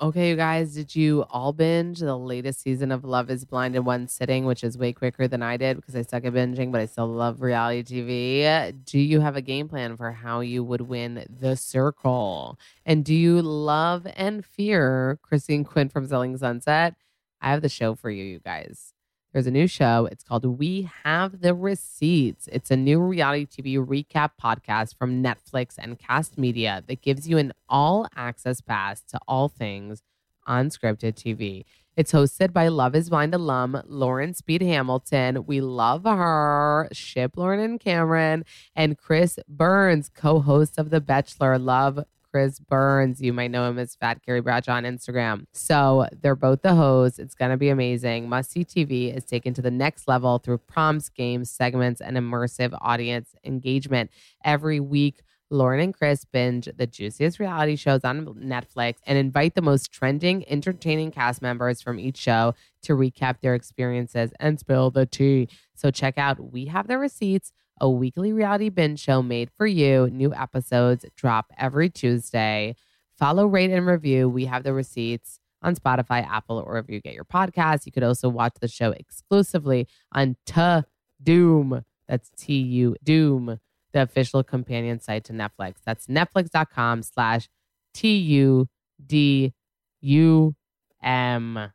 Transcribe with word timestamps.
Okay, 0.00 0.28
you 0.28 0.36
guys, 0.36 0.74
did 0.74 0.94
you 0.94 1.24
all 1.28 1.52
binge 1.52 1.98
the 1.98 2.16
latest 2.16 2.60
season 2.60 2.92
of 2.92 3.02
Love 3.02 3.30
is 3.30 3.44
Blind 3.44 3.74
in 3.74 3.84
one 3.84 4.06
sitting, 4.06 4.44
which 4.44 4.62
is 4.62 4.78
way 4.78 4.92
quicker 4.92 5.26
than 5.26 5.42
I 5.42 5.56
did 5.56 5.74
because 5.74 5.96
I 5.96 6.02
suck 6.02 6.24
at 6.24 6.32
binging, 6.32 6.70
but 6.70 6.80
I 6.80 6.86
still 6.86 7.08
love 7.08 7.42
reality 7.42 7.82
TV? 7.82 8.84
Do 8.84 9.00
you 9.00 9.18
have 9.20 9.34
a 9.34 9.42
game 9.42 9.68
plan 9.68 9.96
for 9.96 10.12
how 10.12 10.38
you 10.38 10.62
would 10.62 10.82
win 10.82 11.26
the 11.28 11.56
circle? 11.56 12.60
And 12.86 13.04
do 13.04 13.12
you 13.12 13.42
love 13.42 14.06
and 14.14 14.44
fear 14.44 15.18
Christine 15.22 15.64
Quinn 15.64 15.88
from 15.88 16.06
Selling 16.06 16.36
Sunset? 16.38 16.94
I 17.40 17.50
have 17.50 17.62
the 17.62 17.68
show 17.68 17.96
for 17.96 18.08
you, 18.08 18.22
you 18.22 18.38
guys. 18.38 18.94
There's 19.32 19.46
a 19.46 19.50
new 19.50 19.66
show. 19.66 20.08
It's 20.10 20.24
called 20.24 20.46
We 20.46 20.88
Have 21.04 21.42
the 21.42 21.54
Receipts. 21.54 22.48
It's 22.50 22.70
a 22.70 22.76
new 22.76 22.98
reality 22.98 23.46
TV 23.46 23.76
recap 23.76 24.30
podcast 24.42 24.96
from 24.96 25.22
Netflix 25.22 25.74
and 25.76 25.98
Cast 25.98 26.38
Media 26.38 26.82
that 26.86 27.02
gives 27.02 27.28
you 27.28 27.36
an 27.36 27.52
all 27.68 28.08
access 28.16 28.62
pass 28.62 29.02
to 29.02 29.18
all 29.28 29.48
things 29.48 30.02
unscripted 30.48 31.12
TV. 31.12 31.66
It's 31.94 32.12
hosted 32.12 32.54
by 32.54 32.68
Love 32.68 32.94
is 32.94 33.10
Blind 33.10 33.34
alum 33.34 33.82
Lauren 33.86 34.32
Speed 34.32 34.62
Hamilton. 34.62 35.44
We 35.44 35.60
love 35.60 36.04
her. 36.04 36.88
Ship 36.92 37.30
Lauren 37.36 37.60
and 37.60 37.78
Cameron. 37.78 38.46
And 38.74 38.96
Chris 38.96 39.38
Burns, 39.46 40.08
co 40.08 40.40
host 40.40 40.78
of 40.78 40.88
The 40.88 41.02
Bachelor. 41.02 41.58
Love 41.58 42.00
Chris 42.30 42.58
Burns. 42.58 43.20
You 43.20 43.32
might 43.32 43.50
know 43.50 43.68
him 43.68 43.78
as 43.78 43.94
Fat 43.94 44.22
Carrie 44.24 44.40
Bradshaw 44.40 44.74
on 44.74 44.84
Instagram. 44.84 45.46
So 45.52 46.06
they're 46.20 46.36
both 46.36 46.62
the 46.62 46.74
hosts. 46.74 47.18
It's 47.18 47.34
going 47.34 47.50
to 47.50 47.56
be 47.56 47.68
amazing. 47.68 48.28
Must 48.28 48.50
See 48.50 48.64
TV 48.64 49.14
is 49.14 49.24
taken 49.24 49.54
to 49.54 49.62
the 49.62 49.70
next 49.70 50.08
level 50.08 50.38
through 50.38 50.58
prompts, 50.58 51.08
games, 51.08 51.50
segments, 51.50 52.00
and 52.00 52.16
immersive 52.16 52.76
audience 52.80 53.34
engagement. 53.44 54.10
Every 54.44 54.80
week, 54.80 55.22
Lauren 55.50 55.80
and 55.80 55.94
Chris 55.94 56.26
binge 56.26 56.68
the 56.76 56.86
juiciest 56.86 57.38
reality 57.38 57.74
shows 57.76 58.04
on 58.04 58.26
Netflix 58.34 58.96
and 59.06 59.16
invite 59.16 59.54
the 59.54 59.62
most 59.62 59.90
trending, 59.90 60.46
entertaining 60.48 61.10
cast 61.10 61.40
members 61.40 61.80
from 61.80 61.98
each 61.98 62.18
show 62.18 62.54
to 62.82 62.92
recap 62.94 63.40
their 63.40 63.54
experiences 63.54 64.30
and 64.40 64.60
spill 64.60 64.90
the 64.90 65.06
tea. 65.06 65.48
So 65.74 65.90
check 65.90 66.18
out 66.18 66.52
We 66.52 66.66
Have 66.66 66.86
the 66.86 66.98
Receipts 66.98 67.52
a 67.80 67.90
weekly 67.90 68.32
reality 68.32 68.68
binge 68.68 69.00
show 69.00 69.22
made 69.22 69.50
for 69.56 69.66
you. 69.66 70.08
New 70.10 70.32
episodes 70.34 71.04
drop 71.16 71.46
every 71.58 71.90
Tuesday. 71.90 72.76
Follow, 73.16 73.46
rate, 73.46 73.70
and 73.70 73.86
review. 73.86 74.28
We 74.28 74.44
have 74.46 74.62
the 74.62 74.72
receipts 74.72 75.40
on 75.62 75.74
Spotify, 75.74 76.26
Apple, 76.26 76.58
or 76.58 76.64
wherever 76.64 76.92
you 76.92 77.00
get 77.00 77.14
your 77.14 77.24
podcast. 77.24 77.84
You 77.84 77.92
could 77.92 78.04
also 78.04 78.28
watch 78.28 78.54
the 78.60 78.68
show 78.68 78.90
exclusively 78.90 79.88
on 80.12 80.36
T 80.46 80.82
Doom. 81.22 81.84
That's 82.06 82.30
T 82.36 82.54
U 82.58 82.96
Doom, 83.02 83.58
the 83.92 84.02
official 84.02 84.42
companion 84.42 85.00
site 85.00 85.24
to 85.24 85.32
Netflix. 85.32 85.76
That's 85.84 86.06
netflix.com 86.06 87.02
slash 87.02 87.48
T 87.92 88.16
U 88.16 88.68
D 89.04 89.52
U 90.00 90.54
M. 91.02 91.72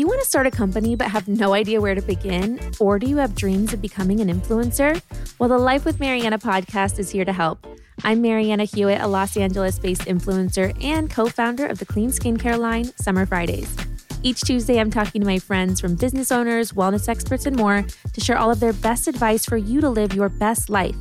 Do 0.00 0.02
you 0.02 0.08
want 0.08 0.22
to 0.22 0.26
start 0.26 0.46
a 0.46 0.50
company 0.50 0.96
but 0.96 1.10
have 1.10 1.28
no 1.28 1.52
idea 1.52 1.78
where 1.78 1.94
to 1.94 2.00
begin? 2.00 2.58
Or 2.80 2.98
do 2.98 3.06
you 3.06 3.18
have 3.18 3.34
dreams 3.34 3.74
of 3.74 3.82
becoming 3.82 4.20
an 4.20 4.28
influencer? 4.28 4.98
Well, 5.38 5.50
the 5.50 5.58
Life 5.58 5.84
with 5.84 6.00
Marianna 6.00 6.38
podcast 6.38 6.98
is 6.98 7.10
here 7.10 7.26
to 7.26 7.34
help. 7.34 7.66
I'm 8.02 8.22
Marianna 8.22 8.64
Hewitt, 8.64 9.02
a 9.02 9.06
Los 9.06 9.36
Angeles 9.36 9.78
based 9.78 10.06
influencer 10.06 10.74
and 10.82 11.10
co 11.10 11.26
founder 11.26 11.66
of 11.66 11.80
the 11.80 11.84
clean 11.84 12.08
skincare 12.12 12.58
line, 12.58 12.86
Summer 12.96 13.26
Fridays. 13.26 13.76
Each 14.22 14.40
Tuesday, 14.40 14.80
I'm 14.80 14.90
talking 14.90 15.20
to 15.20 15.26
my 15.26 15.38
friends 15.38 15.82
from 15.82 15.96
business 15.96 16.32
owners, 16.32 16.72
wellness 16.72 17.06
experts, 17.06 17.44
and 17.44 17.54
more 17.54 17.84
to 18.14 18.20
share 18.22 18.38
all 18.38 18.50
of 18.50 18.58
their 18.58 18.72
best 18.72 19.06
advice 19.06 19.44
for 19.44 19.58
you 19.58 19.82
to 19.82 19.90
live 19.90 20.14
your 20.14 20.30
best 20.30 20.70
life. 20.70 20.96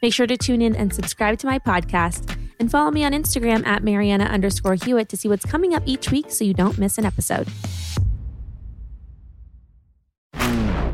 Make 0.00 0.14
sure 0.14 0.26
to 0.26 0.38
tune 0.38 0.62
in 0.62 0.74
and 0.74 0.94
subscribe 0.94 1.38
to 1.40 1.46
my 1.46 1.58
podcast 1.58 2.34
and 2.58 2.70
follow 2.70 2.90
me 2.90 3.04
on 3.04 3.12
Instagram 3.12 3.66
at 3.66 3.84
Marianna 3.84 4.24
underscore 4.24 4.76
Hewitt 4.76 5.10
to 5.10 5.18
see 5.18 5.28
what's 5.28 5.44
coming 5.44 5.74
up 5.74 5.82
each 5.84 6.10
week 6.10 6.30
so 6.30 6.42
you 6.42 6.54
don't 6.54 6.78
miss 6.78 6.96
an 6.96 7.04
episode. 7.04 7.46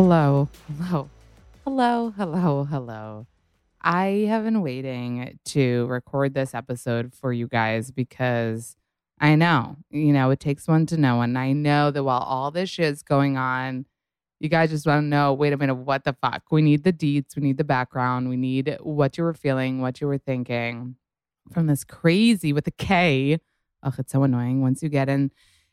Hello. 0.00 0.48
Hello. 0.80 1.10
Hello. 1.64 2.10
Hello. 2.16 2.62
Hello. 2.62 3.26
I 3.82 4.26
have 4.28 4.44
been 4.44 4.62
waiting 4.62 5.40
to 5.46 5.86
record 5.86 6.34
this 6.34 6.54
episode 6.54 7.12
for 7.12 7.32
you 7.32 7.48
guys 7.48 7.90
because 7.90 8.76
I 9.20 9.34
know, 9.34 9.74
you 9.90 10.12
know, 10.12 10.30
it 10.30 10.38
takes 10.38 10.68
one 10.68 10.86
to 10.86 10.96
know. 10.96 11.20
And 11.20 11.36
I 11.36 11.52
know 11.52 11.90
that 11.90 12.04
while 12.04 12.20
all 12.20 12.52
this 12.52 12.78
is 12.78 13.02
going 13.02 13.36
on, 13.36 13.86
you 14.38 14.48
guys 14.48 14.70
just 14.70 14.86
want 14.86 15.02
to 15.02 15.08
know 15.08 15.34
wait 15.34 15.52
a 15.52 15.56
minute, 15.56 15.74
what 15.74 16.04
the 16.04 16.12
fuck? 16.12 16.44
We 16.52 16.62
need 16.62 16.84
the 16.84 16.92
deets, 16.92 17.34
we 17.34 17.42
need 17.42 17.58
the 17.58 17.64
background, 17.64 18.28
we 18.28 18.36
need 18.36 18.78
what 18.80 19.18
you 19.18 19.24
were 19.24 19.34
feeling, 19.34 19.80
what 19.80 20.00
you 20.00 20.06
were 20.06 20.18
thinking 20.18 20.94
from 21.52 21.66
this 21.66 21.82
crazy 21.82 22.52
with 22.52 22.68
a 22.68 22.70
K. 22.70 23.40
Oh, 23.82 23.92
it's 23.98 24.12
so 24.12 24.22
annoying 24.22 24.62
once 24.62 24.80
you 24.80 24.90
get 24.90 25.08
in 25.08 25.32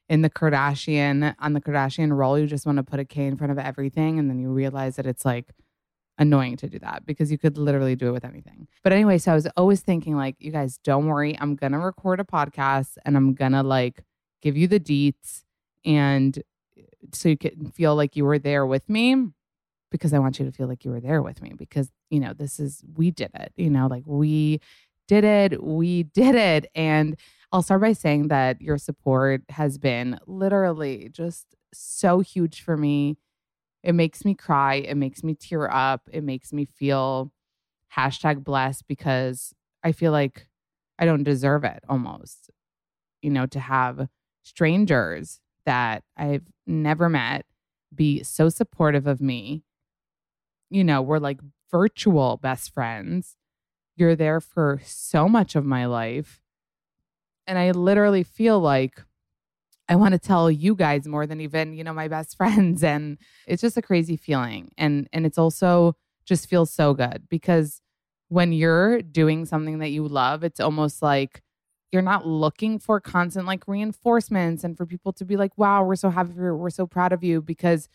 in 0.09 0.21
the 0.21 0.29
Kardashian 0.29 1.35
on 1.39 1.53
the 1.53 1.61
Kardashian 1.61 2.15
role, 2.15 2.37
you 2.37 2.47
just 2.47 2.65
want 2.65 2.77
to 2.77 2.83
put 2.83 2.99
a 2.99 3.05
K 3.05 3.25
in 3.25 3.37
front 3.37 3.51
of 3.51 3.57
everything, 3.57 4.19
and 4.19 4.29
then 4.29 4.39
you 4.39 4.49
realize 4.49 4.95
that 4.97 5.05
it's 5.05 5.25
like 5.25 5.53
annoying 6.17 6.55
to 6.57 6.69
do 6.69 6.79
that 6.79 7.05
because 7.05 7.31
you 7.31 7.37
could 7.37 7.57
literally 7.57 7.95
do 7.95 8.07
it 8.07 8.11
with 8.11 8.25
anything. 8.25 8.67
But 8.83 8.93
anyway, 8.93 9.17
so 9.17 9.31
I 9.31 9.35
was 9.35 9.47
always 9.57 9.81
thinking 9.81 10.15
like, 10.15 10.35
you 10.39 10.51
guys, 10.51 10.77
don't 10.83 11.07
worry, 11.07 11.37
I'm 11.39 11.55
gonna 11.55 11.79
record 11.79 12.19
a 12.19 12.23
podcast 12.23 12.97
and 13.05 13.17
I'm 13.17 13.33
gonna 13.33 13.63
like 13.63 14.03
give 14.41 14.55
you 14.55 14.67
the 14.67 14.79
deets 14.79 15.43
and 15.83 16.37
uh, 16.77 16.83
so 17.13 17.29
you 17.29 17.37
can 17.37 17.71
feel 17.71 17.95
like 17.95 18.15
you 18.15 18.25
were 18.25 18.39
there 18.39 18.65
with 18.65 18.87
me 18.89 19.27
because 19.91 20.13
I 20.13 20.19
want 20.19 20.39
you 20.39 20.45
to 20.45 20.51
feel 20.51 20.67
like 20.67 20.85
you 20.85 20.91
were 20.91 20.99
there 20.99 21.21
with 21.21 21.41
me 21.41 21.53
because 21.57 21.91
you 22.09 22.19
know 22.19 22.33
this 22.33 22.59
is 22.59 22.83
we 22.95 23.11
did 23.11 23.31
it 23.33 23.53
you 23.55 23.69
know 23.69 23.87
like 23.87 24.03
we 24.05 24.59
did 25.07 25.23
it 25.23 25.63
we 25.63 26.03
did 26.03 26.35
it 26.35 26.69
and 26.75 27.17
I'll 27.55 27.61
start 27.61 27.79
by 27.79 27.93
saying 27.93 28.27
that 28.27 28.61
your 28.61 28.77
support 28.77 29.43
has 29.47 29.77
been 29.77 30.19
literally 30.27 31.07
just 31.09 31.55
so 31.73 32.19
huge 32.19 32.59
for 32.59 32.75
me. 32.75 33.15
It 33.81 33.93
makes 33.93 34.25
me 34.25 34.35
cry. 34.35 34.75
It 34.75 34.95
makes 34.95 35.23
me 35.23 35.35
tear 35.35 35.71
up. 35.71 36.09
It 36.11 36.21
makes 36.25 36.51
me 36.51 36.65
feel 36.65 37.31
hashtag 37.95 38.43
blessed 38.43 38.89
because 38.89 39.53
I 39.85 39.93
feel 39.93 40.11
like 40.11 40.49
I 40.99 41.05
don't 41.05 41.23
deserve 41.23 41.63
it 41.63 41.81
almost, 41.87 42.49
you 43.21 43.29
know, 43.29 43.45
to 43.45 43.59
have 43.61 44.09
strangers 44.43 45.39
that 45.65 46.03
I've 46.17 46.51
never 46.67 47.07
met 47.07 47.45
be 47.95 48.21
so 48.21 48.49
supportive 48.49 49.07
of 49.07 49.21
me. 49.21 49.63
You 50.69 50.83
know, 50.83 51.01
we're 51.01 51.19
like 51.19 51.39
virtual 51.71 52.35
best 52.35 52.73
friends. 52.73 53.37
You're 53.95 54.17
there 54.17 54.41
for 54.41 54.81
so 54.83 55.29
much 55.29 55.55
of 55.55 55.63
my 55.63 55.85
life. 55.85 56.41
And 57.47 57.57
I 57.57 57.71
literally 57.71 58.23
feel 58.23 58.59
like 58.59 59.01
I 59.87 59.95
want 59.95 60.13
to 60.13 60.19
tell 60.19 60.49
you 60.49 60.75
guys 60.75 61.07
more 61.07 61.27
than 61.27 61.41
even, 61.41 61.73
you 61.73 61.83
know, 61.83 61.93
my 61.93 62.07
best 62.07 62.37
friends. 62.37 62.83
And 62.83 63.17
it's 63.47 63.61
just 63.61 63.77
a 63.77 63.81
crazy 63.81 64.17
feeling. 64.17 64.71
And 64.77 65.07
and 65.13 65.25
it's 65.25 65.37
also 65.37 65.95
just 66.25 66.49
feels 66.49 66.71
so 66.71 66.93
good 66.93 67.23
because 67.29 67.81
when 68.29 68.51
you're 68.51 69.01
doing 69.01 69.45
something 69.45 69.79
that 69.79 69.89
you 69.89 70.07
love, 70.07 70.43
it's 70.43 70.59
almost 70.59 71.01
like 71.03 71.43
you're 71.91 72.01
not 72.01 72.25
looking 72.25 72.79
for 72.79 72.99
constant 72.99 73.45
like 73.45 73.67
reinforcements 73.67 74.63
and 74.63 74.75
for 74.75 74.85
people 74.85 75.13
to 75.13 75.23
be 75.23 75.37
like, 75.37 75.55
wow, 75.57 75.83
we're 75.83 75.95
so 75.95 76.09
happy 76.09 76.33
for 76.33 76.45
you, 76.45 76.55
we're 76.55 76.69
so 76.71 76.87
proud 76.87 77.13
of 77.13 77.23
you 77.23 77.41
because 77.41 77.87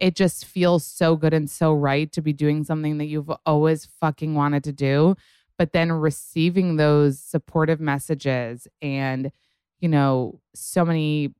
it 0.00 0.14
just 0.14 0.44
feels 0.44 0.84
so 0.84 1.16
good 1.16 1.34
and 1.34 1.50
so 1.50 1.72
right 1.72 2.12
to 2.12 2.22
be 2.22 2.32
doing 2.32 2.64
something 2.64 2.98
that 2.98 3.06
you've 3.06 3.30
always 3.46 3.86
fucking 4.00 4.34
wanted 4.34 4.64
to 4.64 4.72
do. 4.72 5.14
But 5.60 5.74
then 5.74 5.92
receiving 5.92 6.76
those 6.76 7.20
supportive 7.20 7.80
messages 7.80 8.66
and, 8.80 9.30
you 9.78 9.90
know, 9.90 10.40
so 10.54 10.86
many 10.86 11.34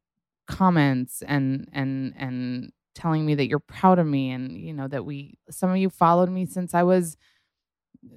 comments 0.46 1.22
and 1.22 1.70
and 1.72 2.12
and 2.18 2.72
telling 2.94 3.24
me 3.24 3.34
that 3.36 3.48
you're 3.48 3.60
proud 3.60 3.98
of 3.98 4.06
me 4.06 4.30
and 4.30 4.52
you 4.58 4.74
know 4.74 4.88
that 4.88 5.06
we 5.06 5.38
some 5.50 5.70
of 5.70 5.78
you 5.78 5.88
followed 5.88 6.28
me 6.28 6.44
since 6.44 6.74
I 6.74 6.82
was 6.82 7.16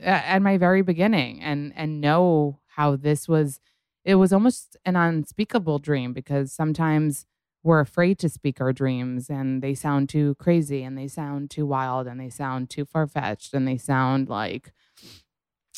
at 0.01 0.41
my 0.41 0.57
very 0.57 0.81
beginning 0.81 1.41
and 1.41 1.73
and 1.75 2.01
know 2.01 2.59
how 2.67 2.95
this 2.95 3.27
was 3.27 3.59
it 4.05 4.15
was 4.15 4.33
almost 4.33 4.77
an 4.85 4.95
unspeakable 4.95 5.79
dream 5.79 6.13
because 6.13 6.51
sometimes 6.51 7.25
we're 7.63 7.79
afraid 7.79 8.19
to 8.19 8.29
speak 8.29 8.59
our 8.59 8.73
dreams 8.73 9.29
and 9.29 9.61
they 9.61 9.73
sound 9.73 10.09
too 10.09 10.35
crazy 10.35 10.83
and 10.83 10.97
they 10.97 11.07
sound 11.07 11.49
too 11.49 11.65
wild 11.65 12.07
and 12.07 12.19
they 12.19 12.29
sound 12.29 12.69
too 12.69 12.85
far-fetched 12.85 13.53
and 13.53 13.67
they 13.67 13.77
sound 13.77 14.27
like 14.29 14.73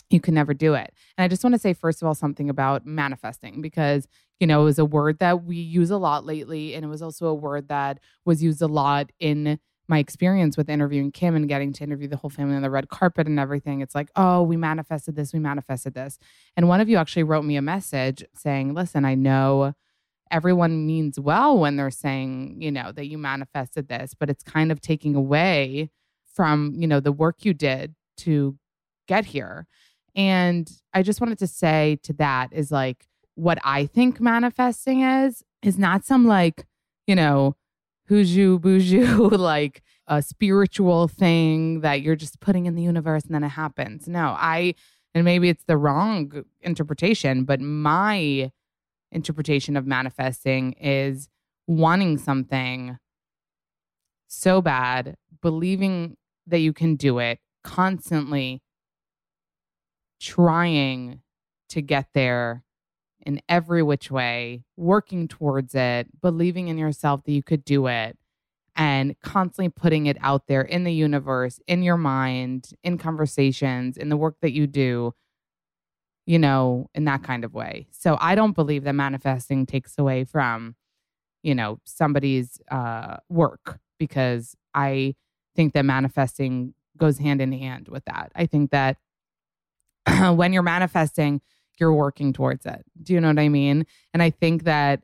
you 0.10 0.20
can 0.20 0.34
never 0.34 0.54
do 0.54 0.74
it. 0.74 0.94
And 1.18 1.26
I 1.26 1.28
just 1.28 1.44
want 1.44 1.54
to 1.54 1.60
say 1.60 1.74
first 1.74 2.02
of 2.02 2.08
all 2.08 2.16
something 2.16 2.50
about 2.50 2.86
manifesting 2.86 3.62
because 3.62 4.08
you 4.40 4.48
know, 4.48 4.62
it 4.62 4.66
was 4.66 4.80
a 4.80 4.86
word 4.86 5.20
that 5.20 5.44
we 5.44 5.56
use 5.56 5.90
a 5.90 5.98
lot 5.98 6.26
lately 6.26 6.74
and 6.74 6.84
it 6.84 6.88
was 6.88 7.02
also 7.02 7.28
a 7.28 7.34
word 7.34 7.70
that 7.70 8.00
was 8.26 8.44
used 8.44 8.62
a 8.62 8.68
lot 8.68 9.12
in 9.20 9.60
my 9.88 10.00
experience 10.00 10.58
with 10.58 10.70
interviewing 10.70 11.12
Kim 11.12 11.36
and 11.36 11.48
getting 11.48 11.72
to 11.72 11.84
interview 11.84 12.08
the 12.08 12.18
whole 12.18 12.30
family 12.30 12.56
on 12.56 12.62
the 12.62 12.70
red 12.70 12.90
carpet 12.90 13.28
and 13.28 13.40
everything. 13.40 13.82
It's 13.82 13.96
like, 13.96 14.10
oh, 14.16 14.42
we 14.42 14.58
manifested 14.58 15.16
this, 15.16 15.32
we 15.32 15.40
manifested 15.40 15.94
this. 15.94 16.18
And 16.58 16.68
one 16.68 16.82
of 16.82 16.90
you 16.90 16.98
actually 16.98 17.24
wrote 17.24 17.46
me 17.46 17.56
a 17.56 17.62
message 17.62 18.24
saying, 18.34 18.74
listen, 18.74 19.06
I 19.06 19.16
know 19.16 19.74
everyone 20.32 20.88
means 20.88 21.20
well 21.20 21.58
when 21.58 21.76
they're 21.76 21.92
saying, 21.92 22.58
you 22.62 22.72
know, 22.72 22.92
that 22.92 23.06
you 23.06 23.18
manifested 23.18 23.88
this, 23.88 24.16
but 24.20 24.30
it's 24.30 24.44
kind 24.44 24.72
of 24.72 24.82
taking 24.82 25.16
away 25.16 25.92
from, 26.34 26.74
you 26.76 26.88
know, 26.88 27.00
the 27.00 27.12
work 27.12 27.46
you 27.46 27.54
did 27.54 27.94
to 28.18 28.58
get 29.08 29.26
here. 29.26 29.68
And 30.16 30.70
I 30.94 31.04
just 31.04 31.20
wanted 31.20 31.40
to 31.40 31.48
say 31.48 32.00
to 32.04 32.14
that 32.14 32.54
is 32.54 32.72
like, 32.72 33.06
what 33.36 33.58
I 33.64 33.86
think 33.86 34.22
manifesting 34.22 35.02
is, 35.02 35.44
is 35.62 35.78
not 35.78 36.06
some 36.06 36.26
like, 36.26 36.66
you 37.06 37.16
know, 37.16 37.56
huju 38.10 38.60
buju, 38.60 39.32
like 39.38 39.84
a 40.08 40.22
spiritual 40.22 41.08
thing 41.08 41.82
that 41.82 42.02
you're 42.02 42.16
just 42.16 42.40
putting 42.40 42.66
in 42.66 42.76
the 42.76 42.84
universe 42.84 43.26
and 43.26 43.34
then 43.36 43.44
it 43.44 43.50
happens. 43.50 44.08
No, 44.08 44.36
I, 44.38 44.76
and 45.14 45.26
maybe 45.26 45.50
it's 45.50 45.64
the 45.66 45.78
wrong 45.78 46.46
interpretation, 46.62 47.44
but 47.44 47.60
my 47.60 48.52
interpretation 49.12 49.76
of 49.76 49.86
manifesting 49.86 50.74
is 50.74 51.30
wanting 51.68 52.18
something 52.18 52.98
so 54.28 54.62
bad, 54.62 55.16
believing 55.42 56.18
that 56.48 56.60
you 56.60 56.74
can 56.74 56.96
do 56.96 57.20
it, 57.20 57.40
constantly 57.64 58.62
trying 60.26 61.22
to 61.70 61.82
get 61.82 62.08
there 62.14 62.64
in 63.26 63.42
every 63.48 63.84
which 63.84 64.10
way, 64.10 64.64
working 64.76 65.28
towards 65.28 65.76
it, 65.76 66.08
believing 66.22 66.68
in 66.68 66.78
yourself 66.78 67.24
that 67.24 67.32
you 67.32 67.44
could 67.44 67.64
do 67.64 67.88
it, 67.88 68.18
and 68.76 69.20
constantly 69.22 69.70
putting 69.70 70.08
it 70.08 70.18
out 70.22 70.48
there 70.48 70.62
in 70.62 70.84
the 70.84 70.94
universe, 70.94 71.60
in 71.68 71.84
your 71.84 71.98
mind, 71.98 72.72
in 72.84 72.98
conversations, 72.98 73.98
in 73.98 74.10
the 74.10 74.18
work 74.18 74.36
that 74.42 74.52
you 74.52 74.68
do, 74.68 75.14
you 76.26 76.40
know, 76.40 76.90
in 76.94 77.06
that 77.06 77.24
kind 77.24 77.44
of 77.44 77.54
way. 77.54 77.88
So 77.92 78.18
I 78.20 78.36
don't 78.36 78.56
believe 78.56 78.84
that 78.84 78.94
manifesting 78.94 79.66
takes 79.66 79.98
away 79.98 80.24
from, 80.24 80.76
you 81.44 81.56
know, 81.56 81.80
somebody's 81.86 82.60
uh, 82.70 83.18
work 83.30 83.80
because 84.00 84.56
I 84.74 85.16
think 85.56 85.74
that 85.74 85.86
manifesting 85.86 86.74
goes 86.98 87.20
hand 87.20 87.42
in 87.42 87.52
hand 87.52 87.88
with 87.88 88.06
that. 88.06 88.32
I 88.36 88.46
think 88.46 88.72
that 88.72 88.98
when 90.36 90.54
you're 90.54 90.64
manifesting, 90.64 91.42
you're 91.80 91.94
working 91.94 92.34
towards 92.34 92.66
it. 92.66 92.86
Do 93.02 93.14
you 93.14 93.22
know 93.22 93.30
what 93.30 93.40
I 93.40 93.50
mean? 93.50 93.86
And 94.14 94.24
I 94.24 94.30
think 94.30 94.64
that 94.64 95.04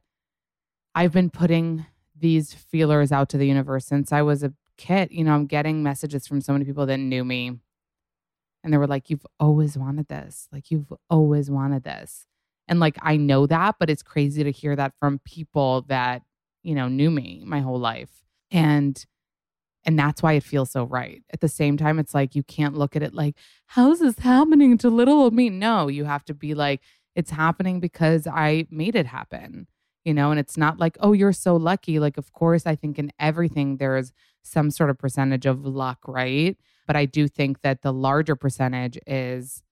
I've 0.95 1.12
been 1.12 1.30
putting 1.30 1.86
these 2.18 2.53
feelers 2.53 3.12
out 3.12 3.30
to 3.30 3.38
the 3.38 3.48
universe 3.48 3.86
since 3.86 4.12
I 4.12 4.21
was 4.21 4.44
a 4.44 4.53
kid. 4.77 5.09
You 5.12 5.24
know, 5.24 5.33
I'm 5.33 5.48
getting 5.48 5.83
messages 5.83 6.27
from 6.27 6.42
so 6.42 6.53
many 6.53 6.65
people 6.65 6.86
that 6.86 6.98
knew 6.98 7.25
me. 7.25 7.59
And 8.63 8.71
they 8.71 8.77
were 8.77 8.88
like, 8.88 9.09
You've 9.09 9.25
always 9.39 9.77
wanted 9.77 10.07
this. 10.07 10.48
Like, 10.51 10.69
you've 10.69 10.94
always 11.09 11.50
wanted 11.50 11.83
this. 11.83 12.27
And 12.68 12.80
like, 12.80 12.97
I 13.01 13.18
know 13.18 13.47
that, 13.47 13.75
but 13.80 13.89
it's 13.89 14.04
crazy 14.04 14.44
to 14.44 14.51
hear 14.51 14.75
that 14.75 14.94
from 15.00 15.19
people 15.25 15.81
that, 15.88 16.21
you 16.63 16.75
know, 16.75 16.88
knew 16.88 17.12
me 17.12 17.44
my 17.45 17.59
whole 17.59 17.80
life. 17.80 18.24
And 18.51 19.04
and 19.86 19.98
that's 19.98 20.22
why 20.22 20.33
it 20.33 20.44
feels 20.44 20.72
so 20.72 20.83
right. 20.83 21.24
At 21.33 21.39
the 21.42 21.48
same 21.48 21.78
time, 21.78 22.00
it's 22.00 22.13
like 22.13 22.36
you 22.36 22.44
can't 22.44 22.78
look 22.78 22.95
at 22.95 23.04
it 23.04 23.13
like, 23.13 23.36
how's 23.68 24.00
this 24.00 24.19
happening 24.19 24.78
to 24.80 24.89
little 24.89 25.22
old 25.22 25.33
me? 25.33 25.50
No, 25.50 25.88
you 25.88 26.06
have 26.06 26.24
to 26.25 26.33
be 26.33 26.54
like, 26.54 26.81
it's 27.16 27.31
happening 27.31 27.80
because 27.80 28.28
I 28.28 28.68
made 28.69 28.95
it 28.95 29.07
happen, 29.07 29.68
you 30.06 30.13
know? 30.13 30.31
And 30.31 30.39
it's 30.39 30.57
not 30.57 30.80
like, 30.80 30.98
oh, 31.00 31.13
you're 31.13 31.33
so 31.33 31.56
lucky. 31.56 32.00
Like, 32.00 32.18
of 32.18 32.31
course, 32.31 32.66
I 32.66 32.75
think 32.75 33.00
in 33.00 33.12
everything 33.19 33.78
there's 33.78 34.13
some 34.44 34.72
sort 34.72 34.89
of 34.89 34.98
percentage 34.98 35.45
of 35.45 35.66
luck, 35.66 36.00
right? 36.07 36.57
But 36.88 36.95
I 36.95 37.06
do 37.06 37.28
think 37.28 37.62
that 37.62 37.81
the 37.81 37.94
larger 37.94 38.36
percentage 38.36 38.98
is 39.07 39.63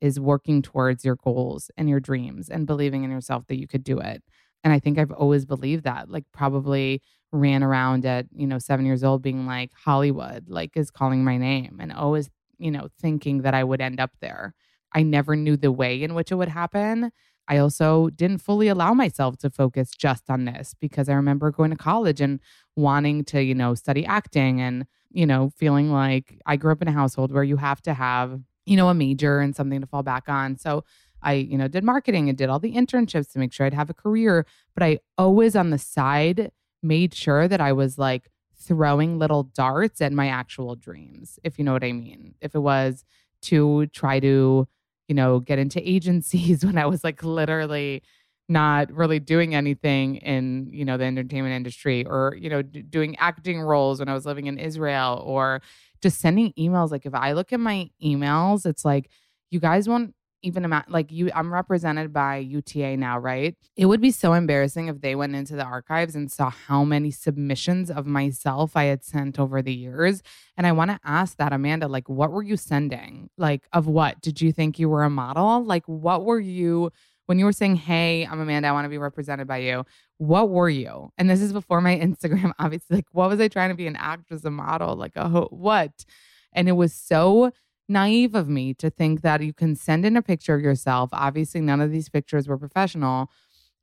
is 0.00 0.18
working 0.18 0.62
towards 0.62 1.04
your 1.04 1.14
goals 1.14 1.70
and 1.76 1.88
your 1.88 2.00
dreams 2.00 2.48
and 2.48 2.66
believing 2.66 3.04
in 3.04 3.10
yourself 3.10 3.46
that 3.46 3.60
you 3.60 3.68
could 3.68 3.84
do 3.84 4.00
it. 4.00 4.20
And 4.64 4.72
I 4.72 4.80
think 4.80 4.98
I've 4.98 5.12
always 5.12 5.44
believed 5.44 5.84
that. 5.84 6.10
Like 6.10 6.24
probably 6.32 7.02
ran 7.32 7.62
around 7.62 8.04
at, 8.04 8.26
you 8.34 8.46
know, 8.46 8.58
seven 8.58 8.86
years 8.86 9.02
old 9.02 9.22
being 9.22 9.46
like, 9.46 9.72
Hollywood, 9.74 10.48
like 10.48 10.76
is 10.76 10.90
calling 10.90 11.24
my 11.24 11.36
name 11.38 11.78
and 11.80 11.92
always, 11.92 12.30
you 12.58 12.70
know, 12.70 12.88
thinking 13.00 13.42
that 13.42 13.54
I 13.54 13.64
would 13.64 13.80
end 13.80 13.98
up 14.00 14.12
there. 14.20 14.54
I 14.92 15.02
never 15.02 15.34
knew 15.34 15.56
the 15.56 15.72
way 15.72 16.02
in 16.02 16.14
which 16.14 16.30
it 16.30 16.34
would 16.34 16.50
happen. 16.50 17.10
I 17.48 17.58
also 17.58 18.10
didn't 18.10 18.38
fully 18.38 18.68
allow 18.68 18.94
myself 18.94 19.36
to 19.38 19.50
focus 19.50 19.90
just 19.90 20.30
on 20.30 20.44
this 20.44 20.74
because 20.80 21.08
I 21.08 21.14
remember 21.14 21.50
going 21.50 21.70
to 21.70 21.76
college 21.76 22.20
and 22.20 22.40
wanting 22.76 23.24
to, 23.26 23.42
you 23.42 23.54
know, 23.54 23.74
study 23.74 24.06
acting 24.06 24.60
and, 24.60 24.86
you 25.10 25.26
know, 25.26 25.50
feeling 25.56 25.90
like 25.90 26.38
I 26.46 26.56
grew 26.56 26.72
up 26.72 26.82
in 26.82 26.88
a 26.88 26.92
household 26.92 27.32
where 27.32 27.42
you 27.42 27.56
have 27.56 27.82
to 27.82 27.94
have, 27.94 28.40
you 28.64 28.76
know, 28.76 28.88
a 28.88 28.94
major 28.94 29.40
and 29.40 29.56
something 29.56 29.80
to 29.80 29.86
fall 29.86 30.02
back 30.02 30.28
on. 30.28 30.56
So 30.56 30.84
I, 31.22 31.34
you 31.34 31.58
know, 31.58 31.68
did 31.68 31.84
marketing 31.84 32.28
and 32.28 32.38
did 32.38 32.48
all 32.48 32.58
the 32.58 32.74
internships 32.74 33.32
to 33.32 33.38
make 33.38 33.52
sure 33.52 33.66
I'd 33.66 33.74
have 33.74 33.90
a 33.90 33.94
career. 33.94 34.46
But 34.74 34.84
I 34.84 34.98
always 35.18 35.56
on 35.56 35.70
the 35.70 35.78
side 35.78 36.52
made 36.82 37.14
sure 37.14 37.48
that 37.48 37.60
I 37.60 37.72
was 37.72 37.98
like 37.98 38.28
throwing 38.56 39.18
little 39.18 39.44
darts 39.44 40.00
at 40.00 40.12
my 40.12 40.28
actual 40.28 40.76
dreams, 40.76 41.38
if 41.44 41.58
you 41.58 41.64
know 41.64 41.72
what 41.72 41.84
I 41.84 41.92
mean. 41.92 42.34
If 42.40 42.54
it 42.54 42.60
was 42.60 43.04
to 43.42 43.86
try 43.88 44.20
to, 44.20 44.68
you 45.08 45.14
know, 45.14 45.40
get 45.40 45.58
into 45.58 45.86
agencies 45.88 46.64
when 46.64 46.78
I 46.78 46.86
was 46.86 47.04
like 47.04 47.22
literally 47.22 48.02
not 48.48 48.92
really 48.92 49.18
doing 49.20 49.54
anything 49.54 50.16
in, 50.16 50.68
you 50.72 50.84
know, 50.84 50.96
the 50.96 51.04
entertainment 51.04 51.54
industry 51.54 52.04
or, 52.06 52.36
you 52.38 52.50
know, 52.50 52.62
d- 52.62 52.82
doing 52.82 53.16
acting 53.18 53.60
roles 53.60 53.98
when 53.98 54.08
I 54.08 54.14
was 54.14 54.26
living 54.26 54.46
in 54.46 54.58
Israel 54.58 55.22
or 55.24 55.62
just 56.02 56.20
sending 56.20 56.52
emails. 56.58 56.90
Like 56.90 57.06
if 57.06 57.14
I 57.14 57.32
look 57.32 57.52
at 57.52 57.60
my 57.60 57.88
emails, 58.04 58.66
it's 58.66 58.84
like, 58.84 59.08
you 59.50 59.60
guys 59.60 59.88
won't 59.88 60.14
even 60.42 60.64
imagine 60.64 60.92
like 60.92 61.10
you 61.12 61.30
I'm 61.34 61.52
represented 61.52 62.12
by 62.12 62.38
UTA 62.38 62.96
now, 62.96 63.18
right? 63.18 63.56
It 63.76 63.86
would 63.86 64.00
be 64.00 64.10
so 64.10 64.32
embarrassing 64.32 64.88
if 64.88 65.00
they 65.00 65.14
went 65.14 65.34
into 65.34 65.56
the 65.56 65.64
archives 65.64 66.14
and 66.14 66.30
saw 66.30 66.50
how 66.50 66.84
many 66.84 67.10
submissions 67.10 67.90
of 67.90 68.06
myself 68.06 68.76
I 68.76 68.84
had 68.84 69.04
sent 69.04 69.38
over 69.38 69.62
the 69.62 69.72
years. 69.72 70.22
And 70.56 70.66
I 70.66 70.72
want 70.72 70.90
to 70.90 71.00
ask 71.04 71.36
that 71.36 71.52
Amanda, 71.52 71.88
like 71.88 72.08
what 72.08 72.32
were 72.32 72.42
you 72.42 72.56
sending? 72.56 73.30
Like 73.38 73.62
of 73.72 73.86
what? 73.86 74.20
Did 74.20 74.40
you 74.40 74.52
think 74.52 74.78
you 74.78 74.88
were 74.88 75.04
a 75.04 75.10
model? 75.10 75.64
Like 75.64 75.84
what 75.86 76.24
were 76.24 76.40
you 76.40 76.90
when 77.26 77.38
you 77.38 77.44
were 77.44 77.52
saying, 77.52 77.76
"Hey, 77.76 78.26
I'm 78.26 78.40
Amanda, 78.40 78.68
I 78.68 78.72
want 78.72 78.84
to 78.84 78.90
be 78.90 78.98
represented 78.98 79.46
by 79.46 79.58
you." 79.58 79.84
What 80.18 80.50
were 80.50 80.68
you? 80.68 81.10
And 81.18 81.30
this 81.30 81.40
is 81.40 81.52
before 81.52 81.80
my 81.80 81.98
Instagram 82.02 82.52
obviously. 82.58 82.96
Like 82.96 83.06
what 83.12 83.28
was 83.28 83.40
I 83.40 83.48
trying 83.48 83.70
to 83.70 83.76
be 83.76 83.86
an 83.86 83.96
actress, 83.96 84.44
a 84.44 84.50
model, 84.50 84.96
like 84.96 85.16
a 85.16 85.28
ho- 85.28 85.48
what? 85.50 86.04
And 86.52 86.68
it 86.68 86.72
was 86.72 86.92
so 86.92 87.52
naive 87.88 88.34
of 88.34 88.48
me 88.48 88.74
to 88.74 88.90
think 88.90 89.22
that 89.22 89.42
you 89.42 89.52
can 89.52 89.74
send 89.76 90.06
in 90.06 90.16
a 90.16 90.22
picture 90.22 90.54
of 90.54 90.62
yourself. 90.62 91.10
Obviously, 91.12 91.60
none 91.60 91.80
of 91.80 91.90
these 91.90 92.08
pictures 92.08 92.48
were 92.48 92.58
professional. 92.58 93.30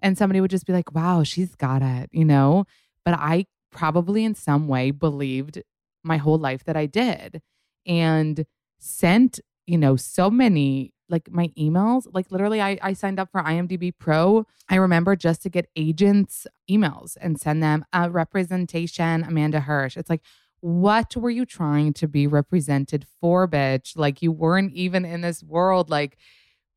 And 0.01 0.17
somebody 0.17 0.39
would 0.41 0.51
just 0.51 0.65
be 0.65 0.73
like, 0.73 0.93
wow, 0.93 1.23
she's 1.23 1.55
got 1.55 1.81
it, 1.81 2.09
you 2.11 2.25
know? 2.25 2.65
But 3.03 3.15
I 3.15 3.45
probably 3.71 4.23
in 4.23 4.35
some 4.35 4.67
way 4.67 4.91
believed 4.91 5.61
my 6.03 6.17
whole 6.17 6.37
life 6.37 6.63
that 6.63 6.77
I 6.77 6.85
did 6.85 7.41
and 7.85 8.45
sent, 8.79 9.39
you 9.67 9.77
know, 9.77 9.95
so 9.95 10.29
many 10.29 10.93
like 11.09 11.29
my 11.31 11.49
emails. 11.57 12.05
Like 12.13 12.31
literally, 12.31 12.61
I, 12.61 12.77
I 12.81 12.93
signed 12.93 13.19
up 13.19 13.31
for 13.31 13.41
IMDb 13.41 13.91
Pro. 13.97 14.45
I 14.69 14.75
remember 14.75 15.15
just 15.15 15.41
to 15.43 15.49
get 15.49 15.69
agents' 15.75 16.47
emails 16.69 17.17
and 17.19 17.39
send 17.39 17.61
them 17.61 17.83
a 17.91 18.09
representation, 18.09 19.23
Amanda 19.23 19.61
Hirsch. 19.61 19.97
It's 19.97 20.09
like, 20.09 20.21
what 20.61 21.15
were 21.15 21.29
you 21.29 21.45
trying 21.45 21.93
to 21.93 22.07
be 22.07 22.27
represented 22.27 23.05
for, 23.19 23.47
bitch? 23.47 23.97
Like 23.97 24.21
you 24.21 24.31
weren't 24.31 24.73
even 24.73 25.05
in 25.05 25.21
this 25.21 25.43
world. 25.43 25.89
Like, 25.89 26.17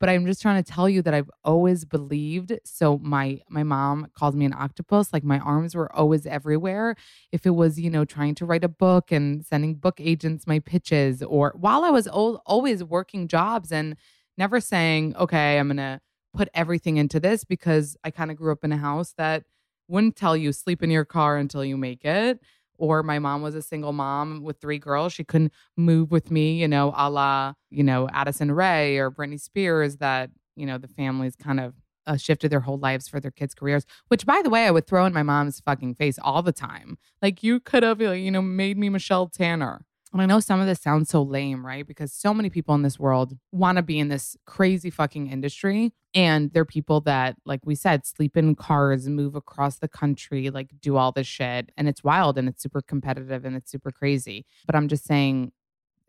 but 0.00 0.08
I'm 0.08 0.26
just 0.26 0.42
trying 0.42 0.62
to 0.62 0.72
tell 0.72 0.88
you 0.88 1.00
that 1.02 1.14
I've 1.14 1.30
always 1.44 1.84
believed. 1.84 2.58
So 2.64 2.98
my 2.98 3.40
my 3.48 3.62
mom 3.62 4.08
called 4.14 4.34
me 4.34 4.44
an 4.44 4.52
octopus. 4.52 5.12
Like 5.12 5.24
my 5.24 5.38
arms 5.38 5.74
were 5.74 5.94
always 5.94 6.26
everywhere. 6.26 6.96
If 7.30 7.46
it 7.46 7.50
was, 7.50 7.78
you 7.78 7.90
know, 7.90 8.04
trying 8.04 8.34
to 8.36 8.46
write 8.46 8.64
a 8.64 8.68
book 8.68 9.12
and 9.12 9.44
sending 9.44 9.74
book 9.74 10.00
agents 10.00 10.46
my 10.46 10.58
pitches, 10.58 11.22
or 11.22 11.54
while 11.56 11.84
I 11.84 11.90
was 11.90 12.08
o- 12.12 12.40
always 12.46 12.82
working 12.82 13.28
jobs 13.28 13.70
and 13.70 13.96
never 14.36 14.60
saying, 14.60 15.14
okay, 15.16 15.58
I'm 15.58 15.68
gonna 15.68 16.00
put 16.34 16.48
everything 16.54 16.96
into 16.96 17.20
this 17.20 17.44
because 17.44 17.96
I 18.02 18.10
kind 18.10 18.30
of 18.30 18.36
grew 18.36 18.52
up 18.52 18.64
in 18.64 18.72
a 18.72 18.78
house 18.78 19.14
that 19.18 19.44
wouldn't 19.88 20.16
tell 20.16 20.36
you 20.36 20.52
sleep 20.52 20.82
in 20.82 20.90
your 20.90 21.04
car 21.04 21.36
until 21.36 21.64
you 21.64 21.76
make 21.76 22.04
it 22.04 22.40
or 22.82 23.04
my 23.04 23.20
mom 23.20 23.42
was 23.42 23.54
a 23.54 23.62
single 23.62 23.92
mom 23.92 24.42
with 24.42 24.60
three 24.60 24.78
girls. 24.78 25.12
She 25.12 25.22
couldn't 25.22 25.52
move 25.76 26.10
with 26.10 26.32
me, 26.32 26.60
you 26.60 26.66
know, 26.66 26.92
a 26.96 27.08
la, 27.08 27.52
you 27.70 27.84
know, 27.84 28.08
Addison 28.12 28.50
Rae 28.50 28.96
or 28.96 29.08
Britney 29.08 29.40
Spears, 29.40 29.98
that, 29.98 30.30
you 30.56 30.66
know, 30.66 30.78
the 30.78 30.88
families 30.88 31.36
kind 31.36 31.60
of 31.60 31.74
uh, 32.08 32.16
shifted 32.16 32.50
their 32.50 32.58
whole 32.58 32.78
lives 32.78 33.06
for 33.06 33.20
their 33.20 33.30
kids' 33.30 33.54
careers, 33.54 33.86
which, 34.08 34.26
by 34.26 34.42
the 34.42 34.50
way, 34.50 34.66
I 34.66 34.72
would 34.72 34.88
throw 34.88 35.06
in 35.06 35.12
my 35.12 35.22
mom's 35.22 35.60
fucking 35.60 35.94
face 35.94 36.18
all 36.20 36.42
the 36.42 36.50
time. 36.50 36.98
Like, 37.22 37.44
you 37.44 37.60
could 37.60 37.84
have, 37.84 38.00
you 38.00 38.32
know, 38.32 38.42
made 38.42 38.76
me 38.76 38.88
Michelle 38.88 39.28
Tanner. 39.28 39.86
And 40.12 40.20
I 40.20 40.26
know 40.26 40.40
some 40.40 40.60
of 40.60 40.66
this 40.66 40.80
sounds 40.80 41.08
so 41.08 41.22
lame, 41.22 41.64
right? 41.64 41.86
Because 41.86 42.12
so 42.12 42.34
many 42.34 42.50
people 42.50 42.74
in 42.74 42.82
this 42.82 42.98
world 42.98 43.38
want 43.50 43.76
to 43.76 43.82
be 43.82 43.98
in 43.98 44.08
this 44.08 44.36
crazy 44.44 44.90
fucking 44.90 45.28
industry. 45.28 45.92
And 46.14 46.52
they're 46.52 46.66
people 46.66 47.00
that, 47.02 47.36
like 47.46 47.60
we 47.64 47.74
said, 47.74 48.04
sleep 48.04 48.36
in 48.36 48.54
cars, 48.54 49.08
move 49.08 49.34
across 49.34 49.78
the 49.78 49.88
country, 49.88 50.50
like 50.50 50.68
do 50.80 50.98
all 50.98 51.12
this 51.12 51.26
shit. 51.26 51.72
And 51.78 51.88
it's 51.88 52.04
wild 52.04 52.36
and 52.36 52.46
it's 52.46 52.62
super 52.62 52.82
competitive 52.82 53.46
and 53.46 53.56
it's 53.56 53.70
super 53.70 53.90
crazy. 53.90 54.44
But 54.66 54.76
I'm 54.76 54.88
just 54.88 55.04
saying, 55.04 55.52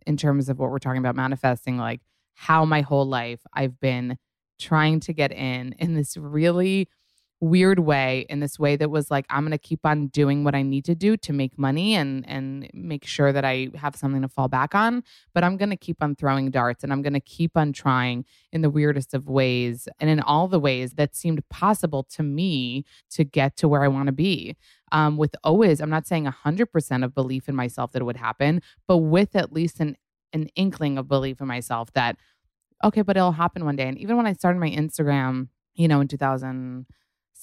in 0.05 0.17
terms 0.17 0.49
of 0.49 0.59
what 0.59 0.69
we're 0.69 0.79
talking 0.79 0.99
about 0.99 1.15
manifesting, 1.15 1.77
like 1.77 2.01
how 2.33 2.65
my 2.65 2.81
whole 2.81 3.05
life 3.05 3.39
I've 3.53 3.79
been 3.79 4.17
trying 4.59 4.99
to 5.01 5.13
get 5.13 5.31
in 5.31 5.73
in 5.79 5.95
this 5.95 6.17
really 6.17 6.89
weird 7.43 7.79
way 7.79 8.25
in 8.29 8.39
this 8.39 8.57
way 8.57 8.77
that 8.77 8.89
was 8.89 9.11
like 9.11 9.25
i'm 9.29 9.43
going 9.43 9.51
to 9.51 9.57
keep 9.57 9.85
on 9.85 10.07
doing 10.07 10.45
what 10.45 10.55
i 10.55 10.61
need 10.61 10.85
to 10.85 10.95
do 10.95 11.17
to 11.17 11.33
make 11.33 11.57
money 11.59 11.93
and 11.93 12.23
and 12.27 12.69
make 12.73 13.05
sure 13.05 13.33
that 13.33 13.43
i 13.43 13.69
have 13.75 13.97
something 13.97 14.21
to 14.21 14.29
fall 14.29 14.47
back 14.47 14.73
on 14.73 15.03
but 15.33 15.43
i'm 15.43 15.57
going 15.57 15.69
to 15.69 15.75
keep 15.75 16.01
on 16.01 16.15
throwing 16.15 16.49
darts 16.49 16.85
and 16.85 16.93
i'm 16.93 17.01
going 17.01 17.13
to 17.13 17.19
keep 17.19 17.57
on 17.57 17.73
trying 17.73 18.23
in 18.53 18.61
the 18.61 18.69
weirdest 18.69 19.13
of 19.13 19.27
ways 19.27 19.89
and 19.99 20.09
in 20.09 20.21
all 20.21 20.47
the 20.47 20.59
ways 20.59 20.93
that 20.93 21.13
seemed 21.15 21.47
possible 21.49 22.03
to 22.03 22.23
me 22.23 22.85
to 23.09 23.25
get 23.25 23.57
to 23.57 23.67
where 23.67 23.83
i 23.83 23.87
want 23.87 24.07
to 24.07 24.13
be. 24.13 24.55
Um, 24.93 25.17
with 25.17 25.35
always 25.43 25.81
i'm 25.81 25.89
not 25.89 26.07
saying 26.07 26.25
100% 26.25 27.03
of 27.03 27.13
belief 27.13 27.49
in 27.49 27.55
myself 27.55 27.91
that 27.91 28.01
it 28.01 28.05
would 28.05 28.17
happen 28.17 28.61
but 28.87 28.99
with 28.99 29.35
at 29.35 29.51
least 29.51 29.79
an 29.81 29.97
an 30.31 30.47
inkling 30.55 30.97
of 30.97 31.07
belief 31.07 31.41
in 31.41 31.47
myself 31.47 31.91
that 31.93 32.15
okay 32.83 33.01
but 33.01 33.17
it'll 33.17 33.33
happen 33.33 33.65
one 33.65 33.75
day. 33.75 33.87
And 33.87 33.97
even 33.97 34.15
when 34.15 34.27
i 34.27 34.33
started 34.33 34.59
my 34.59 34.69
instagram 34.69 35.49
you 35.73 35.87
know 35.87 35.99
in 35.99 36.07
2000 36.07 36.85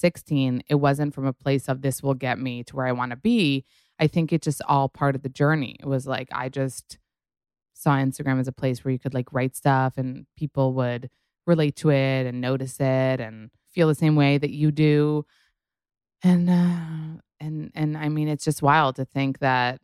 16, 0.00 0.62
it 0.68 0.76
wasn't 0.76 1.14
from 1.14 1.26
a 1.26 1.32
place 1.32 1.68
of 1.68 1.82
this 1.82 2.02
will 2.02 2.14
get 2.14 2.38
me 2.38 2.64
to 2.64 2.76
where 2.76 2.86
I 2.86 2.92
want 2.92 3.10
to 3.10 3.16
be. 3.16 3.64
I 3.98 4.06
think 4.06 4.32
it's 4.32 4.44
just 4.44 4.62
all 4.66 4.88
part 4.88 5.14
of 5.14 5.22
the 5.22 5.28
journey. 5.28 5.76
It 5.78 5.86
was 5.86 6.06
like 6.06 6.28
I 6.32 6.48
just 6.48 6.98
saw 7.74 7.96
Instagram 7.96 8.40
as 8.40 8.48
a 8.48 8.52
place 8.52 8.84
where 8.84 8.92
you 8.92 8.98
could 8.98 9.14
like 9.14 9.32
write 9.32 9.56
stuff 9.56 9.94
and 9.96 10.26
people 10.36 10.74
would 10.74 11.10
relate 11.46 11.76
to 11.76 11.90
it 11.90 12.26
and 12.26 12.40
notice 12.40 12.80
it 12.80 13.20
and 13.20 13.50
feel 13.70 13.88
the 13.88 13.94
same 13.94 14.16
way 14.16 14.38
that 14.38 14.50
you 14.50 14.70
do. 14.70 15.24
And 16.22 16.50
uh, 16.50 17.20
and 17.40 17.70
and 17.74 17.96
I 17.96 18.08
mean 18.08 18.28
it's 18.28 18.44
just 18.44 18.62
wild 18.62 18.96
to 18.96 19.04
think 19.04 19.38
that 19.38 19.80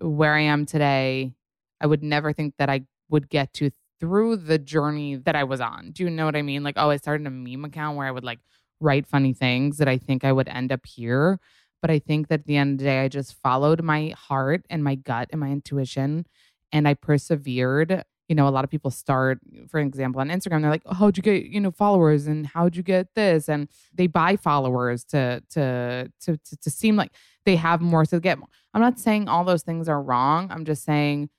where 0.00 0.34
I 0.34 0.42
am 0.42 0.66
today, 0.66 1.34
I 1.80 1.86
would 1.86 2.02
never 2.02 2.32
think 2.32 2.54
that 2.58 2.70
I 2.70 2.82
would 3.08 3.28
get 3.28 3.52
to 3.54 3.70
through 4.00 4.36
the 4.36 4.58
journey 4.58 5.16
that 5.16 5.34
I 5.34 5.44
was 5.44 5.60
on. 5.60 5.90
Do 5.92 6.04
you 6.04 6.10
know 6.10 6.24
what 6.24 6.36
I 6.36 6.42
mean? 6.42 6.62
Like, 6.62 6.74
oh, 6.76 6.90
I 6.90 6.96
started 6.96 7.26
a 7.26 7.30
meme 7.30 7.64
account 7.64 7.96
where 7.96 8.06
I 8.06 8.10
would 8.10 8.24
like 8.24 8.38
write 8.80 9.06
funny 9.06 9.32
things 9.32 9.78
that 9.78 9.88
I 9.88 9.98
think 9.98 10.24
I 10.24 10.32
would 10.32 10.48
end 10.48 10.72
up 10.72 10.86
here. 10.86 11.38
But 11.80 11.90
I 11.90 11.98
think 11.98 12.28
that 12.28 12.40
at 12.40 12.46
the 12.46 12.56
end 12.56 12.72
of 12.72 12.78
the 12.78 12.84
day, 12.84 13.00
I 13.00 13.08
just 13.08 13.34
followed 13.34 13.82
my 13.82 14.12
heart 14.16 14.64
and 14.68 14.82
my 14.82 14.96
gut 14.96 15.28
and 15.30 15.40
my 15.40 15.50
intuition 15.50 16.26
and 16.72 16.88
I 16.88 16.94
persevered. 16.94 18.04
You 18.28 18.34
know, 18.34 18.48
a 18.48 18.50
lot 18.50 18.64
of 18.64 18.70
people 18.70 18.90
start, 18.90 19.38
for 19.68 19.80
example, 19.80 20.20
on 20.20 20.28
Instagram, 20.28 20.60
they're 20.60 20.70
like, 20.70 20.82
oh, 20.84 20.94
how'd 20.94 21.16
you 21.16 21.22
get, 21.22 21.44
you 21.44 21.60
know, 21.60 21.70
followers 21.70 22.26
and 22.26 22.46
how'd 22.46 22.76
you 22.76 22.82
get 22.82 23.14
this? 23.14 23.48
And 23.48 23.68
they 23.94 24.06
buy 24.06 24.36
followers 24.36 25.04
to 25.04 25.42
to 25.50 26.10
to 26.20 26.36
to, 26.36 26.56
to 26.56 26.70
seem 26.70 26.96
like 26.96 27.12
they 27.46 27.56
have 27.56 27.80
more 27.80 28.04
to 28.06 28.20
get. 28.20 28.38
more. 28.38 28.48
I'm 28.74 28.82
not 28.82 28.98
saying 28.98 29.28
all 29.28 29.44
those 29.44 29.62
things 29.62 29.88
are 29.88 30.02
wrong. 30.02 30.50
I'm 30.50 30.64
just 30.64 30.84
saying 30.84 31.30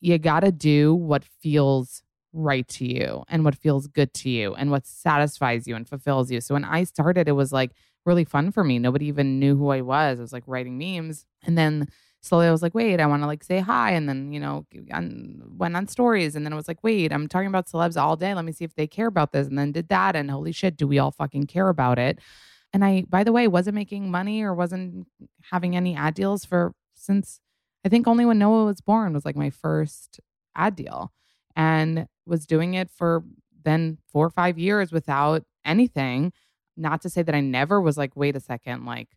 you 0.00 0.18
gotta 0.18 0.50
do 0.50 0.94
what 0.94 1.24
feels 1.24 2.02
right 2.32 2.66
to 2.68 2.86
you 2.86 3.24
and 3.28 3.44
what 3.44 3.54
feels 3.54 3.86
good 3.86 4.14
to 4.14 4.30
you 4.30 4.54
and 4.54 4.70
what 4.70 4.86
satisfies 4.86 5.66
you 5.66 5.74
and 5.76 5.88
fulfills 5.88 6.30
you. 6.30 6.40
So 6.40 6.54
when 6.54 6.64
I 6.64 6.84
started, 6.84 7.28
it 7.28 7.32
was 7.32 7.52
like 7.52 7.72
really 8.06 8.24
fun 8.24 8.50
for 8.52 8.64
me. 8.64 8.78
Nobody 8.78 9.06
even 9.06 9.38
knew 9.38 9.56
who 9.56 9.68
I 9.70 9.80
was. 9.80 10.18
I 10.18 10.22
was 10.22 10.32
like 10.32 10.44
writing 10.46 10.78
memes. 10.78 11.26
And 11.44 11.58
then 11.58 11.88
slowly 12.20 12.46
I 12.46 12.50
was 12.50 12.62
like, 12.62 12.74
wait, 12.74 13.00
I 13.00 13.06
want 13.06 13.22
to 13.22 13.26
like 13.26 13.42
say 13.42 13.60
hi. 13.60 13.92
And 13.92 14.08
then, 14.08 14.32
you 14.32 14.40
know, 14.40 14.66
on, 14.92 15.42
went 15.56 15.76
on 15.76 15.88
stories. 15.88 16.36
And 16.36 16.44
then 16.44 16.52
I 16.52 16.56
was 16.56 16.68
like, 16.68 16.82
wait, 16.82 17.12
I'm 17.12 17.28
talking 17.28 17.48
about 17.48 17.66
celebs 17.66 18.00
all 18.00 18.16
day. 18.16 18.34
Let 18.34 18.44
me 18.44 18.52
see 18.52 18.64
if 18.64 18.74
they 18.74 18.86
care 18.86 19.06
about 19.08 19.32
this. 19.32 19.46
And 19.46 19.58
then 19.58 19.72
did 19.72 19.88
that. 19.88 20.16
And 20.16 20.30
holy 20.30 20.52
shit, 20.52 20.76
do 20.76 20.86
we 20.86 20.98
all 20.98 21.10
fucking 21.10 21.46
care 21.46 21.68
about 21.68 21.98
it? 21.98 22.18
And 22.72 22.84
I, 22.84 23.04
by 23.08 23.24
the 23.24 23.32
way, 23.32 23.48
wasn't 23.48 23.74
making 23.74 24.10
money 24.10 24.42
or 24.42 24.54
wasn't 24.54 25.08
having 25.50 25.74
any 25.74 25.96
ad 25.96 26.14
deals 26.14 26.44
for 26.44 26.72
since 26.94 27.40
I 27.84 27.88
think 27.88 28.06
only 28.06 28.24
when 28.24 28.38
Noah 28.38 28.66
was 28.66 28.80
born 28.80 29.12
was 29.12 29.24
like 29.24 29.36
my 29.36 29.50
first 29.50 30.20
ad 30.54 30.76
deal 30.76 31.12
and 31.56 32.06
was 32.30 32.46
doing 32.46 32.74
it 32.74 32.90
for 32.90 33.24
then 33.64 33.98
four 34.10 34.26
or 34.26 34.30
five 34.30 34.58
years 34.58 34.92
without 34.92 35.42
anything. 35.64 36.32
Not 36.76 37.02
to 37.02 37.10
say 37.10 37.22
that 37.22 37.34
I 37.34 37.40
never 37.40 37.80
was 37.80 37.98
like, 37.98 38.16
wait 38.16 38.36
a 38.36 38.40
second, 38.40 38.86
like 38.86 39.08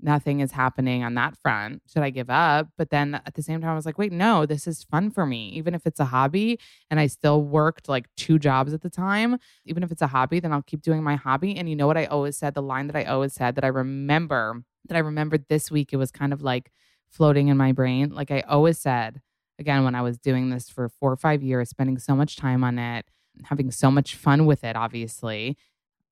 nothing 0.00 0.40
is 0.40 0.52
happening 0.52 1.02
on 1.02 1.14
that 1.14 1.36
front. 1.38 1.80
Should 1.90 2.02
I 2.02 2.10
give 2.10 2.28
up? 2.28 2.68
But 2.76 2.90
then 2.90 3.14
at 3.14 3.34
the 3.34 3.42
same 3.42 3.60
time, 3.60 3.70
I 3.70 3.74
was 3.74 3.86
like, 3.86 3.96
wait, 3.96 4.12
no, 4.12 4.44
this 4.44 4.66
is 4.66 4.84
fun 4.84 5.10
for 5.10 5.24
me. 5.24 5.48
Even 5.50 5.74
if 5.74 5.86
it's 5.86 6.00
a 6.00 6.04
hobby 6.04 6.58
and 6.90 7.00
I 7.00 7.06
still 7.06 7.42
worked 7.42 7.88
like 7.88 8.06
two 8.16 8.38
jobs 8.38 8.74
at 8.74 8.82
the 8.82 8.90
time, 8.90 9.38
even 9.64 9.82
if 9.82 9.90
it's 9.90 10.02
a 10.02 10.08
hobby, 10.08 10.40
then 10.40 10.52
I'll 10.52 10.62
keep 10.62 10.82
doing 10.82 11.02
my 11.02 11.16
hobby. 11.16 11.56
And 11.56 11.70
you 11.70 11.76
know 11.76 11.86
what 11.86 11.96
I 11.96 12.04
always 12.04 12.36
said? 12.36 12.52
The 12.52 12.62
line 12.62 12.88
that 12.88 12.96
I 12.96 13.04
always 13.04 13.32
said 13.32 13.54
that 13.54 13.64
I 13.64 13.68
remember, 13.68 14.62
that 14.88 14.96
I 14.96 15.00
remembered 15.00 15.46
this 15.48 15.70
week, 15.70 15.92
it 15.92 15.96
was 15.96 16.10
kind 16.10 16.32
of 16.32 16.42
like 16.42 16.70
floating 17.08 17.48
in 17.48 17.56
my 17.56 17.72
brain. 17.72 18.10
Like 18.10 18.30
I 18.30 18.40
always 18.40 18.78
said, 18.78 19.22
again, 19.58 19.84
when 19.84 19.94
I 19.94 20.02
was 20.02 20.18
doing 20.18 20.50
this 20.50 20.68
for 20.68 20.88
four 20.88 21.12
or 21.12 21.16
five 21.16 21.42
years, 21.42 21.70
spending 21.70 21.98
so 21.98 22.14
much 22.14 22.36
time 22.36 22.64
on 22.64 22.78
it, 22.78 23.06
having 23.44 23.70
so 23.70 23.90
much 23.90 24.14
fun 24.14 24.46
with 24.46 24.64
it, 24.64 24.76
obviously, 24.76 25.56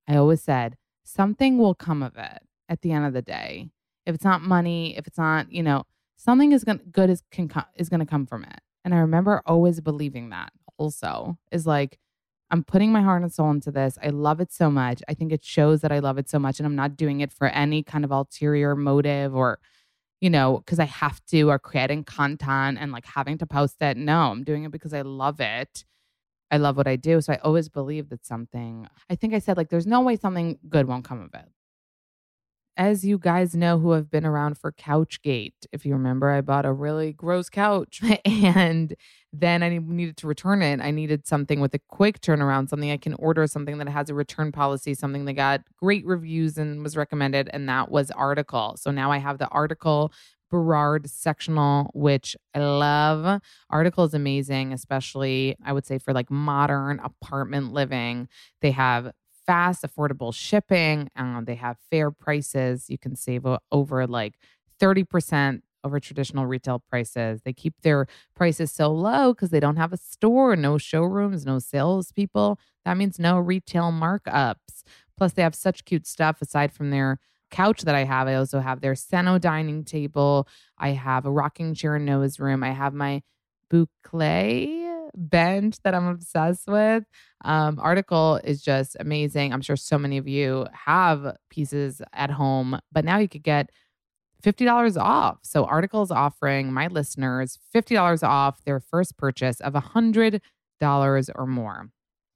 I 0.09 0.17
always 0.17 0.43
said, 0.43 0.77
something 1.03 1.59
will 1.59 1.75
come 1.75 2.03
of 2.03 2.17
it 2.17 2.43
at 2.69 2.83
the 2.83 2.93
end 2.93 3.07
of 3.07 3.13
the 3.13 3.23
day. 3.23 3.71
If 4.07 4.15
it's 4.15 4.25
not 4.25 4.43
money, 4.43 4.97
if 4.97 5.07
it's 5.07 5.19
not, 5.19 5.51
you 5.53 5.63
know, 5.63 5.85
something 6.17 6.53
is 6.53 6.65
going 6.65 6.81
good 6.91 7.11
is 7.11 7.23
can 7.31 7.51
is 7.77 7.89
going 7.89 8.01
to 8.01 8.07
come 8.07 8.27
from 8.27 8.45
it. 8.45 8.61
And 8.85 8.95
I 8.95 8.99
remember 8.99 9.43
always 9.47 9.81
believing 9.81 10.31
that 10.31 10.53
also 10.77 11.39
is 11.51 11.67
like 11.67 11.99
I'm 12.51 12.63
putting 12.63 12.93
my 12.93 13.03
heart 13.03 13.23
and 13.23 13.33
soul 13.33 13.51
into 13.51 13.71
this. 13.71 13.99
I 14.03 14.11
love 14.11 14.41
it 14.41 14.53
so 14.53 14.71
much. 14.71 15.03
I 15.09 15.15
think 15.15 15.33
it 15.33 15.45
shows 15.45 15.81
that 15.81 15.91
I 15.91 15.99
love 15.99 16.19
it 16.19 16.29
so 16.29 16.39
much 16.39 16.61
and 16.61 16.67
I'm 16.67 16.77
not 16.77 16.97
doing 16.97 17.21
it 17.21 17.33
for 17.33 17.49
any 17.49 17.83
kind 17.83 18.05
of 18.05 18.11
ulterior 18.13 18.77
motive 18.77 19.35
or 19.35 19.59
you 20.25 20.31
know, 20.31 20.57
because 20.57 20.79
I 20.79 20.87
have 20.87 21.23
to 21.27 21.51
or 21.51 21.59
creating 21.59 22.05
content 22.05 22.79
and 22.81 22.91
like 22.93 23.05
having 23.05 23.37
to 23.37 23.47
post 23.47 23.77
it. 23.83 23.99
No, 23.99 24.31
I'm 24.31 24.43
doing 24.43 24.65
it 24.65 24.71
because 24.71 24.95
I 24.95 25.03
love 25.03 25.39
it. 25.39 25.85
I 26.51 26.57
love 26.57 26.79
what 26.79 26.87
I 26.87 26.97
do. 26.97 27.21
So 27.21 27.35
I 27.35 27.37
always 27.45 27.69
believe 27.69 28.09
that 28.09 28.25
something, 28.25 28.89
I 29.11 29.17
think 29.17 29.35
I 29.35 29.39
said, 29.39 29.59
like, 29.59 29.69
there's 29.69 29.87
no 29.87 30.01
way 30.01 30.17
something 30.17 30.59
good 30.67 30.89
won't 30.89 31.05
come 31.05 31.21
of 31.21 31.35
it 31.35 31.51
as 32.77 33.05
you 33.05 33.19
guys 33.19 33.55
know 33.55 33.79
who 33.79 33.93
have 33.93 34.11
been 34.11 34.25
around 34.27 34.59
for 34.59 34.73
Couchgate, 34.73 35.67
if 35.73 35.87
you 35.87 35.93
remember, 35.93 36.31
I 36.31 36.41
bought 36.41 36.67
a 36.67 36.73
really 36.73 37.13
gross 37.13 37.49
couch 37.49 38.01
and 38.25 38.95
then 39.33 39.63
I 39.63 39.79
needed 39.79 40.17
to 40.19 40.27
return 40.27 40.63
it. 40.63 40.81
I 40.81 40.91
needed 40.91 41.27
something 41.27 41.61
with 41.61 41.75
a 41.75 41.81
quick 41.89 42.21
turnaround, 42.21 42.69
something 42.69 42.91
I 42.91 42.97
can 42.97 43.15
order, 43.15 43.47
something 43.47 43.79
that 43.79 43.89
has 43.89 44.11
a 44.11 44.15
return 44.15 44.53
policy, 44.53 44.95
something 44.95 45.25
that 45.25 45.35
got 45.35 45.63
great 45.77 46.05
reviews 46.05 46.59
and 46.59 46.83
was 46.83 46.97
recommended. 46.97 47.49
And 47.53 47.69
that 47.69 47.91
was 47.91 48.11
Article. 48.11 48.77
So 48.79 48.91
now 48.91 49.11
I 49.11 49.19
have 49.19 49.39
the 49.39 49.49
Article 49.49 50.13
Burrard 50.51 51.11
sectional, 51.11 51.91
which 51.95 52.37
I 52.55 52.61
love. 52.61 53.41
Article 53.71 54.05
is 54.05 54.15
amazing, 54.15 54.73
especially 54.73 55.57
I 55.65 55.73
would 55.73 55.87
say 55.87 55.99
for 55.99 56.13
like 56.13 56.31
modern 56.31 57.01
apartment 57.01 57.73
living. 57.73 58.29
They 58.61 58.71
have 58.71 59.11
fast, 59.47 59.83
affordable 59.83 60.35
shipping. 60.35 61.09
Um, 61.17 61.45
they 61.47 61.55
have 61.57 61.77
fair 61.91 62.11
prices. 62.11 62.87
You 62.89 62.99
can 62.99 63.17
save 63.17 63.47
over 63.71 64.07
like 64.07 64.35
30% 64.81 65.63
over 65.85 66.01
traditional 66.01 66.47
retail 66.47 66.79
prices. 66.79 67.43
They 67.43 67.53
keep 67.53 67.75
their 67.83 68.07
prices 68.35 68.73
so 68.73 68.91
low 68.91 69.35
because 69.35 69.51
they 69.51 69.61
don't 69.61 69.77
have 69.77 69.93
a 69.93 69.99
store, 69.99 70.57
no 70.57 70.79
showrooms, 70.79 71.45
no 71.45 71.59
salespeople. 71.59 72.59
That 72.85 72.97
means 72.97 73.19
no 73.19 73.39
retail 73.39 73.93
markups. 73.93 74.83
Plus, 75.17 75.33
they 75.33 75.43
have 75.43 75.55
such 75.55 75.85
cute 75.85 76.07
stuff 76.07 76.41
aside 76.43 76.73
from 76.73 76.91
their 76.91 77.19
couch 77.51 77.83
that 77.83 77.95
I 77.95 78.05
have. 78.05 78.27
I 78.27 78.35
also 78.35 78.61
have 78.61 78.81
their 78.81 78.95
Seno 78.95 79.41
dining 79.41 79.85
table. 79.85 80.49
I 80.79 80.91
have 80.91 81.27
a 81.27 81.31
rocking 81.31 81.75
chair 81.75 81.97
in 81.97 82.05
Noah's 82.05 82.41
room. 82.41 82.65
I 82.65 82.73
have 82.73 82.95
my 82.95 83.23
boucle 83.71 84.84
bench 85.15 85.77
that 85.85 85.95
I'm 85.95 86.07
obsessed 86.07 86.67
with. 86.67 87.05
Um, 87.45 87.79
article 87.81 88.41
is 88.45 88.63
just 88.63 88.97
amazing. 89.01 89.53
I'm 89.53 89.61
sure 89.61 89.77
so 89.77 89.99
many 89.99 90.19
of 90.19 90.27
you 90.27 90.67
have 90.73 91.37
pieces 91.51 92.03
at 92.13 92.31
home, 92.31 92.79
but 92.93 93.05
now 93.05 93.19
you 93.19 93.29
could 93.29 93.43
get 93.43 93.71
$50 94.45 95.01
off. 95.01 95.39
So 95.43 95.65
Article 95.65 96.03
is 96.03 96.11
offering 96.11 96.73
my 96.73 96.87
listeners 96.89 97.59
$50 97.75 98.23
off 98.23 98.63
their 98.65 98.79
first 98.79 99.17
purchase 99.17 99.61
of 99.61 99.73
$100 99.73 100.41
or 101.35 101.47
more. 101.47 101.89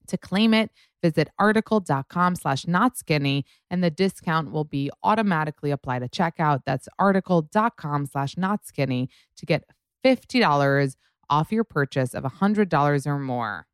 To 0.07 0.17
claim 0.17 0.55
it, 0.55 0.71
visit 1.03 1.29
article.com 1.39 2.35
slash 2.37 2.67
not 2.67 2.97
skinny 2.97 3.45
and 3.71 3.85
the 3.85 3.91
discount 3.91 4.51
will 4.51 4.65
be 4.65 4.91
automatically 5.03 5.71
applied 5.71 6.03
at 6.03 6.13
checkout. 6.13 6.61
That's 6.65 6.89
article.com 6.99 8.07
slash 8.07 8.39
not 8.39 8.65
skinny 8.65 9.11
to 9.37 9.45
get 9.45 9.65
$50 10.05 10.97
off 11.31 11.53
your 11.53 11.65
purchase 11.65 12.15
of 12.15 12.25
$100 12.25 13.07
or 13.07 13.19
more. 13.19 13.67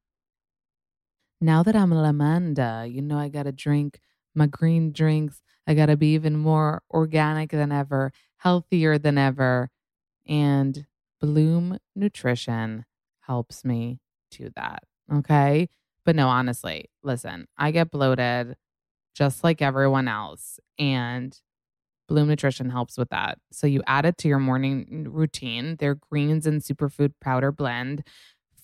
Now 1.41 1.63
that 1.63 1.77
I'm 1.77 1.91
Lamanda, 1.91 2.91
you 2.91 3.03
know 3.03 3.19
I 3.19 3.29
gotta 3.29 3.53
drink 3.53 4.01
my 4.35 4.47
green 4.47 4.93
drinks. 4.93 5.43
I 5.67 5.75
gotta 5.75 5.97
be 5.97 6.15
even 6.15 6.37
more 6.37 6.83
organic 6.91 7.51
than 7.51 7.73
ever, 7.73 8.13
healthier 8.39 8.99
than 8.99 9.19
ever. 9.19 9.71
And 10.27 10.87
Bloom 11.21 11.79
Nutrition 11.95 12.85
helps 13.21 13.65
me 13.65 14.01
do 14.31 14.51
that. 14.57 14.85
Okay. 15.13 15.69
But 16.05 16.17
no, 16.17 16.29
honestly, 16.29 16.91
listen, 17.03 17.47
I 17.57 17.71
get 17.71 17.91
bloated 17.91 18.57
just 19.15 19.45
like 19.45 19.63
everyone 19.63 20.09
else. 20.09 20.59
And 20.79 21.39
Bloom 22.09 22.29
Nutrition 22.29 22.71
helps 22.71 22.99
with 22.99 23.09
that. 23.11 23.39
So 23.51 23.67
you 23.67 23.83
add 23.87 24.05
it 24.05 24.19
to 24.19 24.29
your 24.29 24.39
morning 24.39 25.09
routine. 25.11 25.77
Their 25.77 25.95
greens 25.95 26.47
and 26.47 26.61
superfood 26.61 27.13
powder 27.21 27.51
blend 27.53 28.05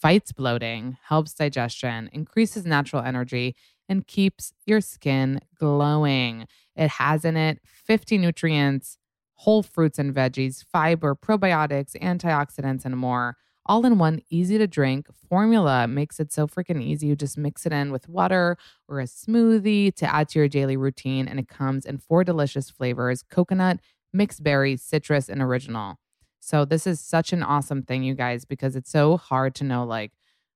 fights 0.00 0.32
bloating, 0.32 0.96
helps 1.08 1.34
digestion, 1.34 2.08
increases 2.12 2.64
natural 2.64 3.02
energy, 3.02 3.54
and 3.88 4.06
keeps 4.06 4.52
your 4.64 4.80
skin 4.80 5.40
glowing. 5.58 6.46
It 6.74 6.88
has 6.90 7.24
in 7.24 7.36
it 7.36 7.60
50 7.64 8.18
nutrients, 8.18 8.96
whole 9.34 9.62
fruits 9.62 9.98
and 9.98 10.14
veggies, 10.14 10.64
fiber, 10.64 11.14
probiotics, 11.14 11.96
antioxidants, 11.96 12.84
and 12.84 12.96
more 12.96 13.36
all 13.70 13.86
in 13.86 13.98
one 13.98 14.20
easy 14.30 14.58
to 14.58 14.66
drink 14.66 15.06
formula 15.28 15.86
makes 15.86 16.18
it 16.18 16.32
so 16.32 16.48
freaking 16.48 16.82
easy. 16.82 17.06
You 17.06 17.14
just 17.14 17.38
mix 17.38 17.64
it 17.64 17.72
in 17.72 17.92
with 17.92 18.08
water 18.08 18.58
or 18.88 18.98
a 18.98 19.04
smoothie 19.04 19.94
to 19.94 20.12
add 20.12 20.28
to 20.30 20.40
your 20.40 20.48
daily 20.48 20.76
routine. 20.76 21.28
And 21.28 21.38
it 21.38 21.46
comes 21.46 21.86
in 21.86 21.98
four 21.98 22.24
delicious 22.24 22.68
flavors 22.68 23.22
coconut, 23.22 23.78
mixed 24.12 24.42
berry, 24.42 24.76
citrus, 24.76 25.28
and 25.28 25.40
original. 25.40 25.98
So 26.40 26.64
this 26.64 26.84
is 26.84 27.00
such 27.00 27.32
an 27.32 27.44
awesome 27.44 27.84
thing, 27.84 28.02
you 28.02 28.16
guys, 28.16 28.44
because 28.44 28.74
it's 28.74 28.90
so 28.90 29.16
hard 29.16 29.54
to 29.56 29.64
know 29.64 29.84
like 29.84 30.10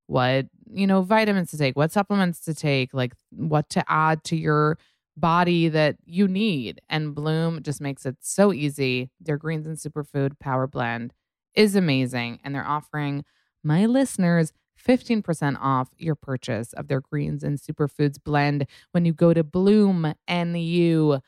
what, 0.09 0.47
you 0.69 0.89
know, 0.89 1.03
vitamins 1.03 1.53
to 1.53 1.57
take, 1.57 1.77
what 1.77 1.93
supplements 1.93 2.41
to 2.47 2.53
take, 2.53 2.93
like 2.93 3.13
what 3.31 3.71
to 3.71 3.85
add 3.87 4.25
to 4.25 4.37
your 4.37 4.77
body 5.17 5.69
that 5.69 5.95
you 6.05 6.27
need. 6.27 6.81
And 6.91 7.15
Bloom 7.15 7.63
just 7.63 7.81
makes 7.81 8.07
it 8.07 8.17
so 8.23 8.53
easy. 8.53 9.13
Their 9.21 9.39
greens 9.39 9.69
and 9.69 9.77
superfood 9.77 10.41
power 10.41 10.67
blend 10.67 11.15
is 11.55 11.75
amazing. 11.77 12.41
And 12.45 12.55
they're 12.55 12.67
offering 12.67 13.25
my 13.63 13.87
listeners 13.87 14.53
15% 14.83 15.57
off 15.61 15.89
your 15.97 16.15
purchase 16.15 16.73
of 16.75 16.89
their 16.89 17.01
greens 17.01 17.43
and 17.43 17.59
superfoods 17.59 18.23
blend 18.23 18.67
when 18.93 19.05
you 19.05 19.13
go 19.13 19.33
to 19.33 19.43
bloomnu.com 19.45 21.21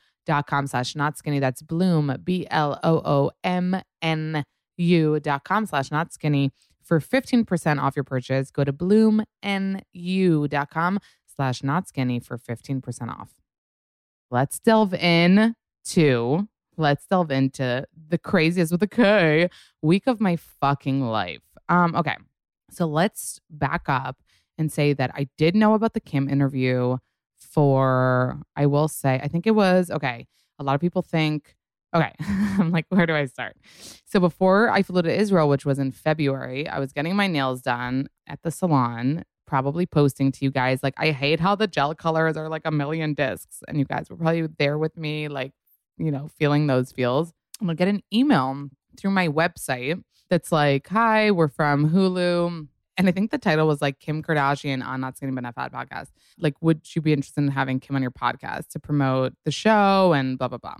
slash 0.67 0.95
not 0.95 1.17
skinny. 1.17 1.39
That's 1.39 1.61
bloom, 1.61 2.15
B 2.23 2.45
L 2.51 2.79
O 2.83 3.01
O 3.03 3.31
M 3.43 3.81
N 4.01 4.45
U 4.77 5.19
dot 5.19 5.43
com 5.43 5.65
slash 5.65 5.89
not 5.91 6.13
skinny 6.13 6.51
for 6.83 6.99
15% 6.99 7.81
off 7.81 7.95
your 7.95 8.03
purchase. 8.03 8.51
Go 8.51 8.63
to 8.63 8.71
bloomnu.com 8.73 9.29
slash 11.35 11.63
not 11.63 11.87
skinny 11.87 12.19
for 12.19 12.37
15% 12.37 13.09
off. 13.09 13.31
Let's 14.29 14.59
delve 14.59 14.93
in 14.93 15.55
to 15.85 16.47
let's 16.77 17.05
delve 17.07 17.31
into 17.31 17.85
the 18.09 18.17
craziest 18.17 18.71
with 18.71 18.83
a 18.83 18.87
K 18.87 19.49
week 19.81 20.07
of 20.07 20.21
my 20.21 20.35
fucking 20.35 21.01
life. 21.01 21.41
Um, 21.69 21.95
okay. 21.95 22.15
So 22.71 22.85
let's 22.85 23.39
back 23.49 23.83
up 23.87 24.21
and 24.57 24.71
say 24.71 24.93
that 24.93 25.11
I 25.13 25.27
did 25.37 25.55
know 25.55 25.73
about 25.73 25.93
the 25.93 25.99
Kim 25.99 26.29
interview 26.29 26.97
for, 27.39 28.41
I 28.55 28.65
will 28.65 28.87
say, 28.87 29.19
I 29.21 29.27
think 29.27 29.47
it 29.47 29.51
was, 29.51 29.89
okay. 29.89 30.27
A 30.59 30.63
lot 30.63 30.75
of 30.75 30.81
people 30.81 31.01
think, 31.01 31.55
okay, 31.95 32.13
I'm 32.19 32.71
like, 32.71 32.85
where 32.89 33.05
do 33.05 33.15
I 33.15 33.25
start? 33.25 33.55
So 34.05 34.19
before 34.19 34.69
I 34.69 34.81
flew 34.81 35.01
to 35.01 35.13
Israel, 35.13 35.47
which 35.49 35.65
was 35.65 35.79
in 35.79 35.91
February, 35.91 36.67
I 36.67 36.79
was 36.79 36.93
getting 36.93 37.15
my 37.15 37.27
nails 37.27 37.61
done 37.61 38.07
at 38.27 38.41
the 38.43 38.51
salon 38.51 39.23
probably 39.47 39.85
posting 39.85 40.29
to 40.29 40.43
you 40.43 40.51
guys 40.51 40.83
like 40.83 40.93
I 40.97 41.11
hate 41.11 41.39
how 41.39 41.55
the 41.55 41.67
gel 41.67 41.95
colors 41.95 42.35
are 42.35 42.49
like 42.49 42.63
a 42.65 42.71
million 42.71 43.13
discs 43.13 43.63
and 43.67 43.79
you 43.79 43.85
guys 43.85 44.09
were 44.09 44.17
probably 44.17 44.45
there 44.59 44.77
with 44.77 44.97
me 44.97 45.29
like 45.29 45.53
you 45.97 46.11
know, 46.11 46.29
feeling 46.37 46.67
those 46.67 46.91
feels, 46.91 47.33
I'm 47.59 47.67
gonna 47.67 47.75
get 47.75 47.87
an 47.87 48.03
email 48.13 48.69
through 48.97 49.11
my 49.11 49.27
website 49.27 50.03
that's 50.29 50.51
like, 50.51 50.87
"Hi, 50.89 51.31
we're 51.31 51.47
from 51.47 51.91
Hulu." 51.91 52.67
And 52.97 53.07
I 53.07 53.11
think 53.11 53.29
the 53.29 53.37
title 53.37 53.67
was 53.67 53.81
like 53.81 53.99
Kim 53.99 54.23
Kardashian 54.23 54.83
on 54.83 55.01
Not 55.01 55.17
Skinny 55.17 55.31
But 55.31 55.43
Not 55.43 55.53
Fat 55.55 55.71
podcast. 55.71 56.07
Like, 56.39 56.55
would 56.61 56.95
you 56.95 57.01
be 57.01 57.13
interested 57.13 57.41
in 57.41 57.49
having 57.49 57.79
Kim 57.79 57.95
on 57.95 58.01
your 58.01 58.11
podcast 58.11 58.69
to 58.69 58.79
promote 58.79 59.33
the 59.45 59.51
show 59.51 60.13
and 60.13 60.37
blah 60.37 60.47
blah 60.47 60.57
blah? 60.57 60.77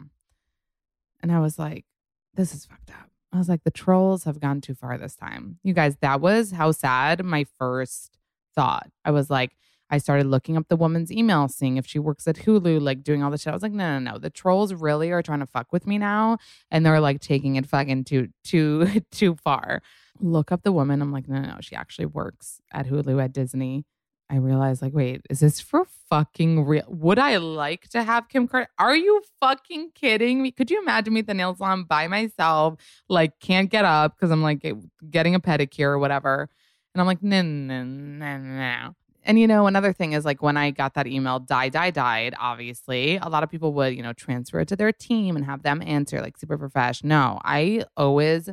And 1.22 1.32
I 1.32 1.40
was 1.40 1.60
like, 1.60 1.86
this 2.34 2.54
is 2.54 2.66
fucked 2.66 2.92
up. 2.92 3.10
I 3.34 3.38
was 3.38 3.50
like, 3.50 3.64
the 3.64 3.72
trolls 3.72 4.24
have 4.24 4.40
gone 4.40 4.62
too 4.62 4.74
far 4.74 4.98
this 4.98 5.16
time. 5.16 5.60
You 5.64 5.74
guys, 5.74 5.98
that 6.02 6.22
was 6.22 6.52
how 6.52 6.72
sad 6.72 7.24
my 7.24 7.46
first 7.58 8.18
thought. 8.56 8.90
I 9.04 9.12
was 9.12 9.30
like, 9.30 9.52
I 9.90 9.98
started 9.98 10.28
looking 10.28 10.58
up 10.58 10.68
the 10.68 10.76
woman's 10.76 11.12
email, 11.12 11.48
seeing 11.48 11.78
if 11.78 11.88
she 11.88 12.00
works 12.00 12.28
at 12.28 12.38
Hulu, 12.38 12.82
like 12.82 13.04
doing 13.04 13.24
all 13.24 13.32
the 13.32 13.38
shit. 13.38 13.52
I 13.52 13.56
was 13.56 13.64
like, 13.64 13.72
no, 13.72 14.00
no, 14.00 14.12
no. 14.12 14.18
The 14.18 14.30
trolls 14.30 14.74
really 14.74 15.12
are 15.12 15.22
trying 15.22 15.40
to 15.40 15.46
fuck 15.46 15.72
with 15.72 15.88
me 15.88 15.98
now. 15.98 16.38
And 16.70 16.86
they're 16.86 17.00
like 17.00 17.22
taking 17.22 17.56
it 17.56 17.66
fucking 17.66 18.04
too, 18.04 18.30
too, 18.44 19.02
too 19.12 19.36
far. 19.36 19.82
Look 20.20 20.52
up 20.52 20.64
the 20.64 20.72
woman. 20.72 21.02
I'm 21.02 21.12
like, 21.12 21.28
no, 21.28 21.40
no, 21.40 21.48
no. 21.48 21.58
She 21.62 21.76
actually 21.76 22.08
works 22.08 22.60
at 22.74 22.88
Hulu 22.88 23.24
at 23.24 23.32
Disney. 23.34 23.86
I 24.30 24.36
realized, 24.36 24.82
like, 24.82 24.94
wait, 24.94 25.22
is 25.30 25.40
this 25.40 25.62
for 25.62 25.86
fucking 26.10 26.66
real? 26.66 26.84
Would 26.90 27.18
I 27.18 27.38
like 27.38 27.88
to 27.90 28.04
have 28.04 28.28
Kim 28.28 28.46
Kardashian? 28.46 28.68
Are 28.78 28.96
you 28.96 29.22
fucking 29.40 29.92
kidding 29.96 30.42
me? 30.42 30.52
Could 30.52 30.70
you 30.70 30.82
imagine 30.82 31.14
me 31.14 31.22
at 31.22 31.28
the 31.28 31.34
nail 31.34 31.56
salon 31.56 31.86
by 31.86 32.10
myself, 32.10 32.76
like, 33.08 33.40
can't 33.40 33.70
get 33.70 33.86
up 33.86 34.16
because 34.16 34.30
I'm 34.30 34.44
like 34.44 34.70
getting 35.10 35.34
a 35.34 35.40
pedicure 35.40 35.92
or 35.92 36.00
whatever? 36.00 36.50
And 36.94 37.00
I'm 37.00 37.08
like, 37.08 37.24
no, 37.24 37.42
no, 37.42 37.84
no, 37.84 38.38
no. 38.38 38.96
And 39.28 39.38
you 39.38 39.46
know, 39.46 39.68
another 39.68 39.92
thing 39.92 40.14
is 40.14 40.24
like 40.24 40.42
when 40.42 40.56
I 40.56 40.72
got 40.72 40.94
that 40.94 41.06
email, 41.06 41.38
die, 41.38 41.68
die, 41.68 41.92
died, 41.92 42.34
obviously, 42.40 43.18
a 43.18 43.28
lot 43.28 43.44
of 43.44 43.52
people 43.52 43.74
would, 43.74 43.94
you 43.94 44.02
know, 44.02 44.14
transfer 44.14 44.62
it 44.62 44.70
to 44.70 44.78
their 44.78 44.94
team 44.94 45.36
and 45.36 45.44
have 45.44 45.64
them 45.64 45.84
answer 45.86 46.22
like 46.22 46.38
super 46.38 46.58
professional. 46.58 47.10
No, 47.10 47.40
I 47.44 47.84
always, 47.98 48.50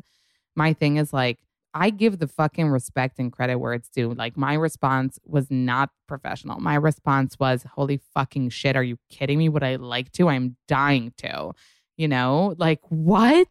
my 0.56 0.72
thing 0.72 0.96
is 0.96 1.12
like, 1.12 1.38
I 1.74 1.90
give 1.90 2.18
the 2.18 2.26
fucking 2.26 2.68
respect 2.68 3.20
and 3.20 3.32
credit 3.32 3.58
where 3.58 3.72
it's 3.72 3.88
due. 3.88 4.14
Like 4.14 4.36
my 4.36 4.54
response 4.54 5.20
was 5.24 5.48
not 5.48 5.90
professional. 6.08 6.58
My 6.58 6.74
response 6.74 7.38
was, 7.38 7.64
holy 7.74 8.00
fucking 8.12 8.50
shit. 8.50 8.74
Are 8.74 8.82
you 8.82 8.98
kidding 9.08 9.38
me? 9.38 9.48
Would 9.48 9.62
I 9.62 9.76
like 9.76 10.10
to? 10.12 10.28
I'm 10.28 10.56
dying 10.66 11.12
to. 11.18 11.52
You 11.96 12.08
know, 12.08 12.56
like 12.58 12.80
what? 12.88 13.48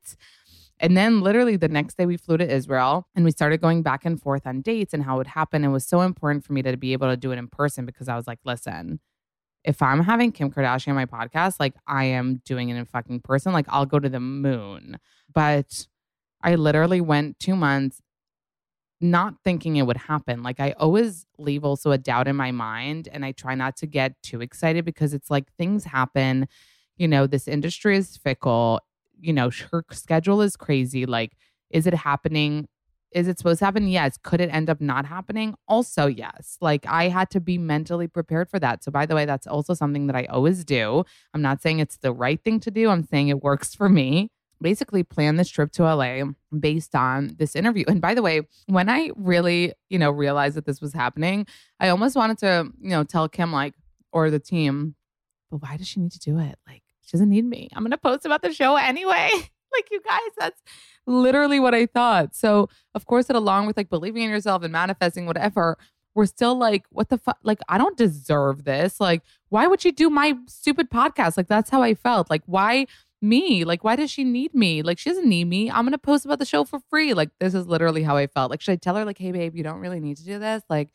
And 0.83 0.97
then 0.97 1.21
literally 1.21 1.55
the 1.55 1.69
next 1.69 1.97
day 1.97 2.05
we 2.05 2.17
flew 2.17 2.35
to 2.35 2.47
Israel 2.47 3.07
and 3.15 3.23
we 3.23 3.31
started 3.31 3.61
going 3.61 3.83
back 3.83 4.03
and 4.03 4.21
forth 4.21 4.45
on 4.45 4.59
dates 4.61 4.93
and 4.93 5.01
how 5.01 5.15
it 5.15 5.19
would 5.19 5.27
happen. 5.27 5.63
It 5.63 5.69
was 5.69 5.85
so 5.85 6.01
important 6.01 6.43
for 6.43 6.51
me 6.51 6.61
to 6.61 6.75
be 6.75 6.91
able 6.91 7.07
to 7.07 7.15
do 7.15 7.31
it 7.31 7.37
in 7.37 7.47
person 7.47 7.85
because 7.85 8.09
I 8.09 8.17
was 8.17 8.27
like, 8.27 8.39
listen, 8.43 8.99
if 9.63 9.81
I'm 9.81 10.03
having 10.03 10.33
Kim 10.33 10.51
Kardashian 10.51 10.89
on 10.89 10.95
my 10.95 11.05
podcast, 11.05 11.55
like 11.57 11.73
I 11.87 12.03
am 12.03 12.41
doing 12.43 12.67
it 12.67 12.75
in 12.75 12.83
fucking 12.83 13.21
person, 13.21 13.53
like 13.53 13.65
I'll 13.69 13.85
go 13.85 13.97
to 13.97 14.09
the 14.09 14.19
moon. 14.19 14.97
But 15.33 15.87
I 16.41 16.55
literally 16.55 16.99
went 16.99 17.39
two 17.39 17.55
months 17.55 18.01
not 18.99 19.35
thinking 19.41 19.77
it 19.77 19.83
would 19.83 19.95
happen. 19.95 20.43
Like 20.43 20.59
I 20.59 20.71
always 20.73 21.25
leave 21.37 21.63
also 21.63 21.91
a 21.91 21.97
doubt 21.97 22.27
in 22.27 22.35
my 22.35 22.51
mind 22.51 23.07
and 23.09 23.23
I 23.23 23.31
try 23.31 23.55
not 23.55 23.77
to 23.77 23.87
get 23.87 24.21
too 24.21 24.41
excited 24.41 24.83
because 24.83 25.13
it's 25.13 25.31
like 25.31 25.49
things 25.53 25.85
happen. 25.85 26.49
You 26.97 27.07
know, 27.07 27.25
this 27.25 27.47
industry 27.47 27.95
is 27.95 28.17
fickle 28.17 28.81
you 29.23 29.33
know, 29.33 29.49
her 29.71 29.85
schedule 29.91 30.41
is 30.41 30.57
crazy. 30.57 31.05
Like, 31.05 31.31
is 31.69 31.87
it 31.87 31.93
happening? 31.93 32.67
Is 33.11 33.27
it 33.27 33.37
supposed 33.37 33.59
to 33.59 33.65
happen? 33.65 33.87
Yes. 33.87 34.17
Could 34.21 34.41
it 34.41 34.49
end 34.49 34.69
up 34.69 34.81
not 34.81 35.05
happening? 35.05 35.55
Also, 35.67 36.07
yes. 36.07 36.57
Like, 36.61 36.85
I 36.87 37.07
had 37.07 37.29
to 37.29 37.39
be 37.39 37.57
mentally 37.57 38.07
prepared 38.07 38.49
for 38.49 38.59
that. 38.59 38.83
So, 38.83 38.91
by 38.91 39.05
the 39.05 39.15
way, 39.15 39.25
that's 39.25 39.47
also 39.47 39.73
something 39.73 40.07
that 40.07 40.15
I 40.15 40.25
always 40.25 40.65
do. 40.65 41.05
I'm 41.33 41.41
not 41.41 41.61
saying 41.61 41.79
it's 41.79 41.97
the 41.97 42.11
right 42.11 42.43
thing 42.43 42.59
to 42.61 42.71
do, 42.71 42.89
I'm 42.89 43.03
saying 43.03 43.29
it 43.29 43.41
works 43.41 43.73
for 43.73 43.87
me. 43.87 44.29
basically 44.63 45.03
plan 45.03 45.35
this 45.35 45.49
trip 45.49 45.71
to 45.73 45.83
LA 45.83 46.23
based 46.57 46.95
on 46.95 47.35
this 47.37 47.55
interview. 47.55 47.83
And 47.87 48.01
by 48.01 48.15
the 48.15 48.23
way, 48.23 48.41
when 48.65 48.89
I 48.89 49.11
really, 49.15 49.73
you 49.89 49.99
know, 49.99 50.09
realized 50.09 50.55
that 50.55 50.65
this 50.65 50.81
was 50.81 50.93
happening, 50.93 51.45
I 51.79 51.89
almost 51.89 52.15
wanted 52.15 52.39
to, 52.39 52.71
you 52.81 52.89
know, 52.89 53.03
tell 53.03 53.29
Kim 53.29 53.51
like 53.51 53.75
or 54.11 54.31
the 54.31 54.39
team, 54.39 54.95
but 55.51 55.57
why 55.57 55.77
does 55.77 55.87
she 55.87 55.99
need 55.99 56.13
to 56.13 56.19
do 56.19 56.39
it? 56.39 56.55
Like 56.67 56.82
she 57.05 57.17
doesn't 57.17 57.29
need 57.29 57.45
me. 57.45 57.69
I'm 57.73 57.83
going 57.83 57.91
to 57.91 57.97
post 57.97 58.25
about 58.25 58.41
the 58.41 58.53
show 58.53 58.75
anyway. 58.75 59.29
like 59.73 59.89
you 59.91 60.01
guys, 60.01 60.19
that's 60.37 60.61
literally 61.05 61.59
what 61.59 61.73
I 61.73 61.85
thought. 61.85 62.35
So, 62.35 62.69
of 62.95 63.05
course, 63.05 63.29
it 63.29 63.35
along 63.35 63.67
with 63.67 63.77
like 63.77 63.89
believing 63.89 64.23
in 64.23 64.29
yourself 64.29 64.63
and 64.63 64.71
manifesting 64.71 65.25
whatever, 65.25 65.77
we're 66.15 66.25
still 66.25 66.55
like, 66.55 66.85
what 66.89 67.09
the 67.09 67.17
fuck? 67.17 67.37
Like, 67.43 67.59
I 67.67 67.77
don't 67.77 67.97
deserve 67.97 68.65
this. 68.65 68.99
Like, 68.99 69.23
why 69.49 69.67
would 69.67 69.81
she 69.81 69.91
do 69.91 70.09
my 70.09 70.35
stupid 70.47 70.89
podcast? 70.89 71.37
Like, 71.37 71.47
that's 71.47 71.69
how 71.69 71.81
I 71.81 71.95
felt. 71.95 72.29
Like, 72.29 72.43
why 72.45 72.85
me? 73.21 73.63
Like, 73.63 73.83
why 73.83 73.95
does 73.95 74.11
she 74.11 74.23
need 74.23 74.53
me? 74.53 74.83
Like, 74.83 74.99
she 74.99 75.09
doesn't 75.09 75.27
need 75.27 75.45
me. 75.45 75.71
I'm 75.71 75.85
gonna 75.85 75.97
post 75.97 76.25
about 76.25 76.39
the 76.39 76.45
show 76.45 76.65
for 76.65 76.79
free. 76.89 77.13
Like, 77.13 77.29
this 77.39 77.53
is 77.53 77.65
literally 77.65 78.03
how 78.03 78.15
I 78.15 78.27
felt. 78.27 78.51
Like, 78.51 78.61
should 78.61 78.73
I 78.73 78.75
tell 78.75 78.95
her, 78.95 79.05
like, 79.05 79.17
hey, 79.17 79.31
babe, 79.31 79.55
you 79.55 79.63
don't 79.63 79.79
really 79.79 79.99
need 79.99 80.17
to 80.17 80.25
do 80.25 80.39
this? 80.39 80.61
Like, 80.69 80.89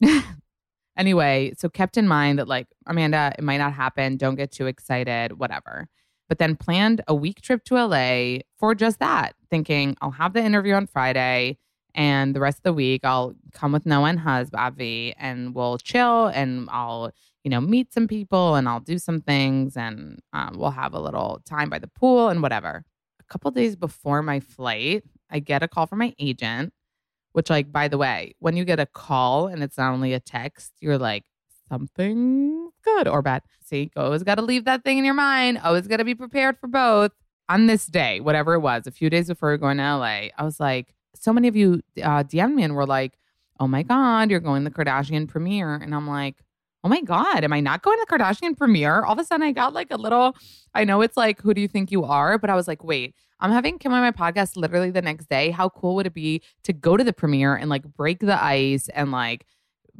anyway, 0.96 1.52
so 1.56 1.68
kept 1.68 1.96
in 1.96 2.08
mind 2.08 2.38
that, 2.38 2.48
like, 2.48 2.66
Amanda, 2.86 3.32
it 3.38 3.44
might 3.44 3.58
not 3.58 3.72
happen. 3.72 4.16
Don't 4.16 4.34
get 4.34 4.52
too 4.52 4.66
excited, 4.66 5.38
whatever. 5.38 5.88
But 6.28 6.38
then 6.38 6.56
planned 6.56 7.02
a 7.06 7.14
week 7.14 7.40
trip 7.40 7.64
to 7.64 7.74
LA 7.76 8.38
for 8.58 8.74
just 8.74 8.98
that, 8.98 9.34
thinking 9.50 9.96
I'll 10.00 10.10
have 10.10 10.32
the 10.32 10.42
interview 10.42 10.74
on 10.74 10.86
Friday 10.86 11.58
and 11.94 12.34
the 12.34 12.40
rest 12.40 12.58
of 12.58 12.62
the 12.64 12.72
week 12.72 13.04
I'll 13.04 13.34
come 13.52 13.72
with 13.72 13.86
Noah 13.86 14.08
and 14.08 14.20
Hus, 14.20 14.50
Avi, 14.52 15.14
and 15.18 15.54
we'll 15.54 15.78
chill 15.78 16.26
and 16.26 16.68
I'll 16.70 17.12
you 17.46 17.50
know, 17.50 17.60
meet 17.60 17.92
some 17.92 18.08
people 18.08 18.56
and 18.56 18.68
I'll 18.68 18.80
do 18.80 18.98
some 18.98 19.20
things 19.20 19.76
and 19.76 20.18
um, 20.32 20.56
we'll 20.58 20.72
have 20.72 20.94
a 20.94 20.98
little 20.98 21.40
time 21.46 21.70
by 21.70 21.78
the 21.78 21.86
pool 21.86 22.28
and 22.28 22.42
whatever. 22.42 22.82
A 23.20 23.24
couple 23.32 23.52
days 23.52 23.76
before 23.76 24.20
my 24.20 24.40
flight, 24.40 25.04
I 25.30 25.38
get 25.38 25.62
a 25.62 25.68
call 25.68 25.86
from 25.86 26.00
my 26.00 26.12
agent, 26.18 26.72
which, 27.36 27.50
like, 27.50 27.70
by 27.70 27.86
the 27.86 27.98
way, 27.98 28.34
when 28.38 28.56
you 28.56 28.64
get 28.64 28.80
a 28.80 28.86
call 28.86 29.46
and 29.46 29.62
it's 29.62 29.76
not 29.76 29.92
only 29.92 30.14
a 30.14 30.20
text, 30.20 30.72
you're 30.80 30.96
like, 30.96 31.24
something 31.68 32.70
good 32.82 33.06
or 33.06 33.20
bad. 33.20 33.42
See, 33.62 33.90
always 33.94 34.22
got 34.22 34.36
to 34.36 34.42
leave 34.42 34.64
that 34.64 34.84
thing 34.84 34.96
in 34.96 35.04
your 35.04 35.12
mind. 35.12 35.58
Always 35.62 35.86
got 35.86 35.98
to 35.98 36.04
be 36.04 36.14
prepared 36.14 36.56
for 36.58 36.66
both. 36.66 37.12
On 37.50 37.66
this 37.66 37.84
day, 37.84 38.20
whatever 38.20 38.54
it 38.54 38.60
was, 38.60 38.86
a 38.86 38.90
few 38.90 39.10
days 39.10 39.28
before 39.28 39.50
we 39.50 39.58
going 39.58 39.76
to 39.76 39.82
LA, 39.82 40.28
I 40.38 40.44
was 40.44 40.58
like, 40.58 40.94
so 41.14 41.30
many 41.30 41.46
of 41.46 41.54
you 41.54 41.82
uh, 42.02 42.24
DM'd 42.24 42.54
me 42.54 42.62
and 42.62 42.74
were 42.74 42.86
like, 42.86 43.18
oh 43.60 43.68
my 43.68 43.82
God, 43.82 44.30
you're 44.30 44.40
going 44.40 44.64
to 44.64 44.70
the 44.70 44.74
Kardashian 44.74 45.28
premiere. 45.28 45.74
And 45.74 45.94
I'm 45.94 46.06
like, 46.06 46.36
oh 46.84 46.88
my 46.88 47.02
God, 47.02 47.44
am 47.44 47.52
I 47.52 47.60
not 47.60 47.82
going 47.82 47.98
to 47.98 48.06
the 48.08 48.16
Kardashian 48.16 48.56
premiere? 48.56 49.04
All 49.04 49.12
of 49.12 49.18
a 49.18 49.24
sudden, 49.24 49.46
I 49.46 49.52
got 49.52 49.74
like 49.74 49.90
a 49.90 49.96
little, 49.96 50.34
I 50.74 50.84
know 50.84 51.02
it's 51.02 51.18
like, 51.18 51.42
who 51.42 51.52
do 51.52 51.60
you 51.60 51.68
think 51.68 51.92
you 51.92 52.04
are? 52.04 52.38
But 52.38 52.48
I 52.48 52.54
was 52.54 52.66
like, 52.66 52.82
wait, 52.82 53.14
I'm 53.40 53.50
having 53.50 53.78
Kim 53.78 53.92
on 53.92 54.00
my 54.00 54.12
podcast 54.12 54.56
literally 54.56 54.90
the 54.90 55.02
next 55.02 55.28
day. 55.28 55.50
How 55.50 55.68
cool 55.68 55.94
would 55.96 56.06
it 56.06 56.14
be 56.14 56.42
to 56.64 56.72
go 56.72 56.96
to 56.96 57.04
the 57.04 57.12
premiere 57.12 57.54
and 57.54 57.68
like 57.68 57.82
break 57.82 58.20
the 58.20 58.42
ice 58.42 58.88
and 58.88 59.12
like 59.12 59.46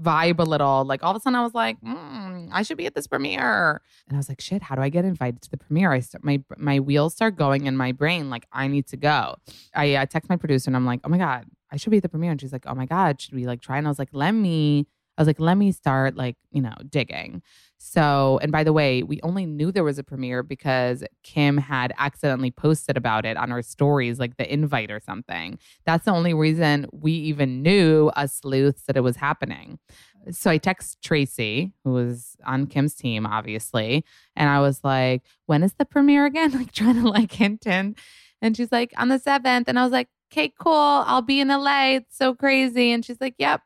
vibe 0.01 0.38
a 0.38 0.44
little? 0.44 0.85
Like 0.85 1.03
all 1.03 1.11
of 1.11 1.16
a 1.16 1.20
sudden, 1.20 1.37
I 1.37 1.42
was 1.42 1.55
like, 1.55 1.81
mm, 1.81 2.49
I 2.53 2.62
should 2.62 2.79
be 2.79 2.87
at 2.87 2.94
this 2.94 3.07
premiere. 3.07 3.83
And 4.09 4.16
I 4.16 4.18
was 4.18 4.29
like, 4.29 4.40
shit, 4.40 4.62
how 4.62 4.75
do 4.75 4.83
I 4.83 4.88
get 4.88 5.05
invited 5.05 5.42
to 5.42 5.51
the 5.51 5.59
premiere? 5.59 5.92
I 5.92 6.01
start, 6.01 6.25
my 6.25 6.42
my 6.57 6.81
wheels 6.81 7.14
start 7.14 7.37
going 7.37 7.66
in 7.66 7.77
my 7.77 7.92
brain. 7.92 8.31
Like 8.31 8.46
I 8.53 8.68
need 8.68 8.87
to 8.88 8.96
go. 8.96 9.37
I 9.75 9.94
uh, 9.94 10.07
text 10.07 10.31
my 10.31 10.37
producer 10.37 10.70
and 10.70 10.77
I'm 10.77 10.87
like, 10.87 11.01
oh 11.05 11.09
my 11.09 11.18
God, 11.18 11.44
I 11.70 11.77
should 11.77 11.90
be 11.90 11.99
at 11.99 12.03
the 12.03 12.09
premiere. 12.09 12.31
And 12.31 12.40
she's 12.40 12.53
like, 12.53 12.66
oh 12.66 12.75
my 12.75 12.87
God, 12.87 13.20
should 13.20 13.35
we 13.35 13.46
like 13.46 13.61
try? 13.61 13.79
And 13.79 13.87
I 13.87 13.90
was 13.90 13.99
like, 13.99 14.11
let 14.12 14.33
me 14.33 14.87
I 15.16 15.22
was 15.22 15.26
like, 15.26 15.40
let 15.40 15.57
me 15.57 15.72
start 15.72 16.16
like, 16.16 16.37
you 16.52 16.61
know, 16.61 16.74
digging. 16.88 17.42
So, 17.79 18.38
and 18.42 18.50
by 18.50 18.64
the 18.64 18.72
way, 18.72 19.02
we 19.02 19.20
only 19.22 19.46
knew 19.46 19.70
there 19.70 19.85
was 19.85 19.98
a 19.98 20.05
premiere 20.05 20.42
because 20.42 21.05
Kim 21.22 21.57
had 21.59 21.92
accidentally 21.98 22.50
posted 22.50 22.96
about 22.96 23.24
it 23.24 23.37
on 23.37 23.50
her 23.50 23.62
stories, 23.62 24.18
like 24.18 24.37
the 24.37 24.52
invite 24.52 24.90
or 24.90 25.00
something. 25.00 25.59
That's 25.85 26.05
the 26.05 26.12
only 26.12 26.35
reason 26.35 26.87
we 26.92 27.12
even 27.12 27.62
knew, 27.62 28.09
us 28.16 28.35
sleuths, 28.35 28.83
that 28.87 28.96
it 28.96 29.02
was 29.02 29.16
happening. 29.16 29.79
So 30.31 30.50
I 30.50 30.59
text 30.59 31.02
Tracy, 31.02 31.72
who 31.85 31.92
was 31.92 32.37
on 32.44 32.66
Kim's 32.66 32.94
team, 32.94 33.26
obviously, 33.26 34.05
and 34.35 34.50
I 34.50 34.61
was 34.61 34.81
like, 34.83 35.22
when 35.46 35.62
is 35.62 35.74
the 35.74 35.85
premiere 35.85 36.26
again? 36.26 36.52
Like 36.57 36.72
trying 36.72 37.02
to 37.02 37.09
like 37.09 37.33
hint 37.33 37.66
in. 37.66 37.96
And 38.40 38.57
she's 38.57 38.72
like, 38.72 38.92
on 38.96 39.09
the 39.09 39.18
7th. 39.18 39.64
And 39.66 39.79
I 39.79 39.83
was 39.83 39.92
like, 39.92 40.09
okay, 40.33 40.52
cool. 40.59 40.72
I'll 40.72 41.22
be 41.22 41.40
in 41.40 41.48
LA. 41.48 41.96
It's 41.96 42.16
so 42.16 42.35
crazy. 42.35 42.92
And 42.92 43.05
she's 43.05 43.20
like, 43.20 43.35
yep. 43.38 43.61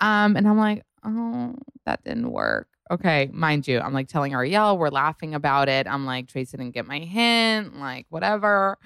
Um, 0.00 0.36
and 0.36 0.48
I'm 0.48 0.58
like, 0.58 0.82
oh, 1.04 1.54
that 1.86 2.02
didn't 2.04 2.30
work. 2.30 2.68
Okay, 2.90 3.30
mind 3.32 3.66
you, 3.66 3.80
I'm 3.80 3.94
like 3.94 4.08
telling 4.08 4.34
Ariel, 4.34 4.76
we're 4.76 4.90
laughing 4.90 5.34
about 5.34 5.68
it. 5.68 5.86
I'm 5.86 6.04
like, 6.04 6.28
Tracy 6.28 6.56
didn't 6.56 6.74
get 6.74 6.86
my 6.86 6.98
hint, 6.98 7.78
like, 7.78 8.06
whatever. 8.10 8.78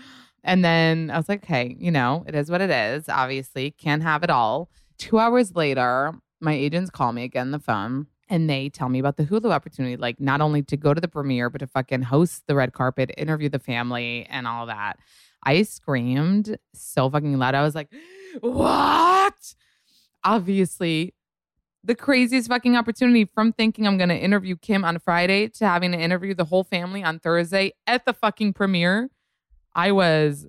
And 0.44 0.64
then 0.64 1.10
I 1.10 1.16
was 1.16 1.28
like, 1.28 1.42
okay, 1.42 1.76
you 1.78 1.90
know, 1.90 2.24
it 2.26 2.34
is 2.34 2.50
what 2.50 2.60
it 2.60 2.70
is. 2.70 3.08
Obviously, 3.08 3.72
can't 3.72 4.02
have 4.02 4.22
it 4.22 4.30
all. 4.30 4.70
Two 4.98 5.18
hours 5.18 5.56
later, 5.56 6.14
my 6.40 6.52
agents 6.52 6.90
call 6.90 7.12
me 7.12 7.24
again 7.24 7.48
on 7.48 7.50
the 7.50 7.58
phone 7.58 8.06
and 8.28 8.48
they 8.50 8.68
tell 8.68 8.88
me 8.88 8.98
about 8.98 9.16
the 9.16 9.24
Hulu 9.24 9.52
opportunity, 9.52 9.96
like 9.96 10.20
not 10.20 10.40
only 10.40 10.62
to 10.62 10.76
go 10.76 10.94
to 10.94 11.00
the 11.00 11.08
premiere, 11.08 11.50
but 11.50 11.58
to 11.58 11.66
fucking 11.66 12.02
host 12.02 12.44
the 12.46 12.54
red 12.54 12.72
carpet, 12.72 13.10
interview 13.16 13.48
the 13.48 13.58
family, 13.58 14.26
and 14.30 14.46
all 14.46 14.66
that. 14.66 14.98
I 15.44 15.62
screamed 15.62 16.56
so 16.74 17.08
fucking 17.08 17.38
loud. 17.38 17.54
I 17.54 17.62
was 17.62 17.74
like, 17.74 17.88
what? 18.40 19.54
Obviously 20.26 21.14
the 21.84 21.94
craziest 21.94 22.48
fucking 22.48 22.76
opportunity 22.76 23.24
from 23.24 23.52
thinking 23.52 23.86
I'm 23.86 23.96
going 23.96 24.08
to 24.08 24.16
interview 24.16 24.56
Kim 24.56 24.84
on 24.84 24.98
Friday 24.98 25.48
to 25.50 25.66
having 25.66 25.92
to 25.92 25.98
interview 25.98 26.34
the 26.34 26.44
whole 26.44 26.64
family 26.64 27.02
on 27.02 27.20
Thursday 27.20 27.72
at 27.86 28.04
the 28.04 28.12
fucking 28.12 28.54
premiere. 28.54 29.08
I 29.72 29.92
was 29.92 30.46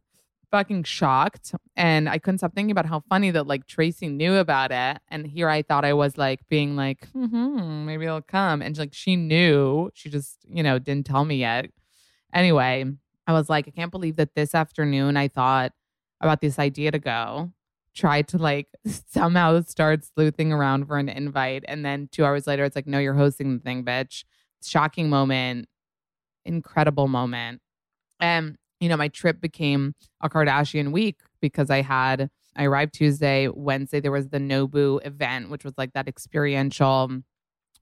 fucking 0.50 0.84
shocked 0.86 1.54
and 1.76 2.10
I 2.10 2.18
couldn't 2.18 2.40
stop 2.40 2.56
thinking 2.56 2.72
about 2.72 2.88
how 2.88 3.02
funny 3.08 3.30
that 3.32 3.46
like 3.46 3.68
Tracy 3.68 4.08
knew 4.08 4.36
about 4.36 4.72
it. 4.72 5.00
And 5.10 5.28
here 5.28 5.48
I 5.48 5.62
thought 5.62 5.86
I 5.86 5.94
was 5.94 6.18
like 6.18 6.40
being 6.50 6.76
like, 6.76 7.08
mm-hmm, 7.12 7.86
maybe 7.86 8.06
it'll 8.06 8.22
come. 8.22 8.64
And 8.64 8.76
like 8.76 8.94
she 8.94 9.16
knew, 9.16 9.92
she 9.94 10.10
just, 10.10 10.38
you 10.50 10.64
know, 10.64 10.80
didn't 10.80 11.06
tell 11.06 11.24
me 11.24 11.36
yet. 11.36 11.70
Anyway, 12.34 12.86
I 13.28 13.34
was 13.34 13.48
like, 13.48 13.68
I 13.68 13.72
can't 13.72 13.92
believe 13.92 14.16
that 14.16 14.34
this 14.34 14.56
afternoon 14.56 15.18
I 15.18 15.28
thought 15.28 15.74
about 16.20 16.42
this 16.42 16.58
idea 16.58 16.90
to 16.92 17.00
go 17.00 17.52
tried 17.98 18.28
to 18.30 18.38
like 18.38 18.68
somehow 19.10 19.62
start 19.62 20.06
sleuthing 20.06 20.54
around 20.54 20.86
for 20.86 20.98
an 20.98 21.10
invite. 21.10 21.66
And 21.68 21.84
then 21.84 22.08
two 22.12 22.24
hours 22.24 22.48
later, 22.48 22.64
it's 22.64 22.76
like, 22.76 22.88
no, 22.88 23.00
you're 23.00 23.14
hosting 23.14 23.58
the 23.58 23.60
thing, 23.60 23.84
bitch. 23.84 24.24
Shocking 24.64 25.10
moment, 25.10 25.68
incredible 26.46 27.08
moment. 27.08 27.62
And, 28.20 28.58
you 28.80 28.90
know, 28.90 28.98
my 28.98 29.08
trip 29.08 29.42
became 29.42 29.94
a 30.22 30.30
Kardashian 30.30 30.92
week 30.92 31.20
because 31.42 31.70
I 31.70 31.82
had, 31.82 32.30
I 32.56 32.66
arrived 32.66 32.94
Tuesday. 32.94 33.48
Wednesday, 33.48 34.00
there 34.00 34.12
was 34.12 34.30
the 34.30 34.40
Nobu 34.40 35.06
event, 35.06 35.50
which 35.50 35.64
was 35.64 35.74
like 35.78 35.94
that 35.94 36.08
experiential 36.08 37.12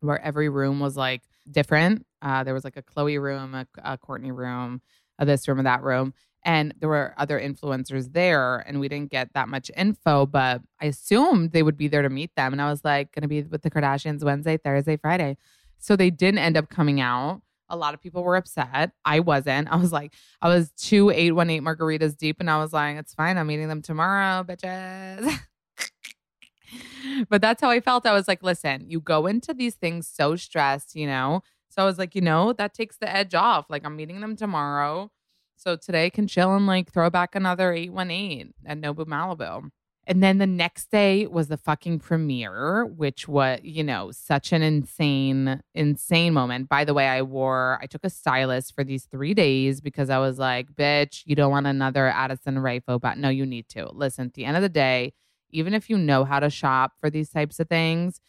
where 0.02 0.22
every 0.22 0.50
room 0.50 0.80
was 0.80 0.98
like 0.98 1.22
different. 1.50 2.06
Uh, 2.22 2.44
there 2.44 2.54
was 2.54 2.64
like 2.64 2.78
a 2.78 2.82
Khloe 2.82 3.22
room, 3.22 3.54
a, 3.54 3.68
a 3.84 3.98
Kourtney 3.98 4.36
room, 4.36 4.82
a 5.18 5.26
this 5.26 5.48
room, 5.48 5.60
and 5.60 5.68
that 5.68 5.84
room 5.84 6.14
and 6.46 6.74
there 6.80 6.88
were 6.88 7.14
other 7.18 7.40
influencers 7.40 8.14
there 8.14 8.64
and 8.68 8.80
we 8.80 8.88
didn't 8.88 9.12
get 9.12 9.34
that 9.34 9.50
much 9.50 9.70
info 9.76 10.26
but 10.26 10.62
i 10.80 10.86
assumed 10.86 11.52
they 11.52 11.64
would 11.64 11.76
be 11.76 11.88
there 11.88 12.04
to 12.04 12.10
meet 12.10 12.34
them 12.36 12.54
and 12.54 12.62
i 12.62 12.70
was 12.70 12.86
like 12.86 13.12
gonna 13.14 13.28
be 13.28 13.42
with 13.42 13.64
the 13.64 13.72
kardashians 13.72 14.24
wednesday 14.24 14.58
thursday 14.58 14.96
friday. 14.96 15.36
So 15.78 15.96
they 15.96 16.10
didn't 16.10 16.40
end 16.40 16.58
up 16.58 16.70
coming 16.70 17.00
out. 17.00 17.42
A 17.70 17.78
lot 17.78 17.94
of 17.94 18.02
people 18.02 18.24
were 18.24 18.36
upset. 18.36 18.92
I 19.04 19.20
wasn't. 19.20 19.68
I 19.72 19.76
was 19.76 19.92
like 19.92 20.14
i 20.42 20.48
was 20.48 20.72
two 20.72 21.10
818 21.10 21.64
margaritas 21.64 22.18
deep 22.18 22.38
and 22.40 22.50
i 22.50 22.58
was 22.58 22.74
like 22.74 22.98
it's 22.98 23.14
fine. 23.14 23.38
I'm 23.38 23.48
meeting 23.48 23.68
them 23.68 23.82
tomorrow 23.82 24.44
bitches. 24.44 25.40
But 27.30 27.42
that's 27.42 27.62
how 27.62 27.70
i 27.70 27.80
felt. 27.80 28.06
I 28.06 28.14
was 28.14 28.28
like 28.28 28.44
listen 28.44 28.86
you 28.90 29.00
go 29.00 29.28
into 29.28 29.54
these 29.54 29.76
things 29.76 30.08
so 30.08 30.36
stressed 30.36 30.96
you 30.96 31.08
know? 31.08 31.42
So 31.70 31.82
i 31.82 31.86
was 31.86 31.98
like 31.98 32.16
you 32.16 32.22
know 32.22 32.54
that 32.54 32.74
takes 32.74 32.98
the 32.98 33.14
edge 33.14 33.36
off. 33.36 33.70
Like 33.70 33.86
i'm 33.86 33.96
meeting 33.96 34.22
them 34.22 34.36
tomorrow 34.36 35.12
so 35.56 35.76
today 35.76 36.10
can 36.10 36.28
chill 36.28 36.56
and 36.56 36.68
like 36.68 36.92
throw 36.92 37.10
back 37.10 37.36
another 37.36 37.74
818 37.74 38.54
at 38.66 38.80
Nobu 38.80 39.06
Malibu. 39.06 39.70
And 40.08 40.22
then 40.22 40.38
the 40.38 40.46
next 40.46 40.92
day 40.92 41.26
was 41.26 41.48
the 41.48 41.58
fucking 41.58 42.00
premiere, 42.00 42.86
which 42.86 43.28
was, 43.28 43.60
you 43.64 43.84
know, 43.84 44.12
such 44.12 44.54
an 44.54 44.62
insane, 44.62 45.62
insane 45.74 46.34
moment. 46.34 46.70
By 46.70 46.86
the 46.86 46.94
way, 46.94 47.08
I 47.08 47.24
wore, 47.24 47.80
I 47.82 47.88
took 47.88 48.04
a 48.04 48.10
stylist 48.12 48.76
for 48.76 48.84
these 48.84 49.06
three 49.06 49.34
days 49.34 49.82
because 49.82 50.12
I 50.12 50.20
was 50.20 50.38
like, 50.38 50.74
bitch, 50.74 51.24
you 51.26 51.36
don't 51.36 51.50
want 51.50 51.66
another 51.66 52.08
Addison 52.08 52.60
Rae 52.60 52.80
but 52.86 53.18
no, 53.18 53.30
you 53.30 53.48
need 53.48 53.68
to. 53.70 53.90
Listen, 53.92 54.28
at 54.28 54.36
the 54.36 54.46
end 54.46 54.58
of 54.58 54.62
the 54.62 54.70
day, 54.70 55.14
even 55.50 55.74
if 55.74 55.90
you 55.90 55.98
know 55.98 56.24
how 56.24 56.40
to 56.40 56.50
shop 56.52 56.94
for 57.00 57.10
these 57.10 57.30
types 57.30 57.60
of 57.60 57.68
things, 57.68 58.22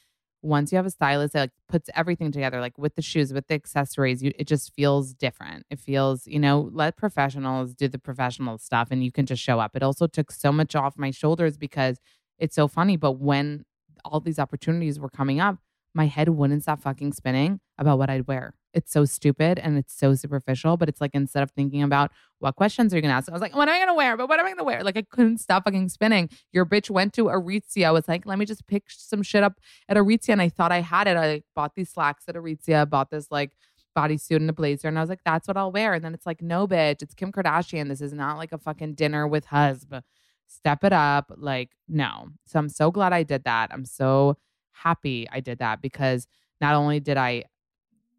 once 0.46 0.72
you 0.72 0.76
have 0.76 0.86
a 0.86 0.90
stylist 0.90 1.34
that 1.34 1.40
like 1.40 1.50
puts 1.68 1.90
everything 1.94 2.32
together, 2.32 2.60
like 2.60 2.78
with 2.78 2.94
the 2.94 3.02
shoes, 3.02 3.32
with 3.32 3.46
the 3.48 3.54
accessories, 3.54 4.22
you, 4.22 4.32
it 4.38 4.46
just 4.46 4.72
feels 4.74 5.12
different. 5.12 5.66
It 5.70 5.78
feels, 5.80 6.26
you 6.26 6.38
know, 6.38 6.70
let 6.72 6.96
professionals 6.96 7.74
do 7.74 7.88
the 7.88 7.98
professional 7.98 8.58
stuff 8.58 8.88
and 8.90 9.04
you 9.04 9.12
can 9.12 9.26
just 9.26 9.42
show 9.42 9.60
up. 9.60 9.76
It 9.76 9.82
also 9.82 10.06
took 10.06 10.30
so 10.30 10.52
much 10.52 10.74
off 10.74 10.96
my 10.96 11.10
shoulders 11.10 11.56
because 11.56 11.98
it's 12.38 12.54
so 12.54 12.68
funny. 12.68 12.96
But 12.96 13.12
when 13.12 13.64
all 14.04 14.20
these 14.20 14.38
opportunities 14.38 15.00
were 15.00 15.10
coming 15.10 15.40
up, 15.40 15.58
my 15.96 16.06
head 16.06 16.28
wouldn't 16.28 16.62
stop 16.62 16.82
fucking 16.82 17.12
spinning 17.14 17.58
about 17.78 17.98
what 17.98 18.10
I'd 18.10 18.26
wear. 18.26 18.54
It's 18.74 18.92
so 18.92 19.06
stupid 19.06 19.58
and 19.58 19.78
it's 19.78 19.96
so 19.96 20.14
superficial, 20.14 20.76
but 20.76 20.90
it's 20.90 21.00
like 21.00 21.12
instead 21.14 21.42
of 21.42 21.50
thinking 21.52 21.82
about 21.82 22.12
what 22.38 22.54
questions 22.54 22.92
are 22.92 22.96
you 22.98 23.02
gonna 23.02 23.14
ask, 23.14 23.30
I 23.30 23.32
was 23.32 23.40
like, 23.40 23.56
what 23.56 23.66
am 23.70 23.74
I 23.74 23.78
gonna 23.78 23.94
wear? 23.94 24.18
But 24.18 24.28
what 24.28 24.38
am 24.38 24.44
I 24.44 24.50
gonna 24.50 24.64
wear? 24.64 24.84
Like 24.84 24.98
I 24.98 25.02
couldn't 25.02 25.38
stop 25.38 25.64
fucking 25.64 25.88
spinning. 25.88 26.28
Your 26.52 26.66
bitch 26.66 26.90
went 26.90 27.14
to 27.14 27.24
Aritzia. 27.24 27.94
Was 27.94 28.06
like, 28.08 28.26
let 28.26 28.38
me 28.38 28.44
just 28.44 28.66
pick 28.66 28.84
some 28.88 29.22
shit 29.22 29.42
up 29.42 29.54
at 29.88 29.96
Aritzia, 29.96 30.30
and 30.30 30.42
I 30.42 30.50
thought 30.50 30.70
I 30.70 30.82
had 30.82 31.08
it. 31.08 31.16
I 31.16 31.26
like, 31.26 31.44
bought 31.54 31.74
these 31.74 31.88
slacks 31.88 32.24
at 32.28 32.34
Aritzia, 32.34 32.88
bought 32.88 33.10
this 33.10 33.30
like 33.30 33.52
bodysuit 33.96 34.36
and 34.36 34.50
a 34.50 34.52
blazer, 34.52 34.88
and 34.88 34.98
I 34.98 35.00
was 35.00 35.08
like, 35.08 35.24
that's 35.24 35.48
what 35.48 35.56
I'll 35.56 35.72
wear. 35.72 35.94
And 35.94 36.04
then 36.04 36.12
it's 36.12 36.26
like, 36.26 36.42
no, 36.42 36.68
bitch, 36.68 37.00
it's 37.00 37.14
Kim 37.14 37.32
Kardashian. 37.32 37.88
This 37.88 38.02
is 38.02 38.12
not 38.12 38.36
like 38.36 38.52
a 38.52 38.58
fucking 38.58 38.94
dinner 38.94 39.26
with 39.26 39.46
husband. 39.46 40.04
Step 40.46 40.84
it 40.84 40.92
up. 40.92 41.32
Like, 41.38 41.70
no. 41.88 42.28
So 42.44 42.58
I'm 42.58 42.68
so 42.68 42.90
glad 42.90 43.14
I 43.14 43.22
did 43.22 43.44
that. 43.44 43.70
I'm 43.72 43.86
so 43.86 44.36
happy 44.82 45.26
I 45.30 45.40
did 45.40 45.58
that 45.58 45.80
because 45.82 46.26
not 46.60 46.74
only 46.74 47.00
did 47.00 47.16
I 47.16 47.44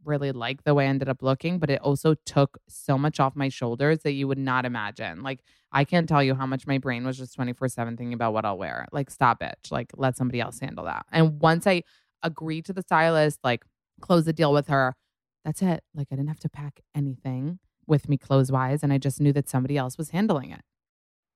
really 0.08 0.32
like 0.32 0.64
the 0.64 0.74
way 0.74 0.86
I 0.86 0.88
ended 0.88 1.10
up 1.10 1.22
looking, 1.22 1.60
but 1.60 1.70
it 1.70 1.82
also 1.82 2.16
took 2.26 2.58
so 2.68 2.98
much 2.98 3.20
off 3.20 3.36
my 3.36 3.50
shoulders 3.50 4.00
that 4.00 4.14
you 4.14 4.28
would 4.28 4.38
not 4.38 4.66
imagine. 4.66 5.22
Like, 5.22 5.42
I 5.72 5.84
can't 5.84 6.08
tell 6.08 6.24
you 6.24 6.34
how 6.34 6.46
much 6.46 6.66
my 6.66 6.78
brain 6.78 7.06
was 7.06 7.18
just 7.18 7.36
24 7.36 7.68
7 7.68 7.98
thinking 7.98 8.14
about 8.14 8.34
what 8.34 8.46
I'll 8.46 8.58
wear. 8.58 8.88
Like, 8.92 9.10
stop 9.10 9.44
it. 9.44 9.58
Like, 9.70 9.92
let 9.98 10.16
somebody 10.16 10.40
else 10.40 10.60
handle 10.60 10.86
that. 10.86 11.06
And 11.12 11.40
once 11.42 11.68
I 11.68 11.84
agreed 12.24 12.66
to 12.66 12.74
the 12.74 12.82
stylist, 12.82 13.40
like, 13.44 13.66
close 14.00 14.26
the 14.26 14.34
deal 14.34 14.54
with 14.54 14.68
her, 14.68 14.96
that's 15.44 15.62
it. 15.62 15.84
Like, 15.94 16.08
I 16.12 16.16
didn't 16.16 16.30
have 16.30 16.40
to 16.40 16.50
pack 16.50 16.82
anything 16.96 17.60
with 17.86 18.10
me 18.10 18.18
clothes 18.18 18.52
wise. 18.52 18.84
And 18.84 18.94
I 18.94 18.98
just 18.98 19.20
knew 19.20 19.34
that 19.34 19.50
somebody 19.50 19.78
else 19.78 19.98
was 19.98 20.12
handling 20.12 20.52
it. 20.52 20.62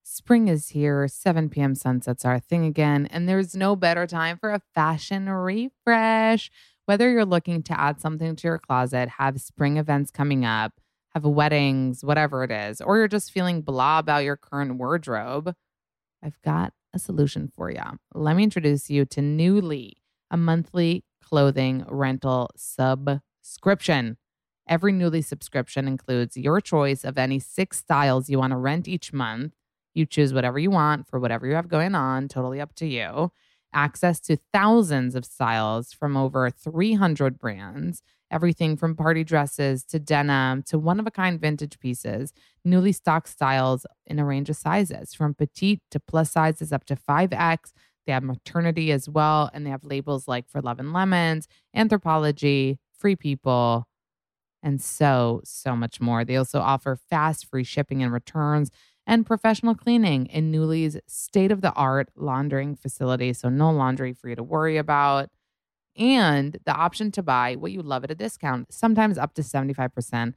Spring 0.04 0.48
is 0.48 0.70
here. 0.70 1.08
7 1.08 1.50
p.m. 1.50 1.76
sunsets 1.76 2.26
are 2.26 2.36
a 2.36 2.40
thing 2.40 2.66
again. 2.66 3.08
And 3.12 3.30
there's 3.30 3.56
no 3.56 3.76
better 3.76 4.08
time 4.08 4.38
for 4.38 4.52
a 4.52 4.62
fashion 4.74 5.30
refresh. 5.30 6.52
Whether 6.86 7.12
you're 7.12 7.26
looking 7.26 7.64
to 7.64 7.80
add 7.80 8.02
something 8.02 8.36
to 8.36 8.48
your 8.48 8.58
closet, 8.58 9.10
have 9.20 9.40
spring 9.40 9.78
events 9.78 10.12
coming 10.12 10.44
up, 10.44 10.74
have 11.14 11.24
weddings, 11.24 12.04
whatever 12.04 12.44
it 12.44 12.52
is, 12.52 12.82
or 12.82 12.98
you're 12.98 13.08
just 13.08 13.32
feeling 13.32 13.62
blah 13.62 14.00
about 14.00 14.24
your 14.24 14.36
current 14.36 14.76
wardrobe, 14.76 15.54
I've 16.24 16.42
got 16.42 16.74
a 16.94 17.00
solution 17.00 17.52
for 17.56 17.72
you. 17.72 17.82
Let 18.14 18.36
me 18.36 18.44
introduce 18.44 18.90
you 18.90 19.06
to 19.06 19.22
Nuuly, 19.22 19.94
a 20.30 20.38
monthly 20.38 21.06
clothing 21.24 21.86
rental 21.88 22.50
subscription. 22.58 24.18
Every 24.68 24.94
Nuuly 24.94 25.24
subscription 25.24 25.88
includes 25.88 26.38
your 26.38 26.62
choice 26.62 27.04
of 27.04 27.18
any 27.18 27.40
six 27.40 27.80
styles 27.80 28.30
you 28.30 28.40
want 28.40 28.52
to 28.52 28.58
rent 28.58 28.88
each 28.88 29.14
month. 29.14 29.54
You 29.94 30.06
choose 30.06 30.34
whatever 30.34 30.60
you 30.60 30.72
want 30.72 31.08
for 31.08 31.20
whatever 31.20 31.46
you 31.46 31.54
have 31.54 31.68
going 31.68 31.96
on, 31.96 32.28
totally 32.28 32.62
up 32.62 32.74
to 32.76 32.88
you 32.88 33.32
access 33.74 34.20
to 34.20 34.38
thousands 34.54 35.16
of 35.16 35.26
styles 35.26 35.94
from 35.94 36.18
over 36.18 36.50
300 36.50 37.40
brands, 37.40 38.02
everything 38.30 38.76
from 38.78 38.96
party 38.96 39.24
dresses 39.24 39.84
to 39.86 40.00
denim 40.00 40.64
to 40.64 40.80
one 40.80 41.00
of 41.00 41.08
a 41.08 41.12
kind 41.12 41.40
vintage 41.40 41.80
pieces, 41.80 42.34
newly 42.64 42.92
stocked 42.92 43.28
styles 43.28 43.86
in 44.06 44.20
a 44.20 44.26
range 44.26 44.50
of 44.50 44.56
sizes 44.56 45.14
from 45.14 45.34
petite 45.34 45.82
to 45.92 46.00
plus 46.00 46.32
sizes 46.32 46.72
up 46.72 46.86
to 46.86 46.96
5X. 46.96 47.72
They 48.06 48.14
have 48.14 48.24
maternity 48.24 48.92
as 48.92 49.08
well, 49.08 49.50
and 49.54 49.66
they 49.66 49.70
have 49.70 49.84
labels 49.84 50.28
like 50.28 50.50
For 50.50 50.62
Love 50.62 50.80
and 50.80 50.92
Lemons, 50.92 51.48
Anthropologie, 51.76 52.78
Free 52.98 53.16
People, 53.16 53.88
and 54.64 54.82
so, 54.82 55.42
so 55.44 55.76
much 55.76 56.00
more. 56.00 56.24
They 56.24 56.36
also 56.36 56.60
offer 56.60 56.96
fast, 56.96 57.48
free 57.48 57.64
shipping 57.64 58.04
and 58.04 58.14
returns 58.14 58.70
and 59.08 59.26
professional 59.26 59.76
cleaning 59.76 60.28
in 60.28 60.52
Nuuly's 60.52 60.98
state 61.08 61.52
of 61.52 61.62
the 61.62 61.74
art 61.74 62.10
laundering 62.16 62.76
facility. 62.76 63.34
So, 63.34 63.50
no 63.50 63.72
laundry 63.72 64.14
for 64.14 64.30
you 64.30 64.36
to 64.36 64.44
worry 64.44 64.78
about. 64.78 65.30
And 65.98 66.58
the 66.66 66.74
option 66.74 67.12
to 67.14 67.24
buy 67.24 67.56
what 67.56 67.72
you 67.72 67.82
love 67.82 68.04
at 68.04 68.12
a 68.12 68.16
discount, 68.16 68.74
sometimes 68.74 69.18
up 69.18 69.34
to 69.36 69.44
75% 69.44 70.36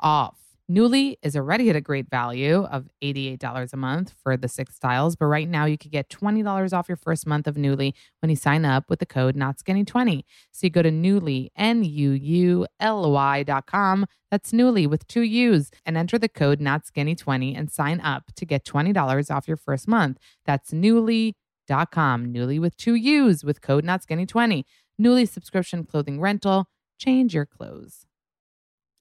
off. 0.00 0.43
Nuuly 0.70 1.16
is 1.22 1.36
already 1.36 1.68
at 1.68 1.76
a 1.76 1.80
great 1.82 2.08
value 2.08 2.62
of 2.64 2.88
$88 3.02 3.74
a 3.74 3.76
month 3.76 4.14
for 4.22 4.34
the 4.34 4.48
six 4.48 4.74
styles, 4.74 5.14
but 5.14 5.26
right 5.26 5.46
now 5.46 5.66
you 5.66 5.76
could 5.76 5.90
get 5.90 6.08
$20 6.08 6.72
off 6.72 6.88
your 6.88 6.96
first 6.96 7.26
month 7.26 7.46
of 7.46 7.56
Nuuly 7.56 7.92
when 8.20 8.30
you 8.30 8.36
sign 8.36 8.64
up 8.64 8.88
with 8.88 8.98
the 8.98 9.04
code 9.04 9.36
NotSkinny20. 9.36 10.22
So 10.52 10.66
you 10.66 10.70
go 10.70 10.80
to 10.80 10.90
Nuuly, 10.90 11.48
N-U-U-L-Y 11.54 13.42
dot 13.42 13.66
com, 13.66 14.06
that's 14.30 14.52
Nuuly 14.52 14.88
with 14.88 15.06
two 15.06 15.20
U's, 15.20 15.70
and 15.84 15.98
enter 15.98 16.18
the 16.18 16.30
code 16.30 16.60
NotSkinny20 16.60 17.58
and 17.58 17.70
sign 17.70 18.00
up 18.00 18.32
to 18.34 18.46
get 18.46 18.64
$20 18.64 19.30
off 19.30 19.46
your 19.46 19.58
first 19.58 19.86
month. 19.86 20.16
That's 20.46 20.70
Nuuly.com, 20.70 22.32
Nuuly 22.32 22.58
with 22.58 22.78
two 22.78 22.94
U's 22.94 23.44
with 23.44 23.60
code 23.60 23.84
NotSkinny20. 23.84 24.64
Nuuly 24.98 25.28
subscription 25.28 25.84
clothing 25.84 26.22
rental, 26.22 26.68
change 26.98 27.34
your 27.34 27.44
clothes 27.44 28.06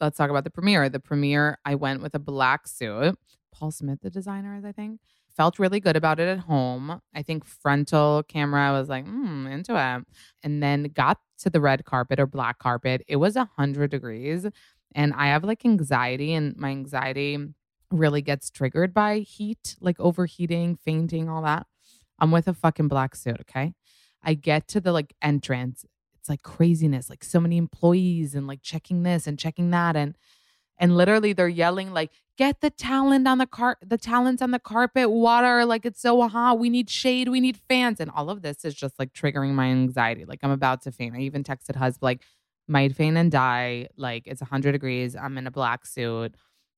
let's 0.02 0.18
talk 0.18 0.30
about 0.30 0.44
the 0.44 0.50
premiere. 0.50 0.90
The 0.90 1.00
premiere, 1.00 1.58
I 1.66 1.76
went 1.76 2.02
with 2.02 2.16
a 2.16 2.20
black 2.20 2.68
suit. 2.68 3.18
Paul 3.54 3.72
Smith, 3.72 4.00
the 4.02 4.10
designer, 4.10 4.56
is 4.56 4.66
I 4.66 4.72
think. 4.72 5.00
Felt 5.36 5.58
really 5.58 5.80
good 5.80 5.96
about 5.96 6.20
it 6.20 6.28
at 6.28 6.40
home. 6.40 7.02
I 7.16 7.24
think 7.24 7.44
frontal 7.44 8.22
camera 8.28 8.72
was 8.72 8.88
like, 8.88 9.06
hmm, 9.08 9.48
into 9.48 9.74
it. 9.76 10.06
And 10.44 10.62
then 10.62 10.84
got 10.94 11.20
to 11.40 11.50
the 11.50 11.60
red 11.60 11.86
carpet 11.86 12.20
or 12.20 12.28
black 12.28 12.60
carpet. 12.60 13.04
It 13.08 13.16
was 13.16 13.36
100 13.36 13.90
degrees. 13.90 14.46
And 14.94 15.14
I 15.14 15.28
have 15.28 15.44
like 15.44 15.66
anxiety, 15.66 16.34
and 16.34 16.56
my 16.56 16.70
anxiety 16.70 17.40
really 17.90 18.22
gets 18.22 18.52
triggered 18.52 18.94
by 18.94 19.20
heat, 19.20 19.76
like 19.82 20.00
overheating, 20.00 20.76
fainting, 20.76 21.30
all 21.30 21.42
that. 21.44 21.66
I'm 22.20 22.32
with 22.32 22.48
a 22.48 22.54
fucking 22.54 22.88
black 22.88 23.16
suit, 23.16 23.38
okay? 23.42 23.74
I 24.24 24.36
get 24.36 24.68
to 24.70 24.80
the 24.80 24.92
like 24.92 25.14
entrance 25.22 25.86
it's 26.24 26.30
like 26.30 26.42
craziness, 26.42 27.10
like 27.10 27.22
so 27.22 27.38
many 27.38 27.58
employees 27.58 28.34
and 28.34 28.48
like 28.48 28.62
checking 28.62 29.04
this 29.04 29.28
and 29.28 29.38
checking 29.38 29.72
that 29.72 29.98
and 29.98 30.16
and 30.78 30.96
literally 30.96 31.34
they're 31.34 31.50
yelling 31.50 31.92
like 31.92 32.12
get 32.38 32.62
the 32.62 32.70
talent 32.70 33.28
on 33.28 33.40
the 33.40 33.46
car 33.46 33.78
the 33.86 33.98
talents 33.98 34.42
on 34.42 34.52
the 34.52 34.60
carpet 34.60 35.12
water 35.12 35.66
like 35.66 35.86
it's 35.86 36.02
so 36.02 36.26
hot 36.30 36.58
we 36.58 36.70
need 36.70 36.90
shade 36.90 37.28
we 37.28 37.42
need 37.42 37.58
fans. 37.68 38.00
And 38.00 38.10
all 38.10 38.30
of 38.30 38.42
this 38.42 38.64
is 38.64 38.74
just 38.74 38.98
like 39.00 39.12
triggering 39.12 39.52
my 39.52 39.66
anxiety 39.66 40.24
like 40.24 40.40
i'm 40.44 40.50
about 40.50 40.82
to 40.84 40.94
faint. 40.94 41.14
I 41.14 41.20
even 41.20 41.44
texted 41.44 41.76
husband 41.76 42.04
like 42.04 42.22
might 42.70 42.96
faint 42.96 43.18
and 43.18 43.30
die 43.30 43.90
like 43.98 44.26
it's 44.26 44.40
100 44.40 44.72
degrees 44.72 45.18
i'm 45.18 45.38
in 45.38 45.46
a 45.46 45.52
black 45.52 45.86
suit. 45.86 46.36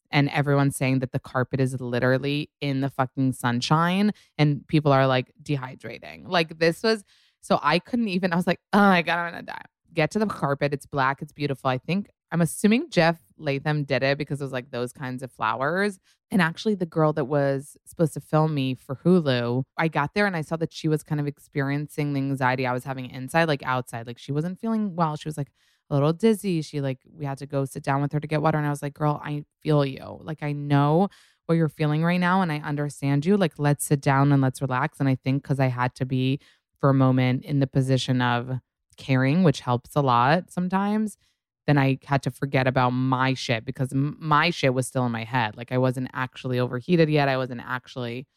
And 0.10 0.28
everyone's 0.30 0.76
saying 0.76 1.00
that 1.00 1.12
the 1.12 1.20
carpet 1.20 1.60
is 1.60 1.80
literally 1.80 2.50
in 2.62 2.82
the 2.82 2.90
fucking 2.90 3.34
sunshine 3.34 4.12
and 4.40 4.68
people 4.68 4.92
are 4.92 5.06
like 5.06 5.34
dehydrating. 5.44 6.28
Like 6.28 6.58
this 6.58 6.82
was 6.82 7.04
so 7.46 7.60
I 7.62 7.78
couldn't 7.78 8.08
even, 8.08 8.34
I 8.34 8.38
was 8.38 8.48
like, 8.48 8.60
oh 8.74 8.80
my 8.80 9.04
God, 9.04 9.20
I'm 9.20 9.34
to 9.36 9.42
die. 9.44 9.62
Get 9.94 10.10
to 10.12 10.20
the 10.20 10.26
carpet. 10.26 10.74
It's 10.74 10.88
black. 10.88 11.22
It's 11.22 11.32
beautiful. 11.32 11.70
I 11.70 11.78
think, 11.78 12.10
I'm 12.32 12.42
assuming 12.42 12.90
Jeff 12.90 13.20
Leatham 13.38 13.84
did 13.84 14.02
it 14.02 14.18
because 14.18 14.42
it 14.42 14.44
was 14.44 14.52
like 14.52 14.72
those 14.72 14.92
kinds 14.92 15.22
of 15.22 15.32
flowers. 15.32 16.00
And 16.32 16.42
actually, 16.42 16.74
the 16.74 16.88
girl 16.88 17.14
that 17.14 17.26
was 17.26 17.78
supposed 17.86 18.16
to 18.16 18.20
film 18.20 18.56
me 18.56 18.74
for 18.74 18.96
Hulu, 18.96 19.64
I 19.78 19.88
got 19.90 20.16
there 20.16 20.26
and 20.26 20.36
I 20.36 20.42
saw 20.42 20.56
that 20.58 20.74
she 20.74 20.88
was 20.88 21.04
kind 21.04 21.22
of 21.22 21.28
experiencing 21.28 22.14
the 22.14 22.20
anxiety 22.20 22.66
I 22.66 22.74
was 22.74 22.84
having 22.84 23.12
inside, 23.12 23.48
like 23.48 23.62
outside. 23.64 24.08
Like 24.08 24.18
she 24.18 24.32
wasn't 24.32 24.60
feeling 24.60 24.96
well. 24.96 25.16
She 25.16 25.30
was 25.30 25.38
like 25.38 25.52
a 25.92 25.94
little 25.94 26.14
dizzy. 26.14 26.64
She 26.64 26.82
like, 26.82 26.98
we 27.16 27.26
had 27.26 27.38
to 27.38 27.46
go 27.46 27.64
sit 27.64 27.84
down 27.84 28.02
with 28.02 28.12
her 28.12 28.20
to 28.20 28.28
get 28.28 28.42
water. 28.42 28.58
And 28.58 28.66
I 28.66 28.72
was 28.72 28.82
like, 28.82 28.96
girl, 28.96 29.22
I 29.24 29.46
feel 29.62 29.86
you. 29.86 30.20
Like, 30.20 30.42
I 30.42 30.52
know 30.52 31.10
what 31.46 31.56
you're 31.56 31.70
feeling 31.70 32.04
right 32.04 32.20
now 32.20 32.42
and 32.42 32.52
I 32.52 32.58
understand 32.58 33.24
you. 33.24 33.38
Like, 33.38 33.54
let's 33.60 33.86
sit 33.86 34.02
down 34.02 34.32
and 34.32 34.42
let's 34.42 34.64
relax. 34.64 35.00
And 35.00 35.08
I 35.08 35.14
think 35.14 35.44
because 35.44 35.60
I 35.60 35.68
had 35.68 35.94
to 35.96 36.06
be 36.06 36.40
for 36.86 36.92
a 36.92 36.94
moment 36.94 37.44
in 37.44 37.62
the 37.62 37.66
position 37.66 38.22
of 38.22 38.60
caring, 38.96 39.42
which 39.42 39.62
helps 39.62 39.96
a 39.96 40.02
lot 40.02 40.52
sometimes, 40.52 41.18
then 41.66 41.80
I 41.80 41.98
had 42.06 42.22
to 42.22 42.30
forget 42.30 42.68
about 42.68 42.92
my 42.92 43.34
shit 43.34 43.66
because 43.66 43.92
m- 43.92 44.16
my 44.20 44.52
shit 44.52 44.72
was 44.72 44.86
still 44.86 45.04
in 45.08 45.12
my 45.12 45.24
head. 45.24 45.58
Like 45.58 45.72
I 45.72 45.80
wasn't 45.80 46.12
actually 46.14 46.60
overheated 46.60 47.10
yet. 47.10 47.28
I 47.28 47.38
wasn't 47.38 47.62
actually. 47.66 48.28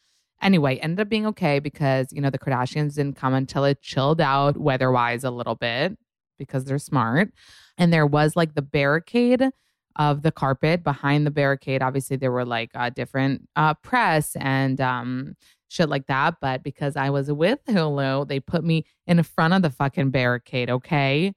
Anyway, 0.41 0.77
ended 0.77 0.99
up 0.99 1.09
being 1.09 1.27
okay 1.27 1.59
because, 1.59 2.07
you 2.11 2.21
know, 2.21 2.31
the 2.31 2.39
Kardashians 2.39 2.95
didn't 2.95 3.17
come 3.17 3.35
until 3.35 3.65
it 3.65 3.83
chilled 3.83 4.19
out 4.19 4.57
weather 4.57 4.91
wise 4.91 5.23
a 5.23 5.29
little 5.29 5.53
bit 5.53 5.95
because 6.39 6.65
they're 6.65 6.79
smart. 6.79 7.29
And 7.77 7.93
there 7.93 8.07
was 8.07 8.35
like 8.35 8.55
the 8.55 8.63
barricade 8.63 9.43
of 9.99 10.23
the 10.23 10.31
carpet 10.31 10.83
behind 10.83 11.27
the 11.27 11.31
barricade. 11.31 11.83
Obviously, 11.83 12.15
there 12.15 12.31
were 12.31 12.45
like 12.45 12.71
uh, 12.73 12.89
different 12.89 13.47
uh, 13.55 13.73
press 13.75 14.35
and 14.37 14.79
um, 14.81 15.35
shit 15.67 15.89
like 15.89 16.07
that. 16.07 16.35
But 16.41 16.63
because 16.63 16.95
I 16.95 17.09
was 17.09 17.31
with 17.31 17.59
Hulu, 17.67 18.27
they 18.27 18.39
put 18.39 18.63
me 18.63 18.85
in 19.05 19.21
front 19.21 19.53
of 19.53 19.61
the 19.61 19.69
fucking 19.69 20.09
barricade, 20.09 20.69
okay? 20.69 21.33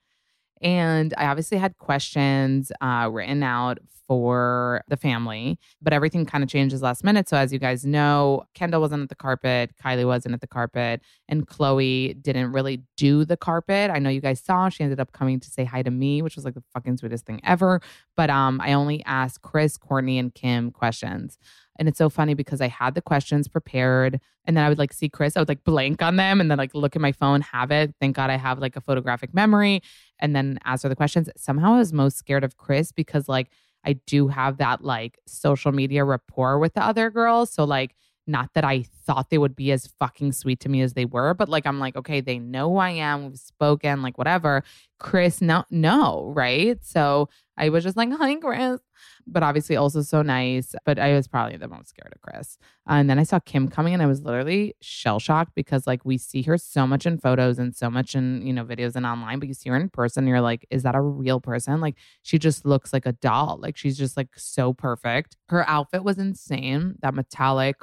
And 0.62 1.12
I 1.16 1.27
obviously 1.27 1.59
had 1.59 1.79
questions 1.79 2.70
uh, 2.81 3.09
written 3.12 3.42
out 3.42 3.79
for 4.07 4.83
the 4.88 4.96
family, 4.96 5.59
but 5.81 5.92
everything 5.92 6.27
kind 6.27 6.44
of 6.44 6.51
changes 6.51 6.83
last 6.83 7.03
minute. 7.03 7.29
So, 7.29 7.37
as 7.37 7.53
you 7.53 7.59
guys 7.59 7.85
know, 7.85 8.44
Kendall 8.55 8.81
wasn't 8.81 9.05
at 9.05 9.09
the 9.09 9.14
carpet, 9.14 9.70
Kylie 9.83 10.07
wasn't 10.07 10.35
at 10.35 10.40
the 10.40 10.46
carpet, 10.46 11.01
and 11.29 11.46
Khloe 11.46 12.20
didn't 12.20 12.53
really 12.53 12.83
do 12.96 13.25
the 13.25 13.37
carpet. 13.37 13.90
I 13.90 13.98
know 13.98 14.11
you 14.11 14.20
guys 14.20 14.40
saw 14.40 14.68
she 14.68 14.85
ended 14.85 15.01
up 15.01 15.12
coming 15.12 15.40
to 15.40 15.51
say 15.51 15.64
hi 15.64 15.83
to 15.83 15.90
me, 15.90 16.20
which 16.20 16.37
was 16.37 16.44
like 16.44 16.55
the 16.55 16.62
fucking 16.75 16.98
sweetest 16.98 17.25
thing 17.25 17.40
ever. 17.44 17.81
But 18.16 18.29
um, 18.29 18.61
I 18.61 18.75
only 18.75 19.03
asked 19.07 19.42
Kris, 19.42 19.79
Kourtney, 19.79 20.18
and 20.18 20.35
Kim 20.35 20.70
questions. 20.70 21.38
And 21.79 21.89
it's 21.89 21.99
so 21.99 22.11
funny 22.11 22.35
because 22.35 22.61
I 22.61 22.69
had 22.69 22.95
the 22.95 23.03
questions 23.03 23.49
prepared 23.49 24.21
and 24.45 24.57
then 24.57 24.65
I 24.65 24.69
would 24.69 24.79
like 24.79 24.93
see 24.93 25.09
Kris, 25.09 25.37
I 25.37 25.41
would 25.41 25.49
like 25.49 25.65
blank 25.65 26.03
on 26.03 26.17
them 26.17 26.41
and 26.41 26.51
then 26.51 26.59
like 26.59 26.75
look 26.75 26.97
at 26.97 27.03
my 27.03 27.13
phone, 27.13 27.41
have 27.41 27.71
it. 27.71 27.95
Thank 28.01 28.17
God 28.17 28.31
I 28.31 28.37
have 28.37 28.59
like 28.59 28.77
a 28.77 28.81
photographic 28.81 29.33
memory 29.33 29.83
and 30.19 30.35
then 30.37 30.59
answer 30.65 30.89
the 30.89 30.97
questions. 30.97 31.29
Somehow 31.37 31.75
I 31.75 31.79
was 31.79 31.93
most 31.93 32.19
scared 32.19 32.45
of 32.45 32.57
Kris 32.57 32.93
because 32.93 33.29
like 33.29 33.51
I 33.85 33.95
do 34.07 34.29
have 34.29 34.59
that 34.59 34.83
like 34.83 35.19
social 35.27 35.73
media 35.73 36.05
rapport 36.05 36.59
with 36.59 36.75
the 36.75 36.85
other 36.85 37.11
girls. 37.11 37.53
So 37.53 37.65
like 37.65 37.95
not 38.27 38.51
that 38.55 38.65
I 38.65 38.85
thought 39.07 39.31
they 39.31 39.39
would 39.39 39.57
be 39.57 39.73
as 39.73 39.89
fucking 39.99 40.33
sweet 40.33 40.61
to 40.61 40.69
me 40.69 40.81
as 40.81 40.95
they 40.95 41.05
were, 41.05 41.35
but 41.35 41.49
like 41.49 41.67
I'm 41.67 41.81
like, 41.81 41.97
okay, 41.97 42.21
they 42.21 42.39
know 42.39 42.71
who 42.71 42.77
I 42.77 42.91
am, 42.91 43.29
we've 43.29 43.39
spoken, 43.39 44.03
like 44.03 44.19
whatever. 44.19 44.63
Kris, 44.99 45.41
no, 45.41 45.65
no, 45.69 46.33
right? 46.35 46.79
So 46.85 47.29
I 47.57 47.69
was 47.69 47.83
just 47.83 47.97
like, 47.97 48.13
hi, 48.13 48.37
Kris. 48.37 48.81
But 49.27 49.43
obviously 49.43 49.75
also 49.75 50.03
so 50.03 50.23
nice. 50.23 50.77
But 50.85 51.01
I 51.01 51.15
was 51.15 51.27
probably 51.27 51.57
the 51.57 51.67
most 51.67 51.89
scared 51.89 52.13
of 52.15 52.21
Kris. 52.21 52.57
Uh, 52.89 52.95
and 52.95 53.11
then 53.11 53.19
I 53.19 53.25
saw 53.25 53.41
Kim 53.41 53.69
coming 53.69 53.95
and 53.95 54.03
I 54.03 54.07
was 54.07 54.23
literally 54.23 54.75
shell 54.81 55.19
shocked 55.19 55.53
because 55.57 55.87
like 55.87 56.05
we 56.05 56.19
see 56.19 56.43
her 56.43 56.57
so 56.57 56.87
much 56.87 57.05
in 57.05 57.19
photos 57.19 57.59
and 57.59 57.75
so 57.75 57.91
much 57.91 58.15
in, 58.15 58.47
you 58.47 58.53
know, 58.53 58.65
videos 58.65 58.95
and 58.95 59.05
online, 59.05 59.41
but 59.41 59.49
you 59.49 59.55
see 59.55 59.71
her 59.71 59.77
in 59.77 59.89
person, 59.89 60.27
you're 60.29 60.41
like, 60.41 60.67
is 60.71 60.85
that 60.85 60.95
a 60.95 61.01
real 61.01 61.41
person? 61.41 61.81
Like 61.81 61.97
she 62.23 62.39
just 62.39 62.65
looks 62.65 62.93
like 62.93 63.07
a 63.07 63.13
doll. 63.13 63.59
Like 63.61 63.77
she's 63.77 63.99
just 63.99 64.17
like 64.17 64.31
so 64.37 64.73
perfect. 64.73 65.37
Her 65.49 65.69
outfit 65.69 66.05
was 66.05 66.19
insane. 66.19 66.95
That 67.03 67.15
metallic 67.15 67.77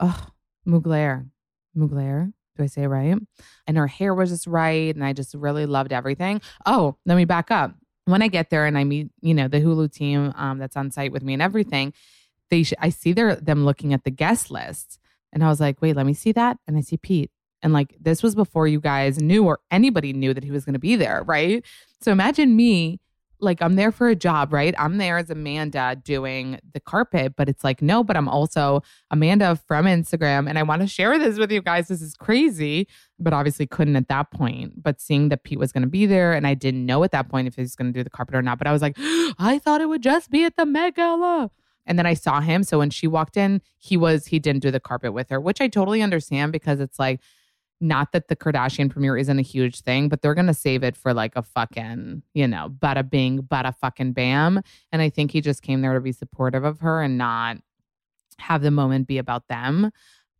oh, 0.00 0.26
Mugler. 0.66 1.28
Mugler. 1.76 2.32
Do 2.56 2.62
I 2.62 2.66
say 2.66 2.86
right? 2.86 3.16
And 3.66 3.76
her 3.76 3.86
hair 3.86 4.14
was 4.14 4.30
just 4.30 4.46
right. 4.46 4.94
And 4.94 5.04
I 5.04 5.12
just 5.12 5.34
really 5.34 5.66
loved 5.66 5.92
everything. 5.92 6.40
Oh, 6.66 6.96
let 7.04 7.16
me 7.16 7.24
back 7.24 7.50
up. 7.50 7.74
When 8.04 8.22
I 8.22 8.28
get 8.28 8.50
there 8.50 8.66
and 8.66 8.78
I 8.78 8.84
meet, 8.84 9.10
you 9.22 9.34
know, 9.34 9.48
the 9.48 9.60
Hulu 9.60 9.92
team 9.92 10.32
um, 10.36 10.58
that's 10.58 10.76
on 10.76 10.90
site 10.90 11.10
with 11.10 11.22
me 11.22 11.32
and 11.32 11.42
everything, 11.42 11.92
they 12.50 12.62
sh- 12.62 12.74
I 12.78 12.90
see 12.90 13.12
their 13.12 13.36
them 13.36 13.64
looking 13.64 13.92
at 13.92 14.04
the 14.04 14.10
guest 14.10 14.50
list. 14.50 14.98
And 15.32 15.42
I 15.42 15.48
was 15.48 15.58
like, 15.58 15.80
wait, 15.82 15.96
let 15.96 16.06
me 16.06 16.14
see 16.14 16.30
that. 16.32 16.58
And 16.66 16.76
I 16.76 16.80
see 16.80 16.96
Pete. 16.96 17.30
And 17.62 17.72
like 17.72 17.96
this 17.98 18.22
was 18.22 18.34
before 18.34 18.68
you 18.68 18.78
guys 18.78 19.18
knew 19.18 19.44
or 19.46 19.60
anybody 19.70 20.12
knew 20.12 20.34
that 20.34 20.44
he 20.44 20.50
was 20.50 20.64
going 20.64 20.74
to 20.74 20.78
be 20.78 20.96
there, 20.96 21.24
right? 21.24 21.64
So 22.02 22.12
imagine 22.12 22.54
me 22.54 23.00
like 23.44 23.62
I'm 23.62 23.76
there 23.76 23.92
for 23.92 24.08
a 24.08 24.16
job, 24.16 24.52
right? 24.52 24.74
I'm 24.78 24.98
there 24.98 25.18
as 25.18 25.30
Amanda 25.30 25.96
doing 26.02 26.58
the 26.72 26.80
carpet, 26.80 27.34
but 27.36 27.48
it's 27.48 27.62
like, 27.62 27.82
no, 27.82 28.02
but 28.02 28.16
I'm 28.16 28.28
also 28.28 28.82
Amanda 29.10 29.56
from 29.68 29.86
Instagram 29.86 30.48
and 30.48 30.58
I 30.58 30.62
want 30.62 30.82
to 30.82 30.88
share 30.88 31.18
this 31.18 31.38
with 31.38 31.52
you 31.52 31.62
guys. 31.62 31.88
This 31.88 32.02
is 32.02 32.14
crazy, 32.14 32.88
but 33.18 33.32
obviously 33.32 33.66
couldn't 33.66 33.96
at 33.96 34.08
that 34.08 34.30
point. 34.30 34.82
But 34.82 35.00
seeing 35.00 35.28
that 35.28 35.44
Pete 35.44 35.58
was 35.58 35.70
going 35.70 35.82
to 35.82 35.88
be 35.88 36.06
there 36.06 36.32
and 36.32 36.46
I 36.46 36.54
didn't 36.54 36.86
know 36.86 37.04
at 37.04 37.12
that 37.12 37.28
point 37.28 37.46
if 37.46 37.54
he 37.54 37.62
was 37.62 37.76
going 37.76 37.92
to 37.92 37.98
do 37.98 38.02
the 38.02 38.10
carpet 38.10 38.34
or 38.34 38.42
not, 38.42 38.58
but 38.58 38.66
I 38.66 38.72
was 38.72 38.82
like, 38.82 38.96
I 38.98 39.60
thought 39.62 39.80
it 39.80 39.88
would 39.88 40.02
just 40.02 40.30
be 40.30 40.44
at 40.44 40.56
the 40.56 40.66
Met 40.66 40.96
Gala. 40.96 41.50
And 41.86 41.98
then 41.98 42.06
I 42.06 42.14
saw 42.14 42.40
him. 42.40 42.62
So 42.62 42.78
when 42.78 42.90
she 42.90 43.06
walked 43.06 43.36
in, 43.36 43.60
he 43.78 43.96
was, 43.96 44.26
he 44.26 44.38
didn't 44.38 44.62
do 44.62 44.70
the 44.70 44.80
carpet 44.80 45.12
with 45.12 45.28
her, 45.28 45.38
which 45.38 45.60
I 45.60 45.68
totally 45.68 46.00
understand 46.00 46.50
because 46.50 46.80
it's 46.80 46.98
like, 46.98 47.20
not 47.80 48.12
that 48.12 48.28
the 48.28 48.36
Kardashian 48.36 48.90
premiere 48.90 49.16
isn't 49.16 49.38
a 49.38 49.42
huge 49.42 49.80
thing, 49.80 50.08
but 50.08 50.22
they're 50.22 50.34
gonna 50.34 50.54
save 50.54 50.82
it 50.82 50.96
for 50.96 51.12
like 51.12 51.32
a 51.36 51.42
fucking, 51.42 52.22
you 52.32 52.48
know, 52.48 52.74
bada 52.78 53.08
bing, 53.08 53.40
bada 53.42 53.74
fucking 53.76 54.12
bam. 54.12 54.60
And 54.92 55.02
I 55.02 55.10
think 55.10 55.32
he 55.32 55.40
just 55.40 55.62
came 55.62 55.82
there 55.82 55.94
to 55.94 56.00
be 56.00 56.12
supportive 56.12 56.64
of 56.64 56.80
her 56.80 57.02
and 57.02 57.18
not 57.18 57.58
have 58.38 58.62
the 58.62 58.70
moment 58.70 59.06
be 59.06 59.18
about 59.18 59.48
them. 59.48 59.90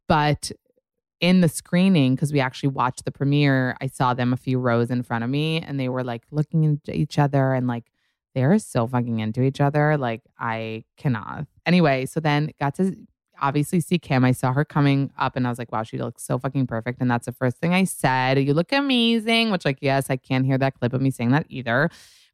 But 0.09 0.53
in 1.21 1.41
the 1.41 1.49
screening, 1.49 2.15
because 2.15 2.33
we 2.33 2.41
actually 2.41 2.69
watched 2.69 3.05
the 3.05 3.13
premiere, 3.13 3.77
I 3.81 3.87
saw 3.87 4.15
them 4.15 4.33
a 4.33 4.37
few 4.37 4.59
rows 4.59 4.91
in 4.91 5.03
front 5.03 5.25
of 5.25 5.31
me 5.31 5.61
and 5.61 5.79
they 5.79 5.89
were 5.89 6.05
like 6.05 6.25
looking 6.31 6.81
at 6.87 6.95
each 6.95 7.19
other 7.19 7.55
and 7.55 7.67
like 7.67 7.91
they're 8.35 8.59
so 8.59 8.87
fucking 8.87 9.21
into 9.21 9.43
each 9.43 9.61
other. 9.61 9.97
Like 9.97 10.23
I 10.39 10.85
cannot. 10.97 11.47
Anyway, 11.65 12.07
so 12.07 12.21
then 12.21 12.51
got 12.61 12.75
to 12.77 12.95
obviously 13.41 13.81
see 13.81 13.99
Kim. 13.99 14.25
I 14.25 14.33
saw 14.33 14.53
her 14.53 14.65
coming 14.65 15.11
up 15.19 15.37
and 15.37 15.47
I 15.47 15.51
was 15.51 15.59
like, 15.59 15.73
wow, 15.73 15.83
she 15.83 15.99
looks 15.99 16.25
so 16.25 16.39
fucking 16.39 16.67
perfect. 16.67 17.01
And 17.01 17.11
that's 17.11 17.27
the 17.27 17.33
first 17.33 17.59
thing 17.59 17.75
I 17.75 17.85
said. 17.85 18.39
You 18.39 18.55
look 18.55 18.73
amazing, 18.73 19.51
which, 19.51 19.65
like, 19.65 19.79
yes, 19.81 20.11
I 20.11 20.17
can't 20.17 20.47
hear 20.47 20.59
that 20.59 20.75
clip 20.75 20.93
of 20.93 21.01
me 21.01 21.11
saying 21.11 21.31
that 21.31 21.47
either. 21.49 21.91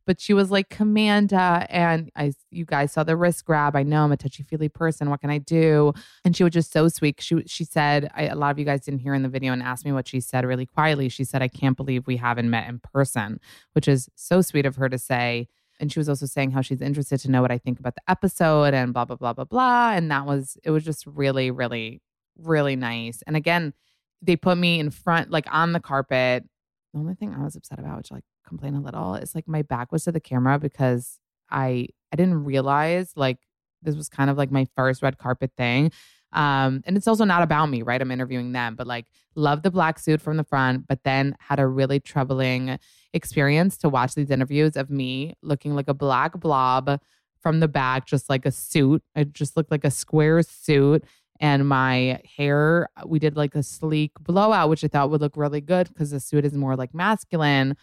But 0.06 0.20
she 0.20 0.32
was 0.32 0.50
like, 0.50 0.70
Commanda. 0.70 1.66
And 1.68 2.10
I, 2.16 2.32
you 2.50 2.64
guys 2.64 2.92
saw 2.92 3.04
the 3.04 3.16
wrist 3.16 3.44
grab. 3.44 3.76
I 3.76 3.82
know 3.82 4.02
I'm 4.02 4.12
a 4.12 4.16
touchy 4.16 4.42
feely 4.42 4.68
person. 4.68 5.10
What 5.10 5.20
can 5.20 5.30
I 5.30 5.38
do? 5.38 5.92
And 6.24 6.34
she 6.36 6.42
was 6.42 6.52
just 6.52 6.72
so 6.72 6.88
sweet. 6.88 7.20
She, 7.20 7.42
she 7.46 7.64
said, 7.64 8.10
I, 8.14 8.26
a 8.26 8.34
lot 8.34 8.50
of 8.50 8.58
you 8.58 8.64
guys 8.64 8.80
didn't 8.80 9.00
hear 9.00 9.14
in 9.14 9.22
the 9.22 9.28
video 9.28 9.52
and 9.52 9.62
asked 9.62 9.84
me 9.84 9.92
what 9.92 10.08
she 10.08 10.20
said 10.20 10.44
really 10.44 10.66
quietly. 10.66 11.08
She 11.10 11.24
said, 11.24 11.42
I 11.42 11.48
can't 11.48 11.76
believe 11.76 12.06
we 12.06 12.16
haven't 12.16 12.50
met 12.50 12.68
in 12.68 12.80
person, 12.80 13.40
which 13.72 13.86
is 13.86 14.08
so 14.16 14.40
sweet 14.40 14.66
of 14.66 14.76
her 14.76 14.88
to 14.88 14.98
say 14.98 15.48
and 15.80 15.90
she 15.90 15.98
was 15.98 16.08
also 16.08 16.26
saying 16.26 16.52
how 16.52 16.60
she's 16.60 16.80
interested 16.80 17.18
to 17.20 17.30
know 17.30 17.42
what 17.42 17.50
I 17.50 17.58
think 17.58 17.80
about 17.80 17.94
the 17.96 18.02
episode 18.08 18.74
and 18.74 18.92
blah 18.92 19.04
blah 19.04 19.16
blah 19.16 19.32
blah 19.32 19.44
blah. 19.44 19.92
And 19.92 20.10
that 20.10 20.26
was 20.26 20.56
it 20.62 20.70
was 20.70 20.84
just 20.84 21.06
really 21.06 21.50
really 21.50 22.02
really 22.36 22.76
nice. 22.76 23.22
And 23.26 23.36
again, 23.36 23.72
they 24.22 24.36
put 24.36 24.58
me 24.58 24.78
in 24.78 24.90
front 24.90 25.30
like 25.30 25.46
on 25.52 25.72
the 25.72 25.80
carpet. 25.80 26.44
The 26.92 27.00
only 27.00 27.14
thing 27.14 27.34
I 27.34 27.42
was 27.42 27.56
upset 27.56 27.78
about, 27.78 27.98
which 27.98 28.10
like 28.10 28.24
complain 28.46 28.74
a 28.74 28.80
little, 28.80 29.14
is 29.14 29.34
like 29.34 29.48
my 29.48 29.62
back 29.62 29.90
was 29.92 30.04
to 30.04 30.12
the 30.12 30.20
camera 30.20 30.58
because 30.58 31.18
I 31.50 31.88
I 32.12 32.16
didn't 32.16 32.44
realize 32.44 33.12
like 33.16 33.38
this 33.82 33.96
was 33.96 34.08
kind 34.08 34.30
of 34.30 34.36
like 34.36 34.50
my 34.50 34.66
first 34.76 35.02
red 35.02 35.18
carpet 35.18 35.52
thing. 35.56 35.90
Um, 36.32 36.82
and 36.84 36.96
it's 36.96 37.08
also 37.08 37.24
not 37.24 37.42
about 37.42 37.66
me, 37.66 37.82
right? 37.82 38.00
I'm 38.00 38.10
interviewing 38.10 38.52
them, 38.52 38.76
but 38.76 38.86
like 38.86 39.06
love 39.34 39.62
the 39.62 39.70
black 39.70 39.98
suit 39.98 40.20
from 40.20 40.36
the 40.36 40.44
front, 40.44 40.86
but 40.86 41.02
then 41.04 41.36
had 41.40 41.58
a 41.58 41.66
really 41.66 42.00
troubling 42.00 42.78
experience 43.12 43.76
to 43.78 43.88
watch 43.88 44.14
these 44.14 44.30
interviews 44.30 44.76
of 44.76 44.90
me 44.90 45.34
looking 45.42 45.74
like 45.74 45.88
a 45.88 45.94
black 45.94 46.38
blob 46.38 47.00
from 47.40 47.60
the 47.60 47.68
back, 47.68 48.06
just 48.06 48.28
like 48.28 48.46
a 48.46 48.52
suit. 48.52 49.02
I 49.16 49.24
just 49.24 49.56
looked 49.56 49.70
like 49.70 49.84
a 49.84 49.90
square 49.90 50.42
suit. 50.42 51.04
And 51.40 51.66
my 51.66 52.20
hair, 52.36 52.88
we 53.06 53.18
did 53.18 53.34
like 53.34 53.54
a 53.54 53.62
sleek 53.62 54.12
blowout, 54.20 54.68
which 54.68 54.84
I 54.84 54.88
thought 54.88 55.10
would 55.10 55.22
look 55.22 55.36
really 55.36 55.62
good 55.62 55.88
because 55.88 56.10
the 56.10 56.20
suit 56.20 56.44
is 56.44 56.52
more 56.52 56.76
like 56.76 56.94
masculine. 56.94 57.76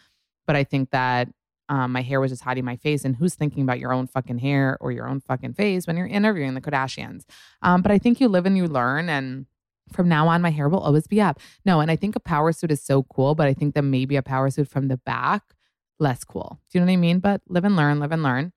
But 0.45 0.55
I 0.55 0.63
think 0.63 0.91
that 0.91 1.27
um, 1.69 1.91
my 1.91 2.01
hair 2.01 2.19
was 2.19 2.32
just 2.32 2.43
hiding 2.43 2.65
my 2.65 2.77
face. 2.77 3.03
And 3.03 3.15
who's 3.15 3.36
thinking 3.36 3.63
about 3.63 3.80
your 3.80 3.93
own 3.93 4.08
fucking 4.08 4.39
hair 4.39 4.77
or 4.80 4.91
your 4.91 5.08
own 5.08 5.19
fucking 5.19 5.53
face 5.53 5.88
when 5.88 5.97
you're 5.97 6.08
interviewing 6.08 6.53
the 6.53 6.62
Kardashians? 6.62 7.23
Um, 7.62 7.82
but 7.82 7.91
I 7.91 7.97
think 7.97 8.19
you 8.19 8.27
live 8.27 8.45
and 8.45 8.58
you 8.58 8.67
learn. 8.67 9.10
And 9.10 9.45
from 9.91 10.08
now 10.10 10.27
on, 10.27 10.41
my 10.41 10.49
hair 10.49 10.69
will 10.69 10.80
always 10.80 11.08
be 11.08 11.21
up. 11.21 11.39
No, 11.65 11.80
and 11.80 11.91
I 11.91 11.95
think 11.95 12.15
a 12.15 12.19
power 12.19 12.51
suit 12.51 12.71
is 12.71 12.82
so 12.82 13.03
cool, 13.03 13.36
but 13.36 13.47
I 13.47 13.53
think 13.53 13.75
that 13.75 13.84
maybe 13.84 14.15
a 14.15 14.21
power 14.21 14.49
suit 14.49 14.67
from 14.67 14.88
the 14.88 14.97
back, 14.97 15.43
less 15.99 16.23
cool. 16.23 16.60
Do 16.69 16.77
you 16.77 16.82
know 16.82 16.88
what 16.88 16.93
I 16.93 16.97
mean? 16.97 17.19
But 17.19 17.41
live 17.47 17.65
and 17.65 17.75
learn, 17.75 17.99
live 17.99 18.12
and 18.12 18.23
learn. 18.23 18.53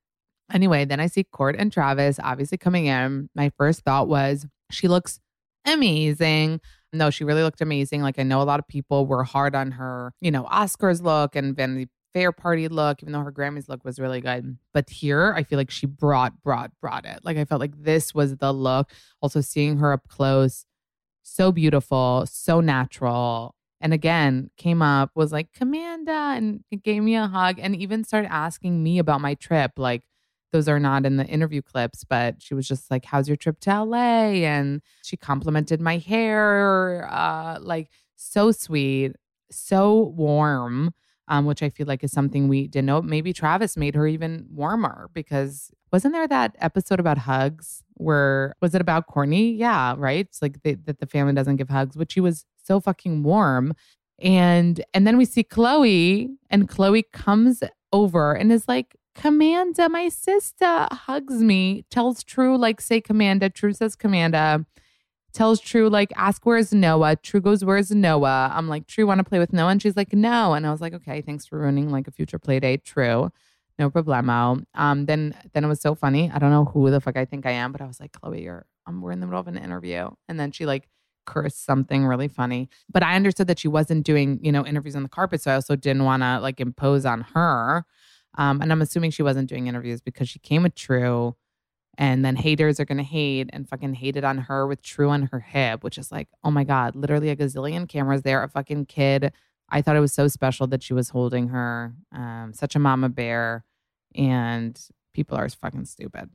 Anyway, 0.53 0.85
then 0.85 0.99
I 1.01 1.07
see 1.07 1.25
Court 1.25 1.55
and 1.57 1.73
Travis 1.73 2.19
obviously 2.23 2.59
coming 2.59 2.87
in. 2.87 3.31
My 3.35 3.51
first 3.57 3.83
thought 3.83 4.09
was, 4.09 4.47
she 4.71 4.89
looks 4.89 5.21
amazing. 5.65 6.61
No, 6.93 7.11
she 7.11 7.23
really 7.23 7.43
looked 7.43 7.61
amazing. 7.61 8.03
Like 8.03 8.19
I 8.19 8.25
know 8.25 8.43
a 8.43 8.45
lot 8.45 8.59
of 8.59 8.67
people 8.67 9.07
were 9.07 9.23
hard 9.23 9.55
on 9.55 9.73
her, 9.73 10.13
you 10.21 10.31
know, 10.31 10.45
Oscars 10.45 11.03
look 11.03 11.37
and 11.37 11.55
Vanity 11.55 11.89
fair 12.13 12.33
party 12.33 12.69
look, 12.69 13.03
even 13.03 13.13
though 13.13 13.21
her 13.21 13.33
Grammys 13.33 13.69
look 13.69 13.85
was 13.85 13.99
really 13.99 14.21
good. 14.21 14.57
But 14.73 14.91
here, 14.91 15.33
I 15.37 15.43
feel 15.43 15.59
like 15.59 15.71
she 15.71 15.87
brought, 15.87 16.43
brought, 16.43 16.73
brought 16.81 17.05
it. 17.05 17.21
Like 17.23 17.37
I 17.37 17.45
felt 17.45 17.61
like 17.61 17.83
this 17.83 18.15
was 18.15 18.37
the 18.37 18.53
look. 18.53 18.91
Also, 19.21 19.41
seeing 19.41 19.79
her 19.79 19.93
up 19.93 20.09
close, 20.09 20.65
so 21.23 21.53
beautiful, 21.53 22.25
so 22.27 22.61
natural. 22.61 23.55
And 23.81 23.95
again, 23.95 24.51
came 24.57 24.83
up, 24.83 25.11
was 25.15 25.33
like, 25.33 25.53
Commanda, 25.53 26.37
and 26.37 26.63
gave 26.83 27.03
me 27.03 27.17
a 27.17 27.27
hug 27.27 27.59
and 27.59 27.75
even 27.75 28.05
started 28.05 28.31
asking 28.31 28.83
me 28.83 28.99
about 28.99 29.23
my 29.23 29.35
trip. 29.35 29.73
Like, 29.79 30.03
those 30.53 30.69
are 30.69 30.81
not 30.81 31.07
in 31.07 31.17
the 31.17 31.25
interview 31.25 31.63
clips, 31.63 32.05
but 32.05 32.43
she 32.43 32.55
was 32.55 32.67
just 32.69 32.91
like, 32.91 33.05
How's 33.05 33.29
your 33.29 33.37
trip 33.37 33.61
to 33.61 33.85
LA? 33.85 34.43
And 34.45 34.83
she 35.03 35.17
complimented 35.17 35.81
my 35.81 35.99
hair. 35.99 37.09
Uh, 37.11 37.59
like, 37.61 37.91
so 38.17 38.53
sweet, 38.53 39.13
so 39.51 40.13
warm 40.17 40.93
um, 41.31 41.47
which 41.47 41.63
I 41.63 41.71
feel 41.71 41.87
like 41.87 42.05
is 42.05 42.13
something 42.13 42.49
we 42.49 42.67
didn't 42.67 42.87
know. 42.87 43.01
Maybe 43.01 43.33
Travis 43.33 43.77
made 43.77 43.95
her 43.95 44.07
even 44.07 44.47
warmer 44.53 45.09
because 45.15 45.71
wasn't 45.93 46.13
there 46.13 46.29
that 46.29 46.57
episode 46.59 47.01
about 47.01 47.19
hugs 47.19 47.83
where 47.95 48.55
was 48.61 48.75
it 48.75 48.81
about 48.81 49.07
Kourtney? 49.07 49.57
Yeah, 49.57 49.95
right. 49.97 50.27
It's 50.27 50.43
like 50.43 50.63
they, 50.63 50.75
that 50.75 50.99
the 50.99 51.07
family 51.07 51.33
doesn't 51.33 51.57
give 51.57 51.69
hugs, 51.69 51.97
but 51.97 52.11
she 52.11 52.21
was 52.21 52.45
so 52.63 52.81
fucking 52.81 53.23
warm. 53.23 53.75
And 54.19 54.85
and 54.93 55.07
then 55.07 55.17
we 55.17 55.25
see 55.25 55.45
Khloe, 55.45 56.29
and 56.51 56.69
Khloe 56.69 57.05
comes 57.13 57.63
over 57.93 58.35
and 58.35 58.53
is 58.53 58.69
like, 58.69 58.97
Commanda, 59.15 59.91
my 59.91 60.09
sister, 60.09 60.89
hugs 60.91 61.43
me, 61.43 61.85
tells 61.91 62.23
True, 62.23 62.57
like, 62.57 62.81
say 62.81 63.01
Commanda. 63.01 63.53
True 63.53 63.73
says 63.73 63.97
Commanda 63.97 64.65
tells 65.33 65.61
True, 65.61 65.89
like, 65.89 66.13
ask 66.17 66.45
where's 66.45 66.73
Noah. 66.73 67.17
True 67.17 67.41
goes, 67.41 67.65
where's 67.65 67.91
Noah? 67.91 68.51
I'm 68.55 68.69
like, 68.69 68.87
True, 68.87 69.07
want 69.07 69.19
to 69.19 69.25
play 69.25 69.39
with 69.39 69.53
Noah? 69.53 69.71
And 69.71 69.83
she's 69.83 69.97
like, 69.97 70.13
no. 70.13 70.55
And 70.55 70.67
I 70.67 70.71
was 70.71 70.81
like, 70.81 70.95
okay, 70.95 71.21
thanks 71.23 71.47
for 71.47 71.59
ruining 71.59 71.91
like 71.91 72.09
a 72.09 72.11
future 72.13 72.39
play 72.39 72.61
date. 72.61 72.85
True. 72.85 73.31
no 73.79 73.91
problemo. 73.91 74.65
Um, 74.75 75.07
then 75.07 75.35
then 75.53 75.65
it 75.65 75.69
was 75.69 75.81
so 75.81 75.95
funny. 75.95 76.31
I 76.33 76.39
don't 76.39 76.51
know 76.51 76.67
who 76.67 76.91
the 76.91 77.01
fuck 77.01 77.17
I 77.17 77.25
think 77.25 77.47
I 77.47 77.53
am, 77.53 77.73
but 77.73 77.81
I 77.81 77.87
was 77.87 77.99
like, 78.01 78.13
Khloe, 78.13 78.43
you're 78.43 78.67
um, 78.87 79.01
we're 79.03 79.13
in 79.13 79.21
the 79.21 79.27
middle 79.27 79.41
of 79.41 79.49
an 79.49 79.57
interview, 79.59 80.11
and 80.29 80.39
then 80.39 80.53
she 80.53 80.67
like 80.67 80.89
cursed 81.27 81.65
something 81.65 82.05
really 82.07 82.29
funny. 82.29 82.69
But 82.91 83.03
I 83.03 83.15
understood 83.17 83.47
that 83.49 83.59
she 83.59 83.69
wasn't 83.69 84.05
doing 84.05 84.39
you 84.43 84.53
know 84.53 84.65
interviews 84.67 84.97
on 84.97 85.03
the 85.03 85.09
carpet, 85.09 85.43
so 85.43 85.51
I 85.51 85.55
also 85.55 85.77
didn't 85.77 86.05
want 86.05 86.23
to 86.23 86.41
like 86.41 86.61
impose 86.61 87.07
on 87.07 87.23
her. 87.35 87.85
Um, 88.39 88.61
and 88.63 88.71
I'm 88.71 88.83
assuming 88.83 89.11
she 89.11 89.23
wasn't 89.25 89.49
doing 89.49 89.67
interviews 89.67 90.01
because 90.01 90.29
she 90.29 90.39
came 90.39 90.63
with 90.63 90.75
True. 90.75 91.37
And 91.99 92.25
then 92.25 92.37
haters 92.37 92.81
are 92.81 92.85
gonna 92.85 93.03
hate 93.03 93.51
and 93.53 93.69
fucking 93.69 93.95
hated 93.95 94.25
on 94.25 94.39
her 94.39 94.67
with 94.67 94.83
True 94.83 95.11
on 95.11 95.29
her 95.33 95.41
hip, 95.41 95.83
which 95.85 95.99
is 95.99 96.11
like, 96.11 96.29
oh 96.45 96.51
my 96.51 96.65
God, 96.65 96.97
literally 96.97 97.31
a 97.31 97.37
gazillion 97.37 97.89
cameras 97.89 98.23
there, 98.23 98.43
a 98.43 98.49
fucking 98.49 98.87
kid. 98.87 99.33
I 99.69 99.83
thought 99.83 99.97
it 99.97 100.01
was 100.01 100.13
so 100.13 100.29
special 100.29 100.67
that 100.69 100.83
she 100.83 100.95
was 100.95 101.11
holding 101.11 101.49
her, 101.49 101.95
um, 102.13 102.53
such 102.55 102.75
a 102.75 102.79
mama 102.79 103.09
bear. 103.09 103.65
And 104.15 104.81
people 105.15 105.37
are 105.37 105.49
fucking 105.49 105.85
stupid. 105.85 106.31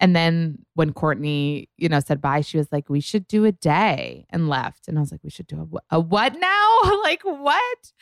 And 0.00 0.14
then 0.14 0.58
when 0.74 0.92
Kourtney, 0.92 1.68
you 1.76 1.88
know, 1.88 2.00
said 2.00 2.20
bye, 2.20 2.40
she 2.40 2.58
was 2.58 2.68
like, 2.72 2.88
"We 2.88 3.00
should 3.00 3.26
do 3.28 3.44
a 3.44 3.52
day," 3.52 4.26
and 4.30 4.48
left. 4.48 4.88
And 4.88 4.98
I 4.98 5.00
was 5.00 5.12
like, 5.12 5.22
"We 5.22 5.30
should 5.30 5.46
do 5.46 5.68
a, 5.90 5.96
a 5.96 6.00
what 6.00 6.38
now? 6.38 7.00
like 7.02 7.22
what?" 7.22 7.92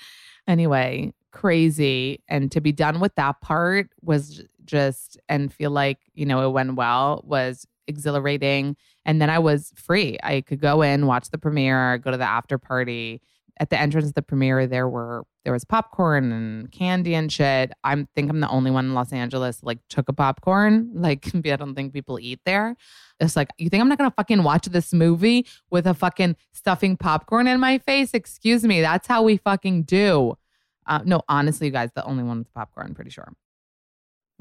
Anyway, 0.49 1.13
crazy. 1.33 2.23
And 2.29 2.51
to 2.53 2.61
be 2.61 2.73
done 2.73 2.99
with 3.01 3.15
that 3.17 3.41
part 3.41 3.91
was 4.01 4.43
just 4.65 5.19
and 5.29 5.53
feel 5.53 5.71
like 5.71 5.99
you 6.15 6.27
know 6.27 6.47
it 6.47 6.53
went 6.53 6.75
well 6.77 7.23
was 7.27 7.67
exhilarating. 7.87 8.77
And 9.05 9.21
then 9.21 9.31
I 9.31 9.39
was 9.39 9.73
free. 9.77 10.19
I 10.23 10.41
could 10.43 10.61
go 10.61 10.83
in, 10.83 11.07
watch 11.07 11.31
the 11.31 11.39
premiere, 11.39 11.99
go 11.99 12.11
to 12.11 12.17
the 12.17 12.29
after 12.29 12.59
party. 12.59 13.21
At 13.61 13.71
the 13.71 13.79
entrance 13.79 14.09
of 14.09 14.15
the 14.15 14.23
premiere, 14.23 14.67
there 14.67 14.89
were 14.89 15.25
there 15.45 15.53
was 15.53 15.65
popcorn 15.65 16.33
and 16.33 16.73
candy 16.73 17.15
and 17.15 17.31
shit. 17.31 17.71
I 17.85 18.07
think 18.15 18.31
I'm 18.31 18.41
the 18.41 18.49
only 18.49 18.71
one 18.71 18.87
in 18.87 18.95
Los 18.95 19.13
Angeles 19.13 19.63
like 19.63 19.79
took 19.89 20.09
a 20.09 20.13
popcorn. 20.13 20.91
Like 20.95 21.27
I 21.35 21.57
don't 21.57 21.75
think 21.75 21.93
people 21.93 22.19
eat 22.19 22.41
there. 22.47 22.77
It's 23.21 23.37
like 23.37 23.51
you 23.59 23.69
think 23.69 23.81
I'm 23.83 23.89
not 23.89 23.99
gonna 23.99 24.15
fucking 24.17 24.43
watch 24.43 24.67
this 24.67 24.93
movie 24.93 25.47
with 25.71 25.87
a 25.87 25.95
fucking 25.95 26.37
stuffing 26.53 26.97
popcorn 26.97 27.47
in 27.47 27.61
my 27.61 27.79
face? 27.79 28.15
Excuse 28.15 28.65
me, 28.65 28.81
that's 28.81 29.07
how 29.07 29.23
we 29.23 29.37
fucking 29.37 29.83
do. 29.83 30.35
Uh, 30.87 31.01
no, 31.05 31.23
honestly, 31.29 31.67
you 31.69 31.73
guys, 31.73 31.91
the 31.95 32.05
only 32.05 32.25
one 32.25 32.39
with 32.39 32.53
popcorn. 32.55 32.95
Pretty 32.95 33.11
sure. 33.11 33.33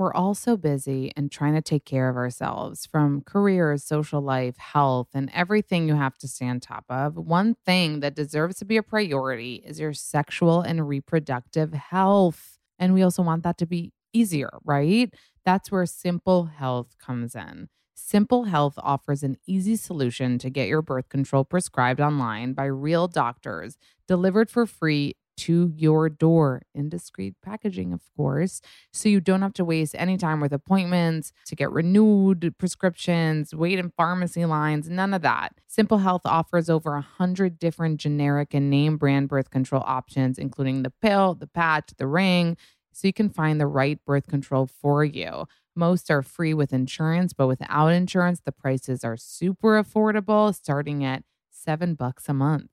We're 0.02 0.16
all 0.16 0.34
so 0.34 0.58
busy 0.58 1.12
and 1.16 1.32
trying 1.32 1.54
to 1.54 1.62
take 1.62 1.86
care 1.86 2.10
of 2.10 2.16
ourselves 2.16 2.88
from 2.88 3.22
careers, 3.22 3.84
social 3.84 4.20
life, 4.20 4.58
health, 4.58 5.10
and 5.14 5.30
everything 5.32 5.88
you 5.88 5.94
have 5.94 6.18
to 6.18 6.28
stay 6.28 6.48
on 6.48 6.60
top 6.60 6.86
of. 6.90 7.18
One 7.18 7.56
thing 7.68 8.00
that 8.00 8.16
deserves 8.16 8.56
to 8.56 8.66
be 8.66 8.78
a 8.78 8.82
priority 8.82 9.62
is 9.64 9.80
your 9.80 9.94
sexual 9.94 10.62
and 10.62 10.88
reproductive 10.88 11.74
health. 11.74 12.58
And 12.80 12.96
we 12.96 13.04
also 13.04 13.22
want 13.22 13.44
that 13.44 13.60
to 13.60 13.68
be 13.68 13.94
easier, 14.12 14.50
right? 14.66 15.14
That's 15.46 15.72
where 15.72 15.86
Simple 15.86 16.46
Health 16.46 16.96
comes 16.98 17.36
in. 17.36 17.70
Simple 17.94 18.46
Health 18.46 18.80
offers 18.80 19.22
an 19.22 19.38
easy 19.46 19.76
solution 19.76 20.40
to 20.40 20.50
get 20.50 20.68
your 20.68 20.82
birth 20.82 21.10
control 21.10 21.46
prescribed 21.46 22.02
online 22.02 22.54
by 22.54 22.66
real 22.66 23.08
doctors, 23.08 23.78
delivered 24.08 24.50
for 24.50 24.66
free 24.66 25.14
to 25.42 25.72
your 25.76 26.08
door 26.08 26.62
in 26.76 26.88
discreet 26.88 27.34
packaging, 27.42 27.94
of 27.94 28.02
course. 28.16 28.62
So 28.94 29.10
you 29.10 29.20
don't 29.20 29.42
have 29.42 29.54
to 29.54 29.66
waste 29.66 29.96
any 29.98 30.16
time 30.16 30.40
with 30.40 30.54
appointments 30.54 31.34
to 31.48 31.56
get 31.56 31.72
renewed 31.72 32.54
prescriptions, 32.60 33.56
wait 33.56 33.80
in 33.80 33.92
pharmacy 33.98 34.46
lines, 34.46 34.88
none 34.88 35.16
of 35.16 35.24
that. 35.24 35.56
Simple 35.66 36.00
Health 36.00 36.22
offers 36.26 36.70
over 36.70 36.92
100 36.92 37.58
different 37.58 38.00
generic 38.00 38.54
and 38.54 38.70
name 38.70 38.98
brand 38.98 39.30
birth 39.30 39.50
control 39.50 39.82
options, 39.86 40.38
including 40.38 40.84
the 40.84 40.92
pill, 41.02 41.34
the 41.34 41.48
patch, 41.48 41.92
the 41.98 42.08
ring, 42.08 42.56
so 42.94 43.08
you 43.08 43.14
can 43.14 43.30
find 43.30 43.60
the 43.60 43.68
right 43.68 44.00
birth 44.06 44.28
control 44.28 44.68
for 44.68 45.04
you. 45.04 45.46
Most 45.76 46.12
are 46.12 46.22
free 46.22 46.54
with 46.54 46.72
insurance, 46.72 47.34
but 47.34 47.48
without 47.48 47.88
insurance, 47.88 48.42
the 48.44 48.52
prices 48.52 49.04
are 49.04 49.18
super 49.18 49.82
affordable, 49.82 50.54
starting 50.54 51.04
at 51.04 51.24
seven 51.50 51.96
bucks 51.96 52.30
a 52.30 52.34
month. 52.34 52.70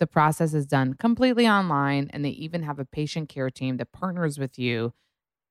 The 0.00 0.06
process 0.06 0.54
is 0.54 0.66
done 0.66 0.94
completely 0.94 1.46
online, 1.46 2.10
and 2.12 2.24
they 2.24 2.30
even 2.30 2.62
have 2.62 2.78
a 2.78 2.86
patient 2.86 3.28
care 3.28 3.50
team 3.50 3.76
that 3.76 3.92
partners 3.92 4.38
with 4.38 4.58
you 4.58 4.94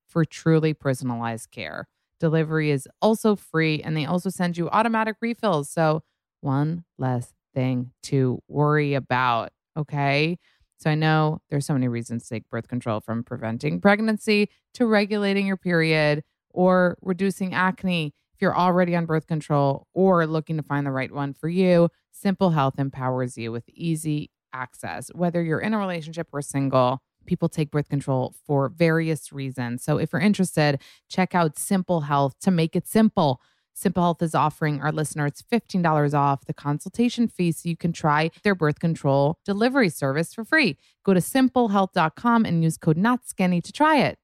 for 0.08 0.24
truly 0.24 0.74
personalized 0.74 1.52
care. 1.52 1.86
Delivery 2.18 2.70
is 2.70 2.88
also 3.00 3.36
free, 3.36 3.80
and 3.82 3.96
they 3.96 4.04
also 4.06 4.28
send 4.28 4.58
you 4.58 4.68
automatic 4.70 5.16
refills. 5.22 5.70
So, 5.70 6.02
one 6.40 6.84
less 6.98 7.32
thing 7.54 7.92
to 8.04 8.40
worry 8.48 8.94
about. 8.94 9.50
Okay. 9.76 10.36
So, 10.78 10.90
I 10.90 10.96
know 10.96 11.40
there's 11.48 11.64
so 11.66 11.74
many 11.74 11.88
reasons 11.88 12.24
to 12.24 12.34
take 12.34 12.50
birth 12.50 12.66
control 12.68 13.00
from 13.00 13.22
preventing 13.22 13.80
pregnancy 13.80 14.50
to 14.74 14.86
regulating 14.86 15.46
your 15.46 15.56
period 15.58 16.24
or 16.50 16.98
reducing 17.02 17.54
acne. 17.54 18.14
If 18.34 18.42
you're 18.42 18.56
already 18.56 18.96
on 18.96 19.06
birth 19.06 19.28
control 19.28 19.86
or 19.94 20.26
looking 20.26 20.56
to 20.56 20.62
find 20.64 20.86
the 20.86 20.90
right 20.90 21.12
one 21.12 21.34
for 21.34 21.48
you, 21.48 21.88
Simple 22.10 22.50
Health 22.50 22.78
empowers 22.78 23.38
you 23.38 23.52
with 23.52 23.68
easy 23.68 24.30
access, 24.52 25.10
whether 25.14 25.42
you're 25.42 25.60
in 25.60 25.74
a 25.74 25.78
relationship 25.78 26.28
or 26.32 26.42
single. 26.42 27.02
People 27.26 27.48
take 27.48 27.70
birth 27.70 27.88
control 27.88 28.34
for 28.46 28.68
various 28.68 29.32
reasons. 29.32 29.84
So, 29.84 29.98
if 29.98 30.12
you're 30.12 30.22
interested, 30.22 30.80
check 31.08 31.34
out 31.34 31.58
Simple 31.58 32.02
Health 32.02 32.34
to 32.40 32.50
make 32.50 32.74
it 32.74 32.86
simple. 32.86 33.40
Simple 33.74 34.02
Health 34.02 34.22
is 34.22 34.34
offering 34.34 34.80
our 34.80 34.92
listeners 34.92 35.44
$15 35.50 36.14
off 36.14 36.44
the 36.44 36.54
consultation 36.54 37.28
fee 37.28 37.52
so 37.52 37.68
you 37.68 37.76
can 37.76 37.92
try 37.92 38.30
their 38.42 38.54
birth 38.54 38.80
control 38.80 39.38
delivery 39.44 39.88
service 39.88 40.34
for 40.34 40.44
free. 40.44 40.76
Go 41.04 41.14
to 41.14 41.20
simplehealth.com 41.20 42.44
and 42.44 42.62
use 42.62 42.76
code 42.76 42.96
NOTSKINNY 42.96 43.62
to 43.62 43.72
try 43.72 43.98
it. 43.98 44.18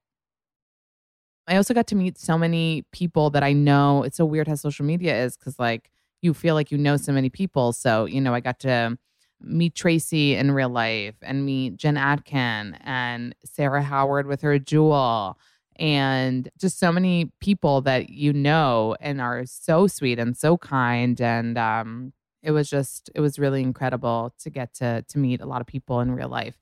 I 1.47 1.55
also 1.55 1.73
got 1.73 1.87
to 1.87 1.95
meet 1.95 2.17
so 2.17 2.37
many 2.37 2.83
people 2.91 3.29
that 3.29 3.43
I 3.43 3.53
know. 3.53 4.03
It's 4.03 4.17
so 4.17 4.25
weird 4.25 4.47
how 4.47 4.55
social 4.55 4.85
media 4.85 5.23
is 5.23 5.37
because, 5.37 5.57
like, 5.57 5.89
you 6.21 6.33
feel 6.33 6.55
like 6.55 6.71
you 6.71 6.77
know 6.77 6.97
so 6.97 7.13
many 7.13 7.29
people. 7.29 7.71
So, 7.73 8.05
you 8.05 8.19
know, 8.19 8.33
I 8.33 8.41
got 8.41 8.59
to 8.61 8.97
meet 9.41 9.75
Tracy 9.75 10.35
in 10.35 10.51
real 10.51 10.69
life 10.69 11.15
and 11.21 11.45
meet 11.45 11.77
Jen 11.77 11.97
Atkin 11.97 12.77
and 12.83 13.35
Sarah 13.45 13.83
Howard 13.83 14.27
with 14.27 14.41
her 14.41 14.57
jewel 14.59 15.37
and 15.77 16.49
just 16.57 16.79
so 16.79 16.91
many 16.91 17.31
people 17.39 17.81
that 17.81 18.09
you 18.09 18.33
know 18.33 18.95
and 18.99 19.21
are 19.21 19.45
so 19.45 19.87
sweet 19.87 20.17
and 20.17 20.35
so 20.35 20.57
kind 20.57 21.21
and 21.21 21.55
um 21.57 22.13
it 22.41 22.49
was 22.49 22.67
just 22.67 23.11
it 23.13 23.21
was 23.21 23.37
really 23.37 23.61
incredible 23.61 24.33
to 24.39 24.49
get 24.49 24.73
to 24.73 25.03
to 25.07 25.19
meet 25.19 25.39
a 25.39 25.45
lot 25.45 25.61
of 25.61 25.67
people 25.67 25.99
in 25.99 26.11
real 26.11 26.29
life 26.29 26.57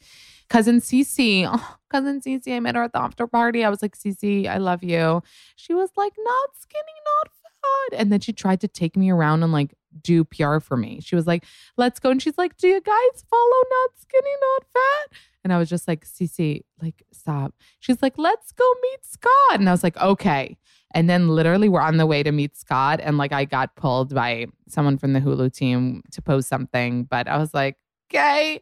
cousin 0.50 0.80
Cece, 0.80 1.48
oh, 1.48 1.78
cousin 1.90 2.22
Cece, 2.22 2.56
I 2.56 2.60
met 2.60 2.76
her 2.76 2.84
at 2.84 2.94
the 2.94 3.02
after 3.02 3.28
party. 3.28 3.64
I 3.64 3.70
was 3.70 3.82
like, 3.82 3.98
Cece, 3.98 4.48
I 4.48 4.58
love 4.58 4.84
you. 4.84 5.22
She 5.56 5.74
was 5.74 5.90
like, 5.98 6.14
not 6.18 6.50
skinny, 6.58 6.84
not 7.06 7.32
fat. 7.34 8.00
And 8.00 8.12
then 8.12 8.20
she 8.20 8.34
tried 8.34 8.62
to 8.62 8.68
take 8.68 8.96
me 8.96 9.10
around 9.10 9.44
and 9.44 9.52
like 9.52 9.74
do 10.02 10.24
PR 10.24 10.60
for 10.60 10.78
me. 10.78 11.00
She 11.02 11.16
was 11.16 11.28
like, 11.28 11.46
let's 11.78 12.00
go. 12.00 12.10
And 12.10 12.22
she's 12.22 12.38
like, 12.38 12.58
do 12.58 12.68
you 12.68 12.82
guys 12.82 13.26
follow 13.30 13.64
Not 13.70 13.90
Skinny, 13.98 14.30
Not 14.42 14.66
Fat? 14.74 15.18
And 15.44 15.54
I 15.54 15.58
was 15.58 15.70
just 15.70 15.88
like, 15.88 16.06
Cece, 16.06 16.64
like, 16.82 17.04
stop. 17.12 17.54
She's 17.80 18.02
like, 18.02 18.18
let's 18.18 18.52
go 18.52 18.70
meet 18.82 19.06
Scott. 19.06 19.60
And 19.60 19.70
I 19.70 19.72
was 19.72 19.84
like, 19.84 19.96
okay. 19.98 20.58
And 20.96 21.10
then 21.10 21.28
literally 21.28 21.70
we're 21.70 21.82
on 21.82 21.98
the 21.98 22.06
way 22.06 22.24
to 22.24 22.32
meet 22.32 22.56
Scott. 22.56 23.00
And 23.04 23.18
like 23.18 23.34
I 23.34 23.46
got 23.46 23.76
pulled 23.76 24.16
by 24.16 24.48
someone 24.68 24.98
from 24.98 25.14
the 25.14 25.20
Hulu 25.20 25.54
team 25.54 26.02
to 26.14 26.22
post 26.22 26.48
something. 26.48 27.04
But 27.04 27.28
I 27.28 27.38
was 27.38 27.54
like, 27.54 27.78
okay. 28.10 28.62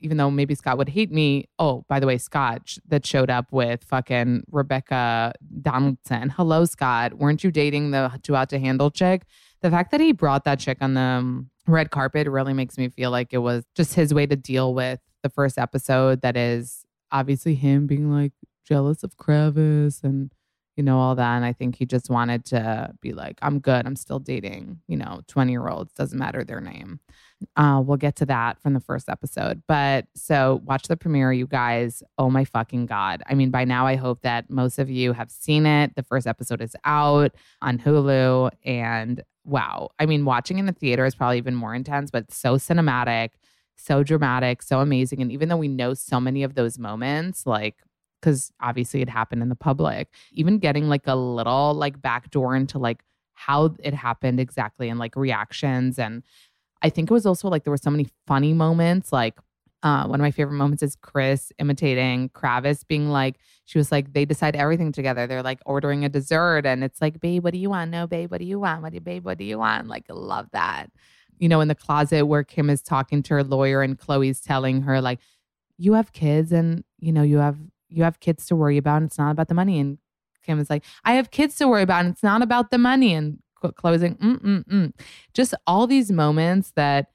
Even 0.00 0.16
though 0.16 0.30
maybe 0.30 0.54
Scott 0.54 0.78
would 0.78 0.88
hate 0.88 1.12
me. 1.12 1.48
Oh, 1.58 1.84
by 1.88 2.00
the 2.00 2.06
way, 2.06 2.18
Scott 2.18 2.76
that 2.88 3.06
showed 3.06 3.30
up 3.30 3.52
with 3.52 3.84
fucking 3.84 4.44
Rebecca 4.50 5.32
Donaldson. 5.62 6.30
Hello, 6.30 6.64
Scott. 6.64 7.14
Weren't 7.14 7.44
you 7.44 7.50
dating 7.50 7.92
the 7.92 8.18
Too 8.22 8.34
Hot 8.34 8.48
to 8.50 8.58
Handle 8.58 8.90
chick? 8.90 9.22
The 9.62 9.70
fact 9.70 9.90
that 9.90 10.00
he 10.00 10.12
brought 10.12 10.44
that 10.44 10.58
chick 10.58 10.78
on 10.80 10.94
the 10.94 11.00
um, 11.00 11.50
red 11.66 11.90
carpet 11.90 12.28
really 12.28 12.52
makes 12.52 12.78
me 12.78 12.88
feel 12.88 13.10
like 13.10 13.32
it 13.32 13.38
was 13.38 13.64
just 13.74 13.94
his 13.94 14.12
way 14.12 14.26
to 14.26 14.36
deal 14.36 14.74
with 14.74 15.00
the 15.22 15.30
first 15.30 15.58
episode 15.58 16.20
that 16.22 16.36
is 16.36 16.84
obviously 17.10 17.54
him 17.54 17.86
being 17.86 18.10
like 18.10 18.32
jealous 18.64 19.02
of 19.02 19.16
Kravis 19.16 20.02
and 20.02 20.32
you 20.76 20.82
know 20.82 20.98
all 20.98 21.14
that. 21.14 21.36
And 21.36 21.44
I 21.44 21.52
think 21.52 21.76
he 21.76 21.86
just 21.86 22.10
wanted 22.10 22.44
to 22.46 22.92
be 23.00 23.12
like 23.12 23.38
I'm 23.42 23.58
good. 23.60 23.86
I'm 23.86 23.96
still 23.96 24.18
dating 24.18 24.80
you 24.86 24.96
know 24.96 25.22
20 25.26 25.52
year 25.52 25.68
olds 25.68 25.92
doesn't 25.94 26.18
matter 26.18 26.44
their 26.44 26.60
name. 26.60 27.00
Uh, 27.56 27.82
we'll 27.84 27.96
get 27.96 28.16
to 28.16 28.26
that 28.26 28.60
from 28.60 28.74
the 28.74 28.80
first 28.80 29.08
episode. 29.08 29.62
But 29.66 30.06
so 30.14 30.62
watch 30.64 30.88
the 30.88 30.96
premiere 30.96 31.32
you 31.32 31.46
guys. 31.46 32.02
Oh 32.18 32.30
my 32.30 32.44
fucking 32.44 32.86
god. 32.86 33.22
I 33.26 33.34
mean 33.34 33.50
by 33.50 33.64
now 33.64 33.86
I 33.86 33.96
hope 33.96 34.20
that 34.22 34.50
most 34.50 34.78
of 34.78 34.90
you 34.90 35.12
have 35.12 35.30
seen 35.30 35.66
it. 35.66 35.94
The 35.96 36.02
first 36.02 36.26
episode 36.26 36.60
is 36.60 36.76
out 36.84 37.32
on 37.62 37.78
Hulu 37.78 38.50
and 38.64 39.22
wow. 39.46 39.90
I 39.98 40.06
mean, 40.06 40.24
watching 40.24 40.58
in 40.58 40.66
the 40.66 40.72
theater 40.72 41.06
is 41.06 41.14
probably 41.14 41.38
even 41.38 41.54
more 41.54 41.74
intense, 41.74 42.10
but 42.10 42.30
so 42.30 42.56
cinematic, 42.56 43.30
so 43.76 44.02
dramatic, 44.02 44.62
so 44.62 44.80
amazing. 44.80 45.22
And 45.22 45.30
even 45.30 45.48
though 45.48 45.56
we 45.56 45.68
know 45.68 45.94
so 45.94 46.20
many 46.20 46.42
of 46.42 46.54
those 46.54 46.78
moments, 46.78 47.46
like, 47.46 47.76
because 48.20 48.50
obviously 48.60 49.02
it 49.02 49.08
happened 49.08 49.42
in 49.42 49.48
the 49.48 49.56
public, 49.56 50.08
even 50.32 50.58
getting 50.58 50.88
like 50.88 51.06
a 51.06 51.14
little 51.14 51.74
like 51.74 52.02
backdoor 52.02 52.56
into 52.56 52.78
like 52.78 53.02
how 53.34 53.74
it 53.78 53.94
happened 53.94 54.40
exactly 54.40 54.88
and 54.88 54.98
like 54.98 55.14
reactions. 55.14 55.98
And 55.98 56.22
I 56.82 56.90
think 56.90 57.10
it 57.10 57.14
was 57.14 57.26
also 57.26 57.48
like 57.48 57.64
there 57.64 57.70
were 57.70 57.76
so 57.76 57.90
many 57.90 58.08
funny 58.26 58.52
moments, 58.52 59.12
like 59.12 59.38
Uh, 59.82 60.06
one 60.06 60.18
of 60.18 60.24
my 60.24 60.30
favorite 60.30 60.56
moments 60.56 60.82
is 60.82 60.96
Kris 60.96 61.52
imitating 61.58 62.30
Kravis, 62.30 62.86
being 62.86 63.10
like, 63.10 63.38
she 63.66 63.78
was 63.78 63.92
like, 63.92 64.12
they 64.14 64.24
decide 64.24 64.56
everything 64.56 64.90
together. 64.90 65.26
They're 65.26 65.42
like 65.42 65.60
ordering 65.66 66.04
a 66.04 66.08
dessert, 66.08 66.66
and 66.66 66.82
it's 66.82 67.00
like, 67.00 67.20
babe, 67.20 67.44
what 67.44 67.52
do 67.52 67.58
you 67.58 67.70
want? 67.70 67.90
No, 67.90 68.06
babe, 68.06 68.30
what 68.30 68.40
do 68.40 68.46
you 68.46 68.58
want? 68.58 68.82
What 68.82 68.90
do 68.90 68.96
you, 68.96 69.00
babe, 69.00 69.24
what 69.24 69.38
do 69.38 69.44
you 69.44 69.58
want? 69.58 69.86
Like, 69.86 70.04
love 70.08 70.48
that. 70.52 70.90
You 71.38 71.48
know, 71.48 71.60
in 71.60 71.68
the 71.68 71.74
closet 71.74 72.26
where 72.26 72.42
Kim 72.42 72.70
is 72.70 72.82
talking 72.82 73.22
to 73.24 73.34
her 73.34 73.44
lawyer 73.44 73.82
and 73.82 73.98
Khloe's 73.98 74.40
telling 74.40 74.82
her, 74.82 75.00
like, 75.00 75.20
you 75.78 75.92
have 75.92 76.12
kids 76.12 76.52
and 76.52 76.82
you 76.98 77.12
know, 77.12 77.22
you 77.22 77.38
have 77.38 77.58
you 77.88 78.02
have 78.02 78.18
kids 78.20 78.46
to 78.46 78.56
worry 78.56 78.78
about, 78.78 78.96
and 78.96 79.06
it's 79.06 79.18
not 79.18 79.30
about 79.30 79.48
the 79.48 79.54
money. 79.54 79.78
And 79.78 79.98
Kim 80.42 80.58
is 80.58 80.70
like, 80.70 80.84
I 81.04 81.12
have 81.12 81.30
kids 81.30 81.56
to 81.56 81.68
worry 81.68 81.82
about, 81.82 82.04
and 82.04 82.12
it's 82.12 82.22
not 82.22 82.42
about 82.42 82.70
the 82.70 82.78
money. 82.78 83.14
And 83.14 83.38
closing, 83.74 84.14
mm 84.16 84.38
mm 84.40 84.64
mm. 84.64 84.92
Just 85.34 85.54
all 85.66 85.86
these 85.86 86.10
moments 86.10 86.72
that 86.76 87.10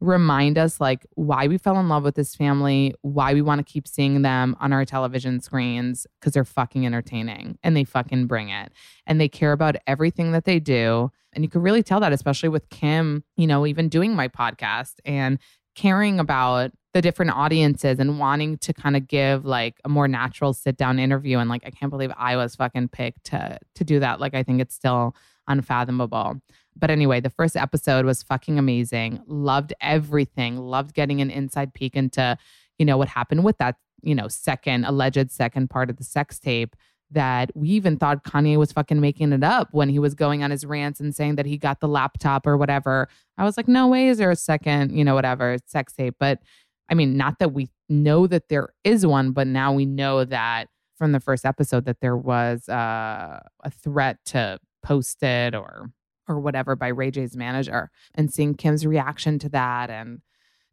remind 0.00 0.58
us 0.58 0.80
like 0.80 1.06
why 1.14 1.48
we 1.48 1.58
fell 1.58 1.78
in 1.78 1.88
love 1.88 2.04
with 2.04 2.14
this 2.14 2.34
family, 2.34 2.94
why 3.02 3.34
we 3.34 3.42
want 3.42 3.58
to 3.58 3.72
keep 3.72 3.88
seeing 3.88 4.22
them 4.22 4.56
on 4.60 4.72
our 4.72 4.84
television 4.84 5.40
screens 5.40 6.06
because 6.20 6.32
they're 6.32 6.44
fucking 6.44 6.86
entertaining 6.86 7.58
and 7.62 7.76
they 7.76 7.84
fucking 7.84 8.26
bring 8.26 8.48
it. 8.48 8.72
And 9.06 9.20
they 9.20 9.28
care 9.28 9.52
about 9.52 9.76
everything 9.86 10.32
that 10.32 10.44
they 10.44 10.60
do. 10.60 11.10
And 11.32 11.44
you 11.44 11.50
can 11.50 11.62
really 11.62 11.82
tell 11.82 12.00
that, 12.00 12.12
especially 12.12 12.48
with 12.48 12.68
Kim, 12.70 13.24
you 13.36 13.46
know, 13.46 13.66
even 13.66 13.88
doing 13.88 14.14
my 14.14 14.28
podcast 14.28 14.94
and 15.04 15.38
caring 15.74 16.18
about 16.18 16.70
the 16.94 17.02
different 17.02 17.32
audiences 17.32 17.98
and 17.98 18.18
wanting 18.18 18.58
to 18.58 18.72
kind 18.72 18.96
of 18.96 19.06
give 19.06 19.44
like 19.44 19.80
a 19.84 19.88
more 19.88 20.08
natural 20.08 20.52
sit 20.52 20.76
down 20.76 20.98
interview. 20.98 21.38
And 21.38 21.50
like, 21.50 21.62
I 21.66 21.70
can't 21.70 21.90
believe 21.90 22.10
I 22.16 22.36
was 22.36 22.56
fucking 22.56 22.88
picked 22.88 23.24
to 23.26 23.58
to 23.74 23.84
do 23.84 24.00
that. 24.00 24.20
Like, 24.20 24.34
I 24.34 24.42
think 24.42 24.60
it's 24.60 24.74
still 24.74 25.14
unfathomable. 25.46 26.40
But 26.78 26.90
anyway, 26.90 27.20
the 27.20 27.30
first 27.30 27.56
episode 27.56 28.04
was 28.04 28.22
fucking 28.22 28.58
amazing. 28.58 29.22
Loved 29.26 29.74
everything. 29.80 30.58
Loved 30.58 30.94
getting 30.94 31.20
an 31.20 31.30
inside 31.30 31.74
peek 31.74 31.96
into, 31.96 32.36
you 32.78 32.86
know, 32.86 32.96
what 32.96 33.08
happened 33.08 33.44
with 33.44 33.58
that, 33.58 33.76
you 34.02 34.14
know, 34.14 34.28
second 34.28 34.84
alleged 34.84 35.30
second 35.30 35.70
part 35.70 35.90
of 35.90 35.96
the 35.96 36.04
sex 36.04 36.38
tape 36.38 36.76
that 37.10 37.50
we 37.54 37.68
even 37.70 37.96
thought 37.96 38.24
Kanye 38.24 38.58
was 38.58 38.72
fucking 38.72 39.00
making 39.00 39.32
it 39.32 39.42
up 39.42 39.68
when 39.72 39.88
he 39.88 39.98
was 39.98 40.14
going 40.14 40.42
on 40.42 40.50
his 40.50 40.66
rants 40.66 41.00
and 41.00 41.14
saying 41.14 41.36
that 41.36 41.46
he 41.46 41.56
got 41.56 41.80
the 41.80 41.88
laptop 41.88 42.46
or 42.46 42.56
whatever. 42.56 43.08
I 43.38 43.44
was 43.44 43.56
like, 43.56 43.66
no 43.66 43.88
way 43.88 44.08
is 44.08 44.18
there 44.18 44.30
a 44.30 44.36
second, 44.36 44.96
you 44.96 45.04
know, 45.04 45.14
whatever 45.14 45.56
sex 45.66 45.94
tape. 45.94 46.16
But 46.20 46.40
I 46.90 46.94
mean, 46.94 47.16
not 47.16 47.38
that 47.38 47.52
we 47.52 47.70
know 47.88 48.26
that 48.26 48.48
there 48.48 48.68
is 48.84 49.06
one, 49.06 49.32
but 49.32 49.46
now 49.46 49.72
we 49.72 49.86
know 49.86 50.24
that 50.24 50.68
from 50.96 51.12
the 51.12 51.20
first 51.20 51.46
episode 51.46 51.84
that 51.86 52.00
there 52.00 52.16
was 52.16 52.68
uh, 52.68 53.40
a 53.62 53.70
threat 53.70 54.18
to 54.26 54.58
post 54.82 55.22
it 55.22 55.54
or 55.54 55.90
or 56.28 56.38
whatever 56.38 56.76
by 56.76 56.88
Ray 56.88 57.10
J's 57.10 57.36
manager 57.36 57.90
and 58.14 58.32
seeing 58.32 58.54
Kim's 58.54 58.86
reaction 58.86 59.38
to 59.40 59.48
that 59.50 59.90
and 59.90 60.20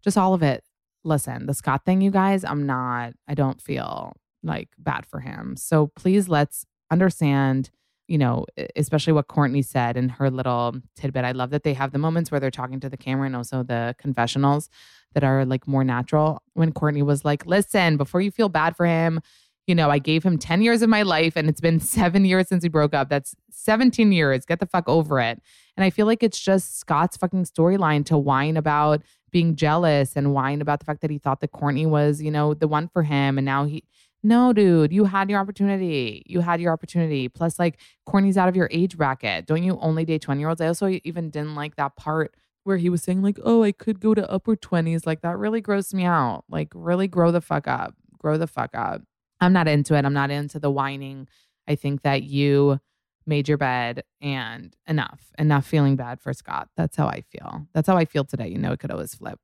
just 0.03 0.17
all 0.17 0.33
of 0.33 0.43
it. 0.43 0.63
Listen, 1.03 1.45
the 1.45 1.53
Scott 1.53 1.85
thing, 1.85 2.01
you 2.01 2.11
guys, 2.11 2.43
I'm 2.43 2.65
not, 2.65 3.13
I 3.27 3.33
don't 3.33 3.61
feel 3.61 4.15
like 4.43 4.69
bad 4.77 5.05
for 5.05 5.19
him. 5.19 5.55
So 5.55 5.87
please 5.95 6.27
let's 6.27 6.65
understand, 6.91 7.69
you 8.07 8.17
know, 8.17 8.45
especially 8.75 9.13
what 9.13 9.27
Kourtney 9.27 9.63
said 9.63 9.97
in 9.97 10.09
her 10.09 10.29
little 10.29 10.75
tidbit. 10.95 11.25
I 11.25 11.31
love 11.31 11.51
that 11.51 11.63
they 11.63 11.73
have 11.73 11.91
the 11.91 11.99
moments 11.99 12.31
where 12.31 12.39
they're 12.39 12.51
talking 12.51 12.79
to 12.79 12.89
the 12.89 12.97
camera 12.97 13.25
and 13.25 13.35
also 13.35 13.63
the 13.63 13.95
confessionals 13.99 14.69
that 15.13 15.23
are 15.23 15.45
like 15.45 15.67
more 15.67 15.83
natural. 15.83 16.41
When 16.53 16.73
Kourtney 16.73 17.03
was 17.03 17.23
like, 17.23 17.45
listen, 17.45 17.97
before 17.97 18.21
you 18.21 18.31
feel 18.31 18.49
bad 18.49 18.75
for 18.75 18.85
him, 18.85 19.21
you 19.67 19.75
know, 19.75 19.89
I 19.89 19.99
gave 19.99 20.23
him 20.23 20.37
10 20.37 20.61
years 20.61 20.81
of 20.81 20.89
my 20.89 21.01
life 21.01 21.33
and 21.35 21.49
it's 21.49 21.61
been 21.61 21.79
seven 21.79 22.25
years 22.25 22.47
since 22.47 22.63
we 22.63 22.69
broke 22.69 22.93
up. 22.93 23.09
That's 23.09 23.35
17 23.51 24.11
years. 24.11 24.45
Get 24.45 24.59
the 24.59 24.65
fuck 24.65 24.87
over 24.87 25.19
it. 25.19 25.41
And 25.77 25.83
I 25.83 25.89
feel 25.89 26.05
like 26.05 26.23
it's 26.23 26.39
just 26.39 26.79
Scott's 26.79 27.17
fucking 27.17 27.45
storyline 27.45 28.05
to 28.05 28.17
whine 28.17 28.57
about 28.57 29.01
being 29.31 29.55
jealous 29.55 30.15
and 30.15 30.33
whine 30.33 30.61
about 30.61 30.79
the 30.79 30.85
fact 30.85 31.01
that 31.01 31.11
he 31.11 31.17
thought 31.17 31.41
that 31.41 31.51
Kourtney 31.51 31.85
was, 31.85 32.21
you 32.21 32.31
know, 32.31 32.53
the 32.53 32.67
one 32.67 32.87
for 32.87 33.03
him. 33.03 33.37
And 33.37 33.43
now 33.43 33.65
he, 33.65 33.83
no, 34.23 34.53
dude, 34.53 34.93
you 34.93 35.05
had 35.05 35.29
your 35.29 35.39
opportunity. 35.39 36.23
You 36.25 36.39
had 36.39 36.61
your 36.61 36.71
opportunity. 36.71 37.27
Plus, 37.27 37.59
like, 37.59 37.77
Kourtney's 38.07 38.37
out 38.37 38.49
of 38.49 38.55
your 38.55 38.69
age 38.71 38.97
bracket. 38.97 39.45
Don't 39.45 39.61
you 39.61 39.77
only 39.81 40.05
date 40.05 40.21
20 40.21 40.39
year 40.39 40.49
olds? 40.49 40.61
I 40.61 40.67
also 40.67 40.99
even 41.03 41.29
didn't 41.29 41.55
like 41.55 41.75
that 41.75 41.95
part 41.95 42.33
where 42.63 42.77
he 42.77 42.89
was 42.89 43.03
saying, 43.03 43.21
like, 43.21 43.37
oh, 43.43 43.63
I 43.63 43.71
could 43.71 43.99
go 43.99 44.15
to 44.15 44.27
upper 44.31 44.55
20s. 44.55 45.05
Like, 45.05 45.21
that 45.21 45.37
really 45.37 45.61
grossed 45.61 45.93
me 45.93 46.05
out. 46.05 46.43
Like, 46.49 46.69
really 46.73 47.07
grow 47.07 47.31
the 47.31 47.41
fuck 47.41 47.67
up. 47.67 47.93
Grow 48.17 48.37
the 48.37 48.47
fuck 48.47 48.71
up. 48.73 49.03
I'm 49.41 49.53
not 49.53 49.67
into 49.67 49.95
it. 49.95 50.05
I'm 50.05 50.13
not 50.13 50.31
into 50.31 50.59
the 50.59 50.71
whining. 50.71 51.27
I 51.67 51.75
think 51.75 52.03
that 52.03 52.23
you 52.23 52.79
made 53.27 53.47
your 53.47 53.57
bed 53.57 54.03
and 54.21 54.75
enough, 54.87 55.31
enough 55.39 55.65
feeling 55.65 55.95
bad 55.95 56.21
for 56.21 56.31
Scott. 56.33 56.69
That's 56.77 56.95
how 56.95 57.07
I 57.07 57.21
feel. 57.21 57.67
That's 57.73 57.87
how 57.87 57.97
I 57.97 58.05
feel 58.05 58.23
today. 58.23 58.47
You 58.47 58.59
know, 58.59 58.71
it 58.71 58.79
could 58.79 58.91
always 58.91 59.15
flip. 59.15 59.39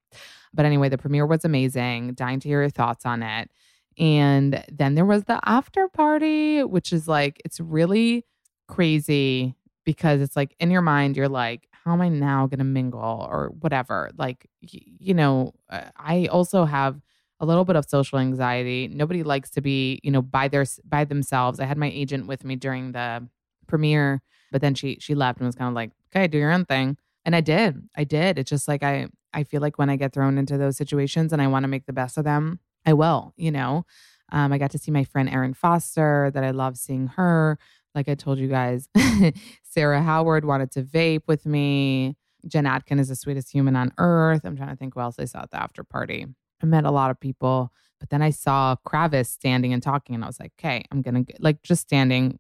But 0.54 0.66
anyway, 0.66 0.90
the 0.90 0.98
premiere 0.98 1.26
was 1.26 1.44
amazing. 1.46 2.14
Dying 2.14 2.40
to 2.42 2.48
hear 2.48 2.62
your 2.62 2.70
thoughts 2.70 3.06
on 3.06 3.24
it. 3.24 3.50
And 3.98 4.64
then 4.72 4.96
there 4.96 5.06
was 5.06 5.26
the 5.26 5.40
after 5.44 5.88
party, 5.90 6.64
which 6.64 6.94
is 6.94 7.08
like, 7.08 7.42
it's 7.44 7.60
really 7.60 8.26
crazy 8.68 9.56
because 9.84 10.22
it's 10.22 10.36
like 10.36 10.56
in 10.60 10.72
your 10.72 10.82
mind, 10.82 11.18
you're 11.18 11.28
like, 11.28 11.68
how 11.72 11.94
am 11.94 12.02
I 12.02 12.10
now 12.10 12.46
going 12.48 12.60
to 12.60 12.64
mingle 12.64 13.28
or 13.30 13.52
whatever? 13.60 14.12
Like, 14.16 14.48
you 14.62 15.14
know, 15.14 15.54
uh, 15.70 15.82
I 15.98 16.28
also 16.28 16.66
have 16.66 17.02
a 17.42 17.46
little 17.46 17.66
bit 17.66 17.76
of 17.76 17.86
social 17.90 18.20
anxiety. 18.20 18.88
Nobody 18.88 19.24
likes 19.24 19.50
to 19.52 19.62
be, 19.62 20.00
you 20.04 20.12
know, 20.12 20.22
by 20.22 20.48
their 20.48 20.66
by 20.86 21.04
themselves. 21.04 21.60
I 21.60 21.66
had 21.66 21.78
my 21.78 21.90
agent 21.90 22.28
with 22.28 22.46
me 22.46 22.56
during 22.56 22.92
the 22.92 23.28
premiere, 23.68 24.22
but 24.52 24.62
then 24.62 24.76
she 24.76 24.98
she 25.02 25.16
left 25.16 25.40
and 25.40 25.48
was 25.48 25.56
kind 25.56 25.68
of 25.68 25.74
like, 25.74 25.92
"Okay, 26.16 26.28
do 26.28 26.38
your 26.38 26.52
own 26.52 26.66
thing." 26.66 26.98
And 27.26 27.36
I 27.36 27.42
did. 27.42 27.90
I 27.98 28.04
did. 28.04 28.38
It's 28.40 28.50
just 28.50 28.68
like 28.68 28.84
I 28.84 29.08
I 29.34 29.44
feel 29.44 29.60
like 29.60 29.80
when 29.80 29.90
I 29.90 29.96
get 29.96 30.14
thrown 30.14 30.38
into 30.38 30.58
those 30.58 30.78
situations 30.78 31.34
and 31.34 31.42
I 31.42 31.48
want 31.48 31.64
to 31.64 31.68
make 31.68 31.88
the 31.88 31.94
best 31.94 32.18
of 32.18 32.24
them, 32.24 32.60
I 32.86 32.94
will, 32.94 33.34
you 33.38 33.52
know. 33.52 33.86
Um, 34.32 34.54
I 34.54 34.58
got 34.60 34.72
to 34.72 34.78
see 34.78 34.92
my 34.92 35.04
friend 35.04 35.28
Erin 35.28 35.54
Foster 35.54 36.32
that 36.34 36.44
I 36.44 36.52
love 36.52 36.78
seeing 36.78 37.08
her. 37.08 37.58
Like 37.96 38.08
I 38.08 38.16
told 38.16 38.38
you 38.38 38.48
guys, 38.48 38.88
Sarah 39.64 40.02
Howard 40.02 40.46
wanted 40.46 40.72
to 40.72 40.84
vape 40.84 41.24
with 41.28 41.46
me. 41.46 42.16
Jen 42.48 42.66
Atkin 42.66 43.00
is 43.00 43.10
the 43.10 43.16
sweetest 43.16 43.52
human 43.52 43.76
on 43.76 43.92
earth. 43.98 44.42
I'm 44.46 44.56
trying 44.56 44.70
to 44.70 44.76
think 44.76 44.94
who 44.94 45.02
else 45.02 45.18
I 45.20 45.26
saw 45.26 45.42
at 45.42 45.52
the 45.52 45.62
after 45.62 45.84
party. 45.84 46.28
I 46.64 46.66
met 46.68 46.86
a 46.86 46.92
lot 46.92 47.12
of 47.12 47.20
people, 47.20 47.72
but 48.00 48.10
then 48.10 48.22
I 48.22 48.30
saw 48.32 48.76
Kravis 48.86 49.28
standing 49.28 49.74
and 49.74 49.82
talking, 49.82 50.16
and 50.16 50.24
I 50.24 50.28
was 50.28 50.40
like, 50.40 50.54
okay, 50.60 50.84
I'm 50.92 51.02
gonna 51.02 51.24
get, 51.24 51.42
like 51.42 51.62
just 51.64 51.82
standing, 51.82 52.40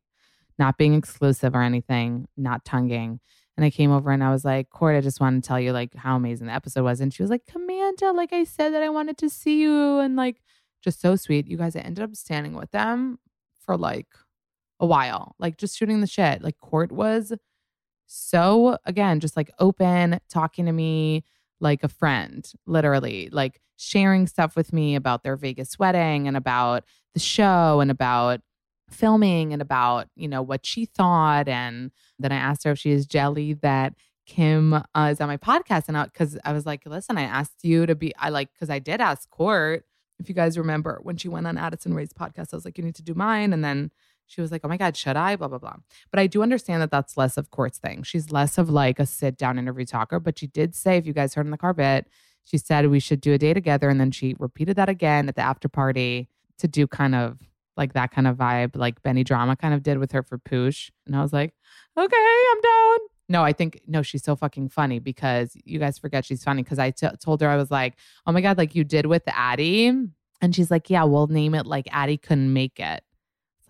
not 0.57 0.77
being 0.77 0.93
exclusive 0.93 1.55
or 1.55 1.61
anything, 1.61 2.27
not 2.37 2.65
tonguing. 2.65 3.19
And 3.57 3.65
I 3.65 3.69
came 3.69 3.91
over 3.91 4.11
and 4.11 4.23
I 4.23 4.31
was 4.31 4.45
like, 4.45 4.69
Court, 4.69 4.95
I 4.95 5.01
just 5.01 5.19
want 5.19 5.43
to 5.43 5.47
tell 5.47 5.59
you 5.59 5.71
like 5.71 5.93
how 5.95 6.15
amazing 6.15 6.47
the 6.47 6.53
episode 6.53 6.83
was. 6.83 7.01
And 7.01 7.13
she 7.13 7.21
was 7.21 7.29
like, 7.29 7.45
Camanda, 7.45 8.15
like 8.15 8.33
I 8.33 8.43
said 8.43 8.73
that 8.73 8.81
I 8.81 8.89
wanted 8.89 9.17
to 9.19 9.29
see 9.29 9.61
you. 9.61 9.99
And 9.99 10.15
like, 10.15 10.41
just 10.81 11.01
so 11.01 11.15
sweet. 11.15 11.47
You 11.47 11.57
guys, 11.57 11.75
I 11.75 11.79
ended 11.79 12.03
up 12.03 12.15
standing 12.15 12.53
with 12.53 12.71
them 12.71 13.19
for 13.59 13.77
like 13.77 14.07
a 14.79 14.85
while, 14.85 15.35
like 15.37 15.57
just 15.57 15.77
shooting 15.77 16.01
the 16.01 16.07
shit. 16.07 16.41
Like, 16.41 16.57
Court 16.59 16.91
was 16.91 17.33
so, 18.07 18.77
again, 18.85 19.19
just 19.19 19.37
like 19.37 19.51
open, 19.59 20.19
talking 20.29 20.65
to 20.65 20.71
me 20.71 21.23
like 21.61 21.83
a 21.83 21.87
friend, 21.87 22.51
literally, 22.65 23.29
like 23.31 23.61
sharing 23.77 24.27
stuff 24.27 24.55
with 24.55 24.73
me 24.73 24.95
about 24.95 25.23
their 25.23 25.37
Vegas 25.37 25.79
wedding 25.79 26.27
and 26.27 26.35
about 26.35 26.83
the 27.13 27.19
show 27.19 27.79
and 27.79 27.89
about 27.89 28.41
filming 28.89 29.53
and 29.53 29.61
about, 29.61 30.07
you 30.15 30.27
know, 30.27 30.41
what 30.41 30.65
she 30.65 30.85
thought. 30.85 31.47
And 31.47 31.91
then 32.19 32.31
I 32.31 32.35
asked 32.35 32.63
her 32.65 32.71
if 32.71 32.79
she 32.79 32.91
is 32.91 33.05
jelly 33.05 33.53
that 33.53 33.93
Kim 34.25 34.73
uh, 34.73 35.09
is 35.11 35.21
on 35.21 35.27
my 35.27 35.37
podcast. 35.37 35.85
And 35.87 36.11
because 36.11 36.37
I, 36.43 36.49
I 36.49 36.53
was 36.53 36.65
like, 36.65 36.85
listen, 36.85 37.17
I 37.17 37.23
asked 37.23 37.63
you 37.63 37.85
to 37.85 37.95
be, 37.95 38.13
I 38.17 38.29
like, 38.29 38.51
because 38.53 38.69
I 38.69 38.79
did 38.79 39.01
ask 39.01 39.29
Court, 39.29 39.85
if 40.19 40.29
you 40.29 40.35
guys 40.35 40.57
remember 40.57 40.99
when 41.01 41.17
she 41.17 41.27
went 41.27 41.47
on 41.47 41.57
Addison 41.57 41.93
Rae's 41.93 42.13
podcast, 42.13 42.53
I 42.53 42.57
was 42.57 42.65
like, 42.65 42.77
you 42.77 42.83
need 42.83 42.95
to 42.95 43.03
do 43.03 43.15
mine. 43.15 43.53
And 43.53 43.63
then 43.63 43.91
she 44.31 44.39
was 44.39 44.49
like, 44.49 44.61
oh 44.63 44.69
my 44.69 44.77
God, 44.77 44.95
should 44.95 45.17
I? 45.17 45.35
Blah, 45.35 45.49
blah, 45.49 45.57
blah. 45.57 45.75
But 46.09 46.21
I 46.21 46.27
do 46.27 46.41
understand 46.41 46.81
that 46.81 46.89
that's 46.89 47.17
less 47.17 47.35
of 47.35 47.51
Court's 47.51 47.79
thing. 47.79 48.01
She's 48.03 48.31
less 48.31 48.57
of 48.57 48.69
like 48.69 48.97
a 48.97 49.05
sit 49.05 49.37
down 49.37 49.59
interview 49.59 49.85
talker. 49.85 50.21
But 50.21 50.39
she 50.39 50.47
did 50.47 50.73
say, 50.73 50.95
if 50.95 51.05
you 51.05 51.11
guys 51.11 51.33
heard 51.33 51.45
on 51.45 51.51
the 51.51 51.57
carpet, 51.57 52.07
she 52.45 52.57
said 52.57 52.87
we 52.87 53.01
should 53.01 53.19
do 53.19 53.33
a 53.33 53.37
day 53.37 53.53
together. 53.53 53.89
And 53.89 53.99
then 53.99 54.09
she 54.09 54.35
repeated 54.39 54.77
that 54.77 54.87
again 54.87 55.27
at 55.27 55.35
the 55.35 55.41
after 55.41 55.67
party 55.67 56.29
to 56.59 56.67
do 56.69 56.87
kind 56.87 57.13
of 57.13 57.39
like 57.75 57.91
that 57.91 58.11
kind 58.11 58.25
of 58.25 58.37
vibe, 58.37 58.77
like 58.77 59.03
Benny 59.03 59.25
Drama 59.25 59.57
kind 59.57 59.73
of 59.73 59.83
did 59.83 59.97
with 59.97 60.13
her 60.13 60.23
for 60.23 60.37
Poosh. 60.37 60.91
And 61.05 61.13
I 61.13 61.21
was 61.21 61.33
like, 61.33 61.53
okay, 61.97 62.15
I'm 62.51 62.61
down. 62.61 62.97
No, 63.27 63.43
I 63.43 63.51
think, 63.51 63.81
no, 63.85 64.01
she's 64.01 64.23
so 64.23 64.37
fucking 64.37 64.69
funny 64.69 64.99
because 64.99 65.57
you 65.65 65.77
guys 65.77 65.97
forget 65.97 66.23
she's 66.23 66.43
funny. 66.43 66.63
Cause 66.63 66.79
I 66.79 66.91
t- 66.91 67.07
told 67.21 67.41
her, 67.41 67.49
I 67.49 67.57
was 67.57 67.71
like, 67.71 67.95
oh 68.25 68.31
my 68.31 68.39
God, 68.39 68.57
like 68.57 68.75
you 68.75 68.85
did 68.85 69.07
with 69.07 69.23
Addie. 69.27 69.87
And 70.41 70.55
she's 70.55 70.71
like, 70.71 70.89
yeah, 70.89 71.03
we'll 71.03 71.27
name 71.27 71.53
it 71.53 71.65
like 71.65 71.87
Addie 71.91 72.17
couldn't 72.17 72.53
make 72.53 72.79
it 72.79 73.03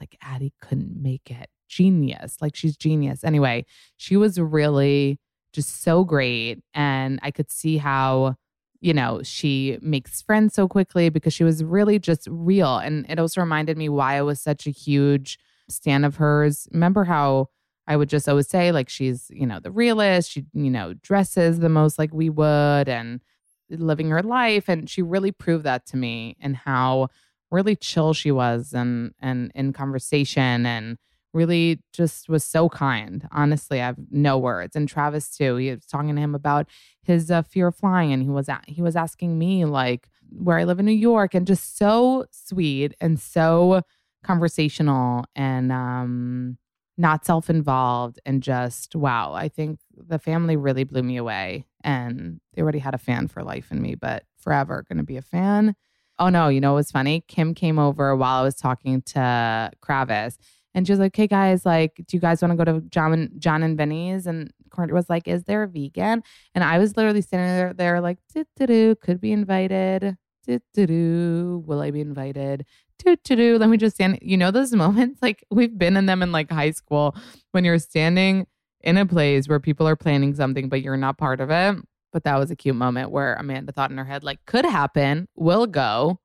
like 0.02 0.18
Addie 0.22 0.54
couldn't 0.62 1.02
make 1.02 1.32
it. 1.32 1.49
Genius. 1.70 2.38
Like 2.41 2.56
she's 2.56 2.76
genius. 2.76 3.24
Anyway, 3.24 3.66
she 3.95 4.18
was 4.18 4.39
really 4.39 5.20
just 5.54 5.82
so 5.84 6.04
great. 6.04 6.60
And 6.74 7.20
I 7.24 7.32
could 7.32 7.49
see 7.49 7.78
how, 7.78 8.36
you 8.82 8.93
know, 8.93 9.22
she 9.24 9.78
makes 9.82 10.22
friends 10.22 10.54
so 10.54 10.68
quickly 10.68 11.10
because 11.10 11.34
she 11.34 11.45
was 11.45 11.64
really 11.64 11.99
just 11.99 12.28
real. 12.30 12.78
And 12.78 13.06
it 13.08 13.20
also 13.20 13.39
reminded 13.39 13.78
me 13.78 13.88
why 13.88 14.18
I 14.18 14.22
was 14.22 14.41
such 14.41 14.68
a 14.68 14.72
huge 14.72 15.39
stan 15.70 16.04
of 16.04 16.18
hers. 16.18 16.68
Remember 16.72 17.06
how 17.06 17.47
I 17.88 17.95
would 17.95 18.10
just 18.10 18.28
always 18.28 18.49
say, 18.49 18.72
like, 18.72 18.89
she's, 18.89 19.30
you 19.34 19.45
know, 19.45 19.60
the 19.60 19.72
realist. 19.72 20.32
She, 20.32 20.45
you 20.54 20.70
know, 20.70 20.93
dresses 20.93 21.60
the 21.60 21.70
most 21.70 21.99
like 21.99 22.14
we 22.14 22.30
would. 22.30 22.89
And 22.89 23.22
living 23.70 24.10
her 24.10 24.24
life. 24.24 24.68
And 24.68 24.89
she 24.89 25.02
really 25.02 25.32
proved 25.32 25.64
that 25.64 25.86
to 25.88 25.97
me 25.97 26.36
and 26.41 26.56
how 26.58 27.10
really 27.52 27.76
chill 27.76 28.14
she 28.14 28.32
was 28.32 28.74
and 28.74 29.14
and 29.20 29.52
in 29.56 29.74
conversation 29.74 30.66
and 30.66 30.97
really 31.34 31.80
just 31.93 32.28
was 32.30 32.43
so 32.43 32.70
kind. 32.70 33.28
Honestly, 33.32 33.82
I 33.82 33.86
have 33.86 33.97
no 34.10 34.38
words. 34.38 34.76
And 34.76 34.88
Travis 34.88 35.30
too. 35.36 35.56
He 35.56 35.72
was 35.72 35.86
talking 35.86 36.16
to 36.16 36.22
him 36.22 36.36
about 36.36 36.68
his 37.04 37.32
uh, 37.32 37.41
fear 37.41 37.68
of 37.68 37.76
flying, 37.76 38.12
and 38.12 38.24
he 38.24 38.30
was 38.30 38.49
he 38.68 38.82
was 38.82 38.95
asking 38.95 39.38
me 39.38 39.66
like 39.66 40.10
where 40.30 40.58
I 40.58 40.64
live 40.64 40.80
in 40.80 40.86
New 40.86 40.91
York, 40.91 41.34
and 41.34 41.47
just 41.47 41.78
so 41.78 42.26
sweet 42.32 42.93
and 43.02 43.20
so 43.20 43.82
conversational 44.24 45.26
and 45.36 45.72
um, 45.72 46.58
not 46.97 47.26
self 47.26 47.49
involved, 47.49 48.20
and 48.26 48.43
just 48.43 48.95
wow. 48.95 49.34
I 49.34 49.47
think 49.49 49.80
the 49.95 50.20
family 50.20 50.56
really 50.58 50.84
blew 50.84 51.04
me 51.04 51.18
away, 51.18 51.66
and 51.84 52.39
they 52.54 52.62
already 52.62 52.80
had 52.80 52.93
a 52.93 52.97
fan 52.99 53.28
for 53.28 53.43
life 53.43 53.72
in 53.72 53.82
me, 53.82 53.95
but 53.95 54.24
forever 54.38 54.84
going 54.88 54.97
to 54.97 55.04
be 55.04 55.18
a 55.18 55.22
fan. 55.22 55.76
Oh 56.22 56.30
no, 56.30 56.49
you 56.49 56.61
know 56.61 56.76
was 56.76 56.91
funny? 56.91 57.24
Kim 57.28 57.55
came 57.55 57.80
over 57.80 58.15
while 58.15 58.39
I 58.41 58.43
was 58.43 58.53
talking 58.53 59.01
to 59.07 59.72
Kravis 59.84 60.38
and 60.76 60.86
she 60.86 60.93
was 60.93 60.99
like, 60.99 61.15
"Hey 61.15 61.26
guys, 61.26 61.65
like, 61.65 61.95
do 61.95 62.15
you 62.15 62.22
guys 62.22 62.43
want 62.43 62.51
to 62.51 62.63
go 62.63 62.72
to 62.72 62.82
John 62.89 63.11
and 63.13 63.41
John 63.41 63.63
and 63.63 63.76
Vinny's?" 63.76 64.28
And 64.28 64.53
Kourtney 64.69 64.91
was 64.93 65.09
like, 65.09 65.28
"Is 65.28 65.45
there 65.45 65.63
a 65.63 65.67
vegan?" 65.67 66.22
And 66.53 66.63
I 66.63 66.78
was 66.78 66.95
literally 66.95 67.24
standing 67.24 67.55
there, 67.55 67.74
there 67.74 68.01
like, 68.01 68.19
"Do 68.36 68.95
could 69.01 69.19
be 69.19 69.32
invited. 69.32 70.15
Do 70.45 70.59
do 70.76 70.86
do, 70.86 71.63
will 71.65 71.82
I 71.82 71.89
be 71.89 72.01
invited? 72.01 72.65
Do 72.99 73.15
do 73.24 73.57
Let 73.57 73.69
me 73.69 73.78
just 73.78 73.95
stand. 73.95 74.19
You 74.22 74.38
know 74.38 74.51
those 74.51 74.74
moments 74.74 75.19
like 75.24 75.43
we've 75.49 75.76
been 75.76 75.97
in 75.97 76.05
them 76.05 76.22
in 76.22 76.32
like 76.32 76.51
high 76.51 76.72
school 76.72 77.15
when 77.51 77.65
you're 77.65 77.80
standing 77.80 78.45
in 78.82 78.97
a 78.97 79.07
place 79.07 79.47
where 79.47 79.59
people 79.59 79.88
are 79.88 79.95
planning 79.95 80.36
something, 80.36 80.69
but 80.69 80.84
you're 80.84 80.97
not 80.97 81.17
part 81.17 81.41
of 81.41 81.49
it. 81.49 81.78
But 82.12 82.24
that 82.26 82.38
was 82.38 82.51
a 82.51 82.55
cute 82.55 82.76
moment 82.76 83.12
where 83.12 83.36
Amanda 83.36 83.72
thought 83.72 83.91
in 83.91 83.97
her 83.97 84.05
head, 84.05 84.24
like, 84.24 84.45
could 84.45 84.66
happen, 84.66 85.28
will 85.36 85.66
go. 85.68 86.20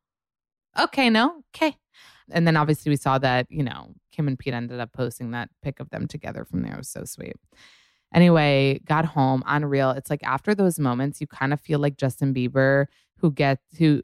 Okay, 0.78 1.10
no, 1.10 1.42
okay. 1.54 1.76
And 2.30 2.46
then 2.46 2.56
obviously 2.56 2.90
we 2.90 2.96
saw 2.96 3.18
that, 3.18 3.46
you 3.50 3.62
know, 3.62 3.94
Kim 4.10 4.26
and 4.26 4.38
Pete 4.38 4.54
ended 4.54 4.80
up 4.80 4.92
posting 4.92 5.30
that 5.30 5.48
pic 5.62 5.78
of 5.78 5.90
them 5.90 6.06
together 6.06 6.44
from 6.44 6.62
there. 6.62 6.74
It 6.74 6.78
was 6.78 6.88
so 6.88 7.04
sweet. 7.04 7.36
Anyway, 8.14 8.80
got 8.84 9.04
home 9.04 9.42
unreal. 9.46 9.90
It's 9.90 10.10
like 10.10 10.22
after 10.24 10.54
those 10.54 10.78
moments, 10.78 11.20
you 11.20 11.26
kind 11.26 11.52
of 11.52 11.60
feel 11.60 11.78
like 11.78 11.96
Justin 11.96 12.34
Bieber, 12.34 12.86
who 13.18 13.30
gets 13.30 13.62
who 13.78 14.02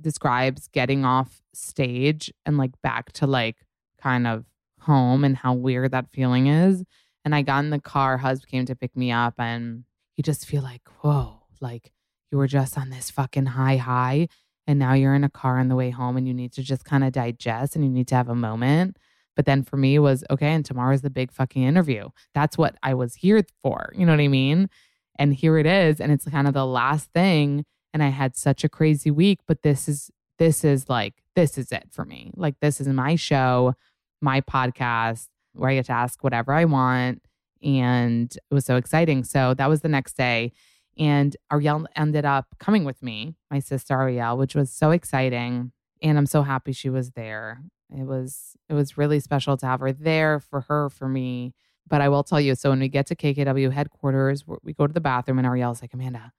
describes 0.00 0.68
getting 0.68 1.04
off 1.04 1.42
stage 1.52 2.32
and 2.44 2.58
like 2.58 2.70
back 2.82 3.12
to 3.12 3.26
like 3.26 3.56
kind 4.00 4.26
of 4.26 4.44
home 4.80 5.24
and 5.24 5.36
how 5.36 5.52
weird 5.52 5.90
that 5.92 6.10
feeling 6.12 6.46
is. 6.46 6.84
And 7.24 7.34
I 7.34 7.42
got 7.42 7.64
in 7.64 7.70
the 7.70 7.80
car, 7.80 8.16
husband 8.18 8.50
came 8.50 8.66
to 8.66 8.76
pick 8.76 8.96
me 8.96 9.10
up, 9.10 9.34
and 9.38 9.84
you 10.16 10.22
just 10.22 10.46
feel 10.46 10.62
like, 10.62 10.82
whoa, 11.00 11.42
like 11.60 11.92
you 12.30 12.38
were 12.38 12.46
just 12.46 12.76
on 12.76 12.90
this 12.90 13.10
fucking 13.10 13.46
high 13.46 13.76
high 13.76 14.28
and 14.66 14.78
now 14.78 14.94
you're 14.94 15.14
in 15.14 15.24
a 15.24 15.30
car 15.30 15.58
on 15.58 15.68
the 15.68 15.76
way 15.76 15.90
home 15.90 16.16
and 16.16 16.26
you 16.26 16.34
need 16.34 16.52
to 16.52 16.62
just 16.62 16.84
kind 16.84 17.04
of 17.04 17.12
digest 17.12 17.76
and 17.76 17.84
you 17.84 17.90
need 17.90 18.08
to 18.08 18.14
have 18.14 18.28
a 18.28 18.34
moment. 18.34 18.96
But 19.36 19.44
then 19.44 19.62
for 19.62 19.76
me 19.76 19.98
was 19.98 20.24
okay, 20.30 20.48
and 20.48 20.64
tomorrow's 20.64 21.02
the 21.02 21.10
big 21.10 21.30
fucking 21.30 21.62
interview. 21.62 22.08
That's 22.34 22.56
what 22.56 22.74
I 22.82 22.94
was 22.94 23.16
here 23.16 23.42
for. 23.62 23.92
You 23.94 24.06
know 24.06 24.12
what 24.12 24.20
I 24.20 24.28
mean? 24.28 24.70
And 25.18 25.34
here 25.34 25.58
it 25.58 25.66
is, 25.66 26.00
and 26.00 26.10
it's 26.10 26.24
kind 26.24 26.48
of 26.48 26.54
the 26.54 26.66
last 26.66 27.12
thing. 27.12 27.66
And 27.92 28.02
I 28.02 28.08
had 28.08 28.34
such 28.36 28.64
a 28.64 28.68
crazy 28.68 29.10
week, 29.10 29.40
but 29.46 29.62
this 29.62 29.88
is 29.88 30.10
this 30.38 30.64
is 30.64 30.88
like 30.88 31.22
this 31.34 31.58
is 31.58 31.70
it 31.70 31.88
for 31.90 32.04
me. 32.04 32.32
Like 32.34 32.56
this 32.60 32.80
is 32.80 32.88
my 32.88 33.14
show, 33.14 33.74
my 34.22 34.40
podcast 34.40 35.28
where 35.52 35.70
I 35.70 35.74
get 35.74 35.86
to 35.86 35.92
ask 35.92 36.24
whatever 36.24 36.52
I 36.52 36.64
want. 36.64 37.22
And 37.62 38.34
it 38.34 38.54
was 38.54 38.64
so 38.64 38.76
exciting. 38.76 39.24
So 39.24 39.54
that 39.54 39.68
was 39.68 39.80
the 39.80 39.88
next 39.88 40.16
day. 40.16 40.52
And 40.98 41.36
Ariel 41.52 41.86
ended 41.94 42.24
up 42.24 42.46
coming 42.58 42.84
with 42.84 43.02
me, 43.02 43.36
my 43.50 43.58
sister 43.58 43.94
Ariel, 43.94 44.36
which 44.36 44.54
was 44.54 44.72
so 44.72 44.90
exciting. 44.90 45.72
And 46.02 46.18
I'm 46.18 46.26
so 46.26 46.42
happy 46.42 46.72
she 46.72 46.88
was 46.88 47.12
there. 47.12 47.60
It 47.90 48.04
was 48.04 48.56
it 48.68 48.74
was 48.74 48.98
really 48.98 49.20
special 49.20 49.56
to 49.58 49.66
have 49.66 49.80
her 49.80 49.92
there 49.92 50.40
for 50.40 50.62
her, 50.62 50.88
for 50.90 51.08
me. 51.08 51.54
But 51.88 52.00
I 52.00 52.08
will 52.08 52.24
tell 52.24 52.40
you, 52.40 52.54
so 52.54 52.70
when 52.70 52.80
we 52.80 52.88
get 52.88 53.06
to 53.06 53.14
KKW 53.14 53.72
headquarters, 53.72 54.44
we 54.62 54.72
go 54.72 54.86
to 54.86 54.92
the 54.92 55.00
bathroom 55.00 55.38
and 55.38 55.46
Ariel's 55.46 55.82
like, 55.82 55.94
Amanda, 55.94 56.32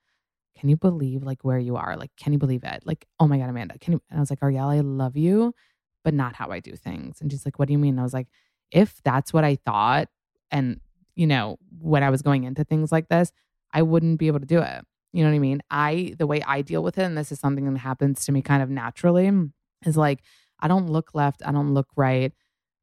can 0.58 0.70
you 0.70 0.76
believe 0.76 1.24
like 1.24 1.44
where 1.44 1.60
you 1.60 1.78
are? 1.78 1.96
Like, 1.96 2.12
can 2.18 2.34
you 2.34 2.40
believe 2.40 2.64
it? 2.64 2.84
Like, 2.86 3.06
oh 3.20 3.28
my 3.28 3.38
God, 3.38 3.50
Amanda, 3.50 3.78
can 3.80 3.94
you? 3.94 4.02
And 4.10 4.18
I 4.18 4.22
was 4.22 4.30
like, 4.30 4.40
Ariel, 4.42 4.68
I 4.68 4.80
love 4.82 5.16
you, 5.16 5.54
but 6.04 6.14
not 6.14 6.36
how 6.36 6.50
I 6.50 6.60
do 6.60 6.76
things. 6.76 7.22
And 7.22 7.32
she's 7.32 7.46
like, 7.46 7.60
what 7.60 7.68
do 7.68 7.74
you 7.74 7.78
mean? 7.78 7.92
And 7.92 8.00
I 8.02 8.04
was 8.04 8.14
like, 8.14 8.28
if 8.72 9.02
that's 9.04 9.32
what 9.32 9.46
I 9.46 9.56
thought, 9.56 10.10
and 10.52 10.82
you 11.18 11.26
know, 11.28 11.58
when 11.80 12.04
I 12.04 12.12
was 12.12 12.22
going 12.22 12.44
into 12.44 12.64
things 12.64 12.92
like 12.92 13.10
this, 13.10 13.32
I 13.74 13.82
wouldn't 13.82 14.20
be 14.20 14.28
able 14.28 14.40
to 14.40 14.46
do 14.46 14.60
it. 14.60 14.86
You 15.12 15.24
know 15.24 15.32
what 15.32 15.36
I 15.36 15.40
mean? 15.40 15.62
I, 15.72 16.14
the 16.18 16.28
way 16.28 16.44
I 16.44 16.62
deal 16.62 16.84
with 16.84 17.00
it, 17.00 17.04
and 17.04 17.18
this 17.18 17.32
is 17.32 17.40
something 17.40 17.72
that 17.74 17.80
happens 17.80 18.24
to 18.26 18.32
me 18.32 18.44
kind 18.44 18.62
of 18.62 18.70
naturally, 18.70 19.32
is 19.86 19.98
like, 19.98 20.22
I 20.60 20.68
don't 20.68 20.90
look 20.90 21.16
left, 21.16 21.42
I 21.44 21.52
don't 21.52 21.74
look 21.74 21.88
right. 21.96 22.32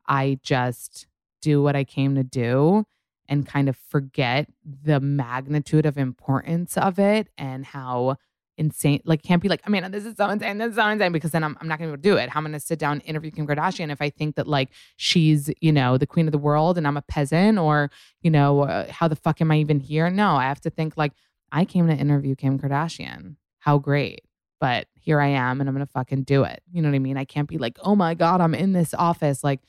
I 0.08 0.40
just 0.42 1.06
do 1.40 1.62
what 1.62 1.76
I 1.76 1.84
came 1.84 2.16
to 2.16 2.24
do 2.24 2.84
and 3.28 3.46
kind 3.46 3.68
of 3.68 3.76
forget 3.76 4.48
the 4.64 5.00
magnitude 5.00 5.86
of 5.86 5.96
importance 5.96 6.76
of 6.76 6.98
it 6.98 7.28
and 7.38 7.64
how 7.64 8.16
insane 8.56 9.00
like 9.04 9.22
can't 9.22 9.42
be 9.42 9.48
like 9.48 9.60
I 9.66 9.70
mean 9.70 9.90
this 9.90 10.04
is 10.04 10.16
so 10.16 10.28
insane 10.28 10.58
this 10.58 10.70
is 10.70 10.76
so 10.76 10.88
insane 10.88 11.12
because 11.12 11.32
then 11.32 11.42
I'm, 11.42 11.56
I'm 11.60 11.68
not 11.68 11.80
able 11.80 11.92
to 11.92 11.96
do 11.96 12.16
it. 12.16 12.28
How 12.28 12.38
am 12.38 12.46
I 12.46 12.50
gonna 12.50 12.60
sit 12.60 12.78
down 12.78 13.00
interview 13.00 13.30
Kim 13.30 13.46
Kardashian 13.46 13.90
if 13.90 14.00
I 14.00 14.10
think 14.10 14.36
that 14.36 14.46
like 14.46 14.70
she's 14.96 15.50
you 15.60 15.72
know 15.72 15.98
the 15.98 16.06
queen 16.06 16.26
of 16.26 16.32
the 16.32 16.38
world 16.38 16.78
and 16.78 16.86
I'm 16.86 16.96
a 16.96 17.02
peasant 17.02 17.58
or 17.58 17.90
you 18.22 18.30
know 18.30 18.62
uh, 18.62 18.90
how 18.90 19.08
the 19.08 19.16
fuck 19.16 19.40
am 19.40 19.50
I 19.50 19.58
even 19.58 19.80
here? 19.80 20.08
No 20.10 20.36
I 20.36 20.44
have 20.44 20.60
to 20.62 20.70
think 20.70 20.96
like 20.96 21.12
I 21.50 21.64
came 21.64 21.86
to 21.88 21.94
interview 21.94 22.34
Kim 22.34 22.58
Kardashian. 22.58 23.36
How 23.58 23.78
great. 23.78 24.22
But 24.60 24.86
here 24.94 25.20
I 25.20 25.28
am 25.28 25.60
and 25.60 25.68
I'm 25.68 25.74
gonna 25.74 25.86
fucking 25.86 26.22
do 26.22 26.44
it. 26.44 26.62
You 26.70 26.80
know 26.80 26.88
what 26.88 26.96
I 26.96 27.00
mean? 27.00 27.16
I 27.16 27.24
can't 27.24 27.48
be 27.48 27.58
like 27.58 27.78
oh 27.82 27.96
my 27.96 28.14
god 28.14 28.40
I'm 28.40 28.54
in 28.54 28.72
this 28.72 28.94
office. 28.94 29.42
Like 29.42 29.60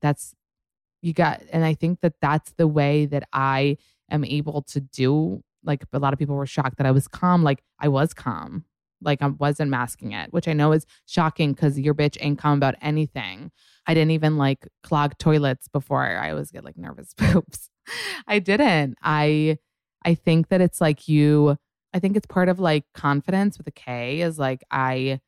that's 0.00 0.34
you 1.00 1.12
got 1.12 1.42
and 1.52 1.64
I 1.64 1.74
think 1.74 2.00
that 2.02 2.14
that's 2.20 2.52
the 2.52 2.68
way 2.68 3.06
that 3.06 3.24
I 3.32 3.78
am 4.10 4.24
able 4.24 4.62
to 4.62 4.80
do 4.80 5.42
like 5.64 5.84
a 5.92 5.98
lot 5.98 6.12
of 6.12 6.18
people 6.18 6.36
were 6.36 6.46
shocked 6.46 6.78
that 6.78 6.86
I 6.86 6.90
was 6.90 7.08
calm. 7.08 7.42
Like 7.42 7.62
I 7.78 7.88
was 7.88 8.14
calm. 8.14 8.64
Like 9.00 9.20
I 9.20 9.28
wasn't 9.28 9.70
masking 9.70 10.12
it, 10.12 10.32
which 10.32 10.46
I 10.46 10.52
know 10.52 10.72
is 10.72 10.86
shocking 11.06 11.52
because 11.52 11.78
your 11.78 11.94
bitch 11.94 12.16
ain't 12.20 12.38
calm 12.38 12.58
about 12.58 12.76
anything. 12.80 13.50
I 13.86 13.94
didn't 13.94 14.12
even 14.12 14.36
like 14.36 14.68
clog 14.82 15.18
toilets 15.18 15.66
before 15.68 16.04
I 16.04 16.30
always 16.30 16.50
get 16.50 16.64
like 16.64 16.78
nervous 16.78 17.14
poops. 17.16 17.68
I 18.28 18.38
didn't. 18.38 18.96
I 19.02 19.58
I 20.04 20.14
think 20.14 20.48
that 20.48 20.60
it's 20.60 20.80
like 20.80 21.08
you 21.08 21.56
I 21.94 21.98
think 21.98 22.16
it's 22.16 22.26
part 22.26 22.48
of 22.48 22.58
like 22.58 22.84
confidence 22.94 23.58
with 23.58 23.66
a 23.66 23.72
K 23.72 24.20
is 24.20 24.38
like 24.38 24.62
I 24.70 25.20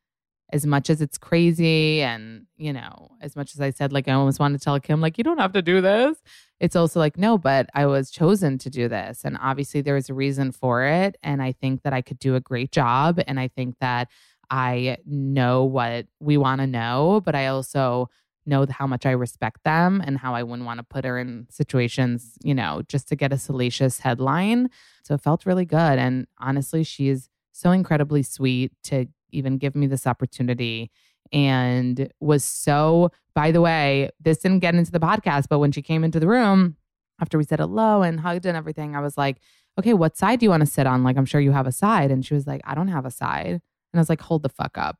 as 0.51 0.65
much 0.65 0.89
as 0.89 1.01
it's 1.01 1.17
crazy 1.17 2.01
and 2.01 2.45
you 2.57 2.71
know 2.71 3.09
as 3.21 3.35
much 3.35 3.53
as 3.53 3.61
i 3.61 3.69
said 3.69 3.91
like 3.91 4.07
i 4.07 4.11
almost 4.11 4.39
want 4.39 4.57
to 4.57 4.63
tell 4.63 4.79
kim 4.79 5.01
like 5.01 5.17
you 5.17 5.23
don't 5.23 5.39
have 5.39 5.53
to 5.53 5.61
do 5.61 5.81
this. 5.81 6.17
It's 6.59 6.75
also 6.75 6.99
like 6.99 7.17
no 7.17 7.37
but 7.37 7.69
i 7.73 7.85
was 7.85 8.11
chosen 8.11 8.57
to 8.59 8.69
do 8.69 8.87
this. 8.87 9.21
And 9.23 9.37
obviously 9.41 9.81
there 9.81 9.95
was 9.95 10.09
a 10.09 10.13
reason 10.13 10.51
for 10.51 10.83
it 10.85 11.17
and 11.23 11.41
i 11.41 11.51
think 11.51 11.83
that 11.83 11.93
i 11.93 12.01
could 12.01 12.19
do 12.19 12.35
a 12.35 12.39
great 12.39 12.71
job 12.71 13.19
and 13.27 13.39
i 13.39 13.47
think 13.47 13.75
that 13.79 14.09
i 14.49 14.97
know 15.05 15.63
what 15.63 16.05
we 16.19 16.37
want 16.37 16.61
to 16.61 16.67
know 16.67 17.21
but 17.25 17.35
i 17.35 17.47
also 17.47 18.09
know 18.45 18.65
how 18.69 18.85
much 18.85 19.05
i 19.05 19.11
respect 19.11 19.63
them 19.63 20.01
and 20.05 20.19
how 20.19 20.35
i 20.35 20.43
wouldn't 20.43 20.67
want 20.67 20.77
to 20.77 20.83
put 20.83 21.03
her 21.03 21.17
in 21.17 21.47
situations 21.49 22.37
you 22.43 22.53
know 22.53 22.83
just 22.87 23.07
to 23.09 23.15
get 23.15 23.33
a 23.33 23.37
salacious 23.37 23.99
headline. 23.99 24.69
So 25.03 25.15
it 25.15 25.21
felt 25.21 25.45
really 25.45 25.65
good 25.65 25.97
and 25.99 26.27
honestly 26.39 26.83
she's 26.83 27.29
so 27.51 27.71
incredibly 27.71 28.21
sweet 28.21 28.73
to 28.83 29.07
even 29.31 29.57
give 29.57 29.75
me 29.75 29.87
this 29.87 30.07
opportunity 30.07 30.91
and 31.31 32.09
was 32.19 32.43
so 32.43 33.09
by 33.33 33.51
the 33.51 33.61
way 33.61 34.09
this 34.19 34.37
didn't 34.37 34.59
get 34.59 34.75
into 34.75 34.91
the 34.91 34.99
podcast 34.99 35.45
but 35.49 35.59
when 35.59 35.71
she 35.71 35.81
came 35.81 36.03
into 36.03 36.19
the 36.19 36.27
room 36.27 36.75
after 37.19 37.37
we 37.37 37.43
said 37.43 37.59
hello 37.59 38.03
and 38.03 38.19
hugged 38.19 38.45
and 38.45 38.55
everything 38.55 38.95
i 38.95 38.99
was 38.99 39.17
like 39.17 39.37
okay 39.77 39.93
what 39.93 40.17
side 40.17 40.39
do 40.39 40.45
you 40.45 40.49
want 40.49 40.61
to 40.61 40.67
sit 40.67 40.87
on? 40.87 41.03
Like 41.03 41.17
i'm 41.17 41.25
sure 41.25 41.41
you 41.41 41.51
have 41.51 41.67
a 41.67 41.71
side. 41.71 42.11
And 42.11 42.25
she 42.25 42.33
was 42.33 42.47
like 42.47 42.61
i 42.65 42.75
don't 42.75 42.87
have 42.87 43.05
a 43.05 43.11
side. 43.11 43.47
And 43.47 43.61
i 43.95 43.99
was 43.99 44.09
like 44.09 44.21
hold 44.21 44.43
the 44.43 44.49
fuck 44.49 44.77
up. 44.77 44.99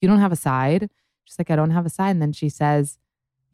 You 0.00 0.08
don't 0.08 0.20
have 0.20 0.32
a 0.32 0.36
side? 0.36 0.90
She's 1.24 1.38
like 1.38 1.50
i 1.50 1.56
don't 1.56 1.70
have 1.70 1.86
a 1.86 1.90
side. 1.90 2.10
And 2.10 2.22
then 2.22 2.32
she 2.32 2.48
says 2.48 2.98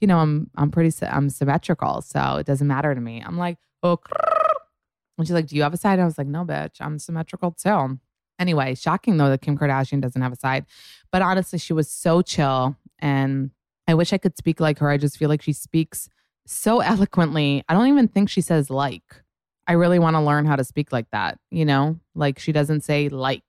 you 0.01 0.07
know 0.07 0.18
i'm 0.18 0.51
i'm 0.57 0.70
pretty 0.70 0.94
i'm 1.07 1.28
symmetrical 1.28 2.03
so 2.03 2.36
it 2.36 2.46
doesn't 2.46 2.66
matter 2.66 2.94
to 2.94 3.01
me. 3.01 3.22
I'm 3.24 3.36
like 3.36 3.59
oh 3.82 3.99
and 5.18 5.26
she's 5.26 5.34
like 5.34 5.46
do 5.46 5.57
you 5.57 5.62
have 5.62 5.74
a 5.74 5.78
side? 5.78 5.99
I 5.99 6.05
was 6.05 6.18
like 6.18 6.26
no 6.26 6.44
bitch 6.44 6.80
i'm 6.80 6.99
symmetrical 6.99 7.53
too 7.53 7.99
Anyway, 8.39 8.74
shocking 8.74 9.16
though 9.16 9.30
that 9.30 9.43
Kim 9.43 9.59
Kardashian 9.59 10.01
doesn't 10.01 10.22
have 10.22 10.32
a 10.32 10.36
side. 10.36 10.66
But 11.11 11.22
honestly, 11.22 11.59
she 11.59 11.72
was 11.72 11.91
so 11.91 12.22
chill. 12.22 12.76
And 12.99 13.51
I 13.86 13.95
wish 13.95 14.12
I 14.12 14.18
could 14.18 14.36
speak 14.36 14.61
like 14.61 14.78
her. 14.78 14.91
I 14.91 14.97
just 14.97 15.16
feel 15.16 15.28
like 15.28 15.43
she 15.43 15.53
speaks 15.53 16.09
so 16.47 16.80
eloquently. 16.80 17.64
I 17.68 17.74
don't 17.74 17.89
even 17.89 18.09
think 18.09 18.28
she 18.28 18.41
says 18.41 18.70
like. 18.70 19.22
I 19.66 19.72
really 19.72 19.99
want 19.99 20.16
to 20.16 20.20
learn 20.20 20.47
how 20.47 20.57
to 20.57 20.64
speak 20.64 20.93
like 20.93 21.11
that, 21.11 21.39
you 21.51 21.66
know? 21.66 22.01
Like 22.14 22.39
she 22.39 22.53
doesn't 22.53 22.82
say 22.82 23.09
like. 23.09 23.45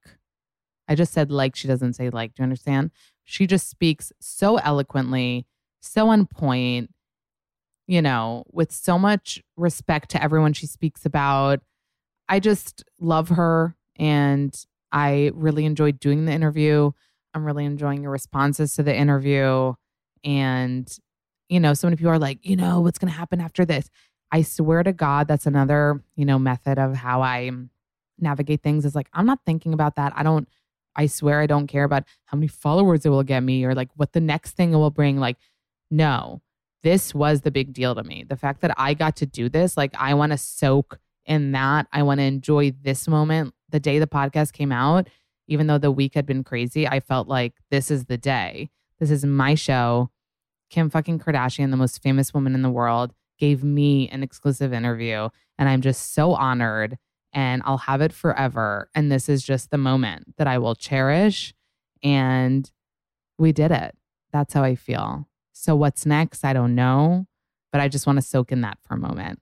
I 0.87 0.95
just 0.95 1.13
said 1.13 1.31
like, 1.31 1.55
she 1.55 1.67
doesn't 1.67 1.93
say 1.93 2.09
like. 2.09 2.33
Do 2.33 2.41
you 2.41 2.43
understand? 2.43 2.91
She 3.23 3.45
just 3.45 3.69
speaks 3.69 4.11
so 4.19 4.57
eloquently, 4.57 5.45
so 5.81 6.09
on 6.09 6.25
point, 6.25 6.89
you 7.85 8.01
know, 8.01 8.43
with 8.51 8.71
so 8.71 8.97
much 8.97 9.41
respect 9.55 10.09
to 10.11 10.23
everyone 10.23 10.53
she 10.53 10.65
speaks 10.65 11.05
about. 11.05 11.61
I 12.27 12.39
just 12.39 12.83
love 12.99 13.29
her. 13.29 13.75
And 13.97 14.55
I 14.91 15.31
really 15.33 15.65
enjoyed 15.65 15.99
doing 15.99 16.25
the 16.25 16.31
interview. 16.31 16.91
I'm 17.33 17.45
really 17.45 17.65
enjoying 17.65 18.03
your 18.03 18.11
responses 18.11 18.73
to 18.75 18.83
the 18.83 18.95
interview. 18.95 19.73
And, 20.23 20.89
you 21.47 21.59
know, 21.59 21.73
so 21.73 21.87
many 21.87 21.97
people 21.97 22.11
are 22.11 22.19
like, 22.19 22.45
you 22.45 22.55
know, 22.55 22.81
what's 22.81 22.97
going 22.97 23.11
to 23.11 23.17
happen 23.17 23.39
after 23.39 23.65
this? 23.65 23.89
I 24.31 24.41
swear 24.41 24.83
to 24.83 24.93
God, 24.93 25.27
that's 25.27 25.45
another, 25.45 26.03
you 26.15 26.25
know, 26.25 26.39
method 26.39 26.77
of 26.77 26.95
how 26.95 27.21
I 27.21 27.51
navigate 28.19 28.61
things 28.61 28.85
is 28.85 28.95
like, 28.95 29.09
I'm 29.13 29.25
not 29.25 29.39
thinking 29.45 29.73
about 29.73 29.95
that. 29.95 30.13
I 30.15 30.23
don't, 30.23 30.47
I 30.95 31.07
swear 31.07 31.39
I 31.39 31.47
don't 31.47 31.67
care 31.67 31.83
about 31.83 32.03
how 32.25 32.37
many 32.37 32.47
followers 32.47 33.05
it 33.05 33.09
will 33.09 33.23
get 33.23 33.41
me 33.41 33.63
or 33.65 33.73
like 33.73 33.89
what 33.95 34.13
the 34.13 34.19
next 34.19 34.51
thing 34.51 34.73
it 34.73 34.77
will 34.77 34.91
bring. 34.91 35.17
Like, 35.17 35.37
no, 35.89 36.41
this 36.83 37.15
was 37.15 37.41
the 37.41 37.51
big 37.51 37.73
deal 37.73 37.95
to 37.95 38.03
me. 38.03 38.23
The 38.27 38.35
fact 38.35 38.61
that 38.61 38.73
I 38.77 38.93
got 38.93 39.15
to 39.17 39.25
do 39.25 39.49
this, 39.49 39.77
like, 39.77 39.93
I 39.97 40.13
want 40.13 40.31
to 40.31 40.37
soak 40.37 40.99
in 41.25 41.51
that. 41.53 41.87
I 41.91 42.03
want 42.03 42.19
to 42.19 42.23
enjoy 42.23 42.71
this 42.71 43.07
moment. 43.07 43.53
The 43.71 43.79
day 43.79 43.99
the 43.99 44.07
podcast 44.07 44.53
came 44.53 44.71
out, 44.71 45.07
even 45.47 45.67
though 45.67 45.77
the 45.77 45.91
week 45.91 46.13
had 46.13 46.25
been 46.25 46.43
crazy, 46.43 46.87
I 46.87 46.99
felt 46.99 47.27
like 47.27 47.53
this 47.71 47.89
is 47.91 48.05
the 48.05 48.17
day. 48.17 48.69
This 48.99 49.11
is 49.11 49.25
my 49.25 49.55
show. 49.55 50.09
Kim 50.69 50.89
fucking 50.89 51.19
Kardashian, 51.19 51.71
the 51.71 51.77
most 51.77 52.01
famous 52.01 52.33
woman 52.33 52.53
in 52.53 52.61
the 52.61 52.69
world, 52.69 53.13
gave 53.39 53.63
me 53.63 54.07
an 54.09 54.21
exclusive 54.21 54.73
interview. 54.73 55.29
And 55.57 55.67
I'm 55.69 55.81
just 55.81 56.13
so 56.13 56.33
honored 56.33 56.97
and 57.33 57.61
I'll 57.65 57.77
have 57.77 58.01
it 58.01 58.13
forever. 58.13 58.89
And 58.93 59.11
this 59.11 59.29
is 59.29 59.43
just 59.43 59.71
the 59.71 59.77
moment 59.77 60.35
that 60.37 60.47
I 60.47 60.57
will 60.57 60.75
cherish. 60.75 61.53
And 62.03 62.69
we 63.37 63.51
did 63.51 63.71
it. 63.71 63.95
That's 64.31 64.53
how 64.53 64.63
I 64.63 64.75
feel. 64.75 65.27
So, 65.53 65.75
what's 65.75 66.05
next? 66.05 66.45
I 66.45 66.53
don't 66.53 66.75
know, 66.75 67.25
but 67.71 67.81
I 67.81 67.87
just 67.87 68.07
want 68.07 68.17
to 68.17 68.21
soak 68.21 68.51
in 68.51 68.61
that 68.61 68.77
for 68.81 68.93
a 68.93 68.97
moment. 68.97 69.39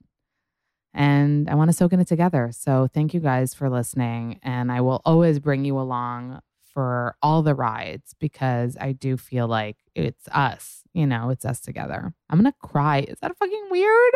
And 0.98 1.50
I 1.50 1.56
want 1.56 1.70
to 1.70 1.78
soak 1.78 1.94
in 1.94 2.00
it 2.00 2.08
together. 2.08 2.50
So, 2.52 2.88
thank 2.94 3.14
you 3.14 3.20
guys 3.20 3.54
for 3.54 3.70
listening. 3.70 4.40
And 4.44 4.72
I 4.72 4.82
will 4.82 5.02
always 5.06 5.40
bring 5.40 5.64
you 5.64 5.80
along 5.80 6.42
for 6.78 7.16
all 7.24 7.42
the 7.42 7.56
rides 7.56 8.14
because 8.20 8.78
I 8.80 8.92
do 8.92 9.18
feel 9.18 9.48
like 9.48 9.78
it's 9.96 10.28
us, 10.32 10.84
you 10.94 11.08
know, 11.08 11.32
it's 11.32 11.44
us 11.44 11.60
together. 11.60 12.14
I'm 12.30 12.40
going 12.40 12.52
to 12.52 12.68
cry. 12.68 13.00
Is 13.00 13.18
that 13.22 13.36
fucking 13.36 13.68
weird? 13.72 14.14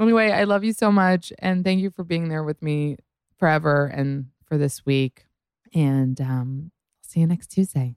Anyway, 0.00 0.32
I 0.32 0.42
love 0.44 0.64
you 0.64 0.72
so 0.72 0.90
much. 0.90 1.32
And 1.38 1.64
thank 1.64 1.80
you 1.80 1.90
for 1.90 2.02
being 2.02 2.28
there 2.28 2.42
with 2.42 2.62
me 2.62 2.96
forever 3.38 3.86
and 3.86 4.26
for 4.44 4.58
this 4.58 4.84
week. 4.84 5.26
And 5.72 6.20
um, 6.20 6.72
I'll 6.98 7.08
see 7.08 7.20
you 7.20 7.26
next 7.28 7.48
Tuesday. 7.48 7.96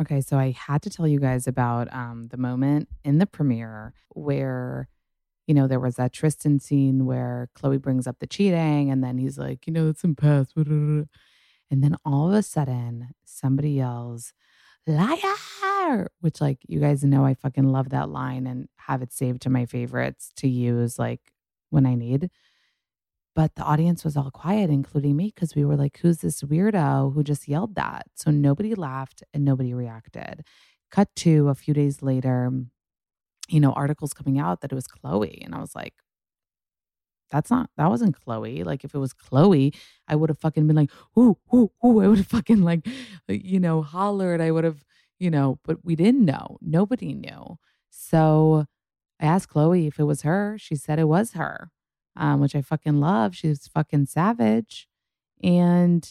Okay, 0.00 0.20
so 0.20 0.38
I 0.38 0.50
had 0.50 0.82
to 0.82 0.90
tell 0.90 1.06
you 1.06 1.18
guys 1.18 1.46
about 1.46 1.92
um, 1.92 2.28
the 2.30 2.36
moment 2.36 2.88
in 3.04 3.18
the 3.18 3.26
premiere 3.26 3.94
where, 4.10 4.88
you 5.46 5.54
know, 5.54 5.68
there 5.68 5.80
was 5.80 5.96
that 5.96 6.12
Tristan 6.12 6.60
scene 6.60 7.06
where 7.06 7.50
Khloe 7.58 7.80
brings 7.80 8.06
up 8.06 8.18
the 8.20 8.26
cheating, 8.26 8.90
and 8.90 9.04
then 9.04 9.18
he's 9.18 9.38
like, 9.38 9.66
you 9.66 9.72
know, 9.72 9.88
it's 9.88 10.04
in 10.04 10.16
past. 10.16 10.54
And 11.70 11.82
then 11.84 11.96
all 12.04 12.28
of 12.28 12.34
a 12.34 12.42
sudden, 12.42 13.10
somebody 13.24 13.72
yells, 13.72 14.32
liar, 14.86 16.08
which, 16.20 16.40
like, 16.40 16.58
you 16.68 16.80
guys 16.80 17.04
know 17.04 17.24
I 17.24 17.34
fucking 17.34 17.70
love 17.72 17.90
that 17.90 18.10
line 18.10 18.46
and 18.46 18.68
have 18.76 19.02
it 19.02 19.12
saved 19.12 19.42
to 19.42 19.50
my 19.50 19.66
favorites 19.66 20.32
to 20.36 20.48
use, 20.48 20.98
like, 20.98 21.32
when 21.70 21.86
I 21.86 21.94
need. 21.96 22.30
But 23.36 23.54
the 23.54 23.62
audience 23.64 24.02
was 24.02 24.16
all 24.16 24.30
quiet, 24.30 24.70
including 24.70 25.14
me, 25.14 25.26
because 25.26 25.54
we 25.54 25.66
were 25.66 25.76
like, 25.76 25.98
who's 25.98 26.18
this 26.18 26.40
weirdo 26.40 27.12
who 27.12 27.22
just 27.22 27.46
yelled 27.46 27.74
that? 27.74 28.06
So 28.14 28.30
nobody 28.30 28.74
laughed 28.74 29.22
and 29.34 29.44
nobody 29.44 29.74
reacted. 29.74 30.42
Cut 30.90 31.14
to 31.16 31.50
a 31.50 31.54
few 31.54 31.74
days 31.74 32.00
later, 32.00 32.50
you 33.48 33.60
know, 33.60 33.72
articles 33.72 34.14
coming 34.14 34.38
out 34.38 34.62
that 34.62 34.72
it 34.72 34.74
was 34.74 34.88
Khloe. 34.88 35.44
And 35.44 35.54
I 35.54 35.60
was 35.60 35.74
like, 35.74 35.92
that's 37.30 37.50
not, 37.50 37.68
that 37.76 37.90
wasn't 37.90 38.16
Khloe. 38.18 38.64
Like, 38.64 38.84
if 38.84 38.94
it 38.94 38.98
was 38.98 39.12
Khloe, 39.12 39.74
I 40.08 40.16
would 40.16 40.30
have 40.30 40.38
fucking 40.38 40.66
been 40.66 40.76
like, 40.76 40.90
ooh, 41.18 41.36
ooh, 41.54 41.70
ooh. 41.84 42.00
I 42.00 42.08
would 42.08 42.18
have 42.18 42.26
fucking 42.28 42.62
like, 42.62 42.86
you 43.28 43.60
know, 43.60 43.82
hollered. 43.82 44.40
I 44.40 44.50
would 44.50 44.64
have, 44.64 44.82
you 45.18 45.30
know, 45.30 45.58
but 45.62 45.84
we 45.84 45.94
didn't 45.94 46.24
know. 46.24 46.56
Nobody 46.62 47.12
knew. 47.12 47.58
So 47.90 48.64
I 49.20 49.26
asked 49.26 49.50
Khloe 49.52 49.86
if 49.86 49.98
it 49.98 50.04
was 50.04 50.22
her. 50.22 50.56
She 50.58 50.74
said 50.74 50.98
it 50.98 51.08
was 51.08 51.32
her 51.32 51.70
um, 52.16 52.40
which 52.40 52.54
I 52.54 52.62
fucking 52.62 53.00
love. 53.00 53.36
She's 53.36 53.68
fucking 53.68 54.06
savage. 54.06 54.88
And, 55.42 56.08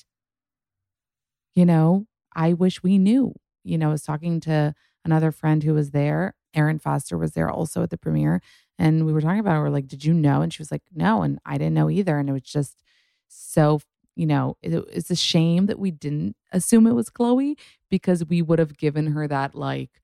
you 1.54 1.66
know, 1.66 2.06
I 2.36 2.54
wish 2.54 2.84
we 2.84 2.98
knew. 2.98 3.34
You 3.64 3.78
know, 3.78 3.90
I 3.90 3.92
was 3.92 4.04
talking 4.04 4.40
to 4.42 4.76
another 5.04 5.32
friend 5.32 5.64
who 5.64 5.74
was 5.74 5.92
there. 5.92 6.36
Erin 6.54 6.80
Foster 6.80 7.18
was 7.18 7.32
there 7.34 7.50
also 7.50 7.84
at 7.84 7.90
the 7.90 7.98
premiere. 7.98 8.42
And 8.78 9.06
we 9.06 9.14
were 9.14 9.22
talking 9.22 9.40
about 9.40 9.58
it. 9.58 9.62
We're 9.62 9.70
like, 9.70 9.88
did 9.88 10.06
you 10.06 10.14
know? 10.14 10.42
And 10.42 10.54
she 10.54 10.62
was 10.62 10.72
like, 10.72 10.84
no. 10.94 11.22
And 11.22 11.40
I 11.46 11.58
didn't 11.58 11.74
know 11.74 11.90
either. 11.90 12.18
And 12.18 12.30
it 12.30 12.34
was 12.34 12.44
just 12.44 12.84
so, 13.28 13.82
you 14.16 14.26
know, 14.26 14.58
it, 14.62 14.74
it's 14.92 15.10
a 15.12 15.16
shame 15.16 15.66
that 15.66 15.80
we 15.80 15.92
didn't 15.92 16.36
assume 16.52 16.88
it 16.88 16.94
was 16.94 17.10
Khloe 17.10 17.56
because 17.90 18.26
we 18.26 18.42
would 18.42 18.60
have 18.60 18.78
given 18.78 19.08
her 19.08 19.28
that, 19.28 19.56
like, 19.56 20.02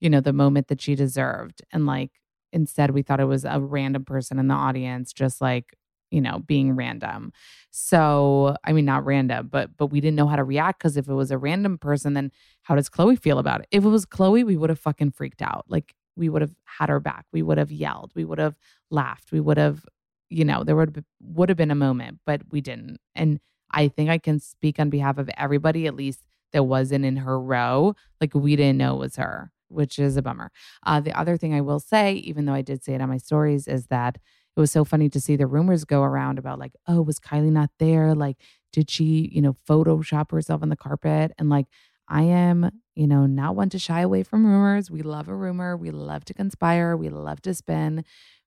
you 0.00 0.10
know, 0.10 0.20
the 0.20 0.32
moment 0.32 0.68
that 0.68 0.80
she 0.80 0.94
deserved. 0.94 1.62
And 1.72 1.86
like, 1.86 2.12
instead 2.52 2.90
we 2.90 3.02
thought 3.02 3.20
it 3.20 3.24
was 3.24 3.44
a 3.44 3.60
random 3.60 4.04
person 4.04 4.38
in 4.38 4.48
the 4.48 4.54
audience 4.54 5.12
just 5.12 5.40
like 5.40 5.76
you 6.10 6.20
know 6.20 6.38
being 6.40 6.74
random. 6.74 7.32
So 7.70 8.56
i 8.64 8.72
mean 8.72 8.84
not 8.84 9.04
random 9.04 9.48
but 9.48 9.76
but 9.76 9.86
we 9.88 10.00
didn't 10.00 10.16
know 10.16 10.26
how 10.26 10.36
to 10.36 10.44
react 10.44 10.78
because 10.78 10.96
if 10.96 11.08
it 11.08 11.14
was 11.14 11.30
a 11.30 11.38
random 11.38 11.78
person 11.78 12.14
then 12.14 12.30
how 12.62 12.74
does 12.74 12.88
khloe 12.88 13.18
feel 13.20 13.38
about 13.38 13.60
it? 13.60 13.68
If 13.70 13.84
it 13.84 13.88
was 13.88 14.06
khloe 14.06 14.44
we 14.44 14.56
would 14.56 14.70
have 14.70 14.78
fucking 14.78 15.12
freaked 15.12 15.42
out. 15.42 15.64
Like 15.68 15.94
we 16.16 16.28
would 16.28 16.42
have 16.42 16.54
had 16.64 16.88
her 16.88 17.00
back. 17.00 17.26
We 17.32 17.42
would 17.42 17.58
have 17.58 17.70
yelled. 17.70 18.12
We 18.14 18.24
would 18.24 18.38
have 18.38 18.56
laughed. 18.90 19.32
We 19.32 19.40
would 19.40 19.58
have 19.58 19.84
you 20.30 20.44
know 20.44 20.64
there 20.64 20.76
would 20.76 21.04
would 21.20 21.48
have 21.48 21.58
been 21.58 21.70
a 21.70 21.76
moment 21.76 22.20
but 22.26 22.42
we 22.50 22.60
didn't. 22.60 22.98
And 23.14 23.40
i 23.72 23.88
think 23.88 24.10
i 24.10 24.18
can 24.18 24.38
speak 24.38 24.78
on 24.78 24.90
behalf 24.90 25.18
of 25.18 25.28
everybody 25.36 25.86
at 25.86 25.94
least 25.96 26.24
that 26.52 26.64
wasn't 26.64 27.04
in 27.04 27.16
her 27.18 27.38
row. 27.40 27.94
Like 28.20 28.34
we 28.34 28.56
didn't 28.56 28.78
know 28.78 28.94
it 28.94 29.00
was 29.00 29.16
her 29.16 29.52
which 29.68 29.98
is 29.98 30.16
a 30.16 30.22
bummer. 30.22 30.50
Uh, 30.84 31.00
the 31.00 31.18
other 31.18 31.36
thing 31.36 31.54
I 31.54 31.60
will 31.60 31.80
say, 31.80 32.14
even 32.14 32.44
though 32.44 32.54
I 32.54 32.62
did 32.62 32.82
say 32.82 32.94
it 32.94 33.00
on 33.00 33.08
my 33.08 33.18
stories, 33.18 33.66
is 33.68 33.86
that 33.86 34.16
it 34.56 34.60
was 34.60 34.70
so 34.70 34.84
funny 34.84 35.08
to 35.10 35.20
see 35.20 35.36
the 35.36 35.46
rumors 35.46 35.84
go 35.84 36.02
around 36.02 36.38
about 36.38 36.58
like, 36.58 36.72
oh, 36.86 37.02
was 37.02 37.20
Kylie 37.20 37.52
not 37.52 37.70
there? 37.78 38.14
Like, 38.14 38.38
did 38.72 38.90
she, 38.90 39.30
you 39.32 39.42
know, 39.42 39.54
Photoshop 39.68 40.30
herself 40.30 40.62
on 40.62 40.70
the 40.70 40.76
carpet? 40.76 41.32
And 41.38 41.50
like, 41.50 41.66
I 42.08 42.22
am, 42.22 42.70
you 42.94 43.06
know, 43.06 43.26
not 43.26 43.56
one 43.56 43.68
to 43.70 43.78
shy 43.78 44.00
away 44.00 44.22
from 44.22 44.46
rumors. 44.46 44.90
We 44.90 45.02
love 45.02 45.28
a 45.28 45.34
rumor. 45.34 45.76
We 45.76 45.90
love 45.90 46.24
to 46.26 46.34
conspire. 46.34 46.96
We 46.96 47.08
love 47.08 47.42
to 47.42 47.54
spin. 47.54 48.04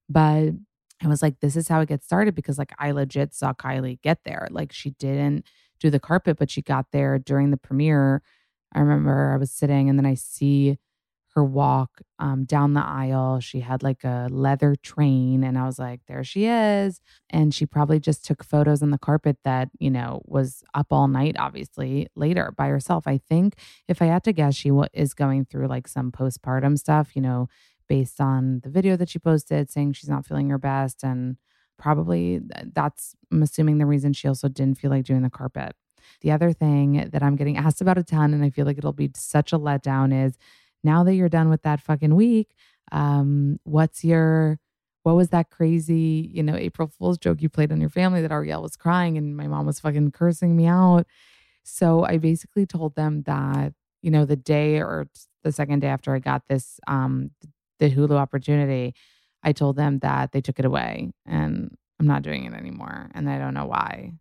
But 0.08 0.52
I 1.02 1.08
was 1.08 1.22
like, 1.22 1.40
this 1.40 1.56
is 1.56 1.68
how 1.68 1.82
it 1.82 1.90
gets 1.90 2.06
started 2.06 2.36
because 2.36 2.58
like 2.58 2.74
I 2.80 2.92
legit 2.92 3.34
saw 3.34 3.54
Kylie 3.54 4.02
get 4.02 4.24
there. 4.26 4.48
Like 4.52 4.72
she 4.72 4.92
didn't 4.92 5.46
do 5.80 5.90
the 5.90 6.00
carpet, 6.00 6.38
but 6.38 6.50
she 6.50 6.62
got 6.62 6.88
there 6.92 7.20
during 7.20 7.52
the 7.52 7.58
premiere. 7.58 8.22
I 8.74 8.80
remember 8.80 9.32
I 9.34 9.38
was 9.38 9.52
sitting 9.52 9.90
and 9.90 9.98
then 9.98 10.06
I 10.06 10.16
see 10.16 10.78
her 11.40 11.46
walk 11.46 12.02
um, 12.20 12.44
down 12.44 12.74
the 12.74 12.84
aisle. 12.84 13.40
She 13.40 13.62
had 13.62 13.82
like 13.82 14.04
a 14.04 14.28
leather 14.30 14.76
train, 14.76 15.44
and 15.44 15.58
I 15.58 15.66
was 15.66 15.80
like, 15.80 16.02
there 16.08 16.24
she 16.24 16.46
is. 16.46 17.00
And 17.30 17.54
she 17.54 17.66
probably 17.66 18.00
just 18.00 18.26
took 18.26 18.44
photos 18.44 18.84
on 18.84 18.90
the 18.90 18.98
carpet 18.98 19.38
that, 19.46 19.70
you 19.80 19.90
know, 19.90 20.22
was 20.26 20.62
up 20.74 20.88
all 20.92 21.08
night, 21.08 21.38
obviously, 21.40 22.08
later 22.16 22.54
by 22.58 22.68
herself. 22.68 23.08
I 23.08 23.18
think 23.18 23.56
if 23.88 24.02
I 24.02 24.06
had 24.06 24.26
to 24.26 24.34
guess, 24.34 24.56
she 24.56 24.72
is 24.94 25.14
going 25.14 25.46
through 25.46 25.68
like 25.68 25.88
some 25.88 26.12
postpartum 26.12 26.78
stuff, 26.78 27.16
you 27.16 27.22
know, 27.22 27.48
based 27.88 28.20
on 28.20 28.60
the 28.64 28.70
video 28.70 28.98
that 28.98 29.10
she 29.10 29.20
posted 29.20 29.72
saying 29.72 29.94
she's 29.94 30.10
not 30.10 30.26
feeling 30.26 30.50
her 30.50 30.58
best. 30.58 31.04
And 31.04 31.38
probably 31.78 32.42
that's, 32.74 33.16
I'm 33.32 33.42
assuming, 33.42 33.78
the 33.78 33.86
reason 33.86 34.12
she 34.12 34.28
also 34.28 34.50
didn't 34.50 34.78
feel 34.78 34.92
like 34.92 35.06
doing 35.06 35.22
the 35.22 35.30
carpet. 35.30 35.74
The 36.22 36.32
other 36.32 36.52
thing 36.52 37.10
that 37.12 37.24
I'm 37.24 37.36
getting 37.36 37.56
asked 37.56 37.82
about 37.82 37.98
a 37.98 38.04
ton, 38.04 38.34
and 38.34 38.44
I 38.44 38.50
feel 38.50 38.66
like 38.66 38.78
it'll 38.78 38.94
be 38.94 39.12
such 39.16 39.54
a 39.54 39.60
letdown, 39.60 40.26
is 40.26 40.38
now 40.84 41.04
that 41.04 41.16
you're 41.16 41.30
done 41.30 41.50
with 41.50 41.62
that 41.64 41.82
fucking 41.82 42.16
week, 42.16 42.56
um, 42.92 43.60
what's 43.64 44.04
your 44.04 44.60
what 45.04 45.16
was 45.16 45.30
that 45.30 45.50
crazy, 45.50 46.30
you 46.34 46.44
know, 46.44 46.56
April 46.56 46.88
Fool's 46.88 47.18
joke 47.18 47.42
you 47.42 47.50
played 47.50 47.72
on 47.72 47.80
your 47.80 47.90
family 47.90 48.22
that 48.22 48.32
Ariel 48.32 48.62
was 48.62 48.76
crying 48.76 49.18
and 49.18 49.36
my 49.36 49.48
mom 49.48 49.66
was 49.66 49.80
fucking 49.80 50.12
cursing 50.12 50.56
me 50.56 50.68
out. 50.68 51.08
So 51.64 52.04
I 52.04 52.18
basically 52.18 52.66
told 52.66 52.96
them 52.96 53.24
that, 53.24 53.74
you 54.02 54.12
know, 54.12 54.26
the 54.26 54.36
day 54.36 54.80
or 54.82 55.08
the 55.44 55.52
second 55.52 55.80
day 55.80 55.88
after 55.88 56.14
I 56.14 56.20
got 56.20 56.44
this 56.48 56.80
um 56.88 57.32
the 57.80 57.90
Hulu 57.90 58.12
opportunity, 58.12 58.94
I 59.44 59.54
told 59.54 59.78
them 59.78 60.00
that 60.00 60.32
they 60.34 60.42
took 60.42 60.60
it 60.60 60.66
away 60.66 61.12
and 61.26 61.76
I'm 62.00 62.08
not 62.08 62.24
doing 62.24 62.46
it 62.46 62.54
anymore 62.54 63.10
and 63.14 63.30
I 63.30 63.38
don't 63.38 63.54
know 63.54 63.66
why. 63.66 64.14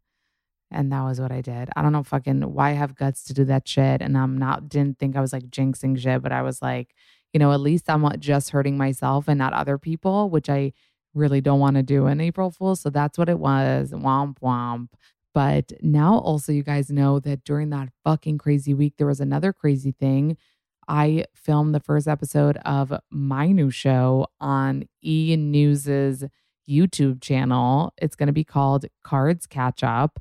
And 0.70 0.92
that 0.92 1.02
was 1.02 1.20
what 1.20 1.32
I 1.32 1.40
did. 1.40 1.70
I 1.76 1.82
don't 1.82 1.92
know 1.92 2.02
fucking 2.02 2.42
why 2.52 2.70
I 2.70 2.72
have 2.74 2.94
guts 2.94 3.24
to 3.24 3.34
do 3.34 3.44
that 3.44 3.66
shit. 3.66 4.02
And 4.02 4.18
I'm 4.18 4.36
not, 4.36 4.68
didn't 4.68 4.98
think 4.98 5.16
I 5.16 5.20
was 5.20 5.32
like 5.32 5.48
jinxing 5.50 5.98
shit, 5.98 6.22
but 6.22 6.32
I 6.32 6.42
was 6.42 6.60
like, 6.60 6.94
you 7.32 7.40
know, 7.40 7.52
at 7.52 7.60
least 7.60 7.88
I'm 7.88 8.06
just 8.20 8.50
hurting 8.50 8.76
myself 8.76 9.28
and 9.28 9.38
not 9.38 9.52
other 9.52 9.78
people, 9.78 10.30
which 10.30 10.48
I 10.50 10.72
really 11.14 11.40
don't 11.40 11.60
want 11.60 11.76
to 11.76 11.82
do 11.82 12.06
in 12.06 12.20
April 12.20 12.50
Fool's. 12.50 12.80
So 12.80 12.90
that's 12.90 13.18
what 13.18 13.28
it 13.28 13.38
was. 13.38 13.92
Womp 13.92 14.40
womp. 14.40 14.88
But 15.34 15.72
now 15.82 16.18
also, 16.18 16.52
you 16.52 16.62
guys 16.62 16.90
know 16.90 17.20
that 17.20 17.44
during 17.44 17.70
that 17.70 17.90
fucking 18.04 18.38
crazy 18.38 18.74
week, 18.74 18.94
there 18.98 19.06
was 19.06 19.20
another 19.20 19.52
crazy 19.52 19.92
thing. 19.92 20.36
I 20.88 21.26
filmed 21.34 21.74
the 21.74 21.80
first 21.80 22.08
episode 22.08 22.56
of 22.64 22.92
my 23.10 23.52
new 23.52 23.70
show 23.70 24.26
on 24.40 24.88
E 25.02 25.36
News's 25.36 26.24
YouTube 26.68 27.20
channel. 27.20 27.92
It's 27.98 28.16
going 28.16 28.26
to 28.28 28.32
be 28.32 28.44
called 28.44 28.86
Cards 29.04 29.46
Catch 29.46 29.84
Up. 29.84 30.18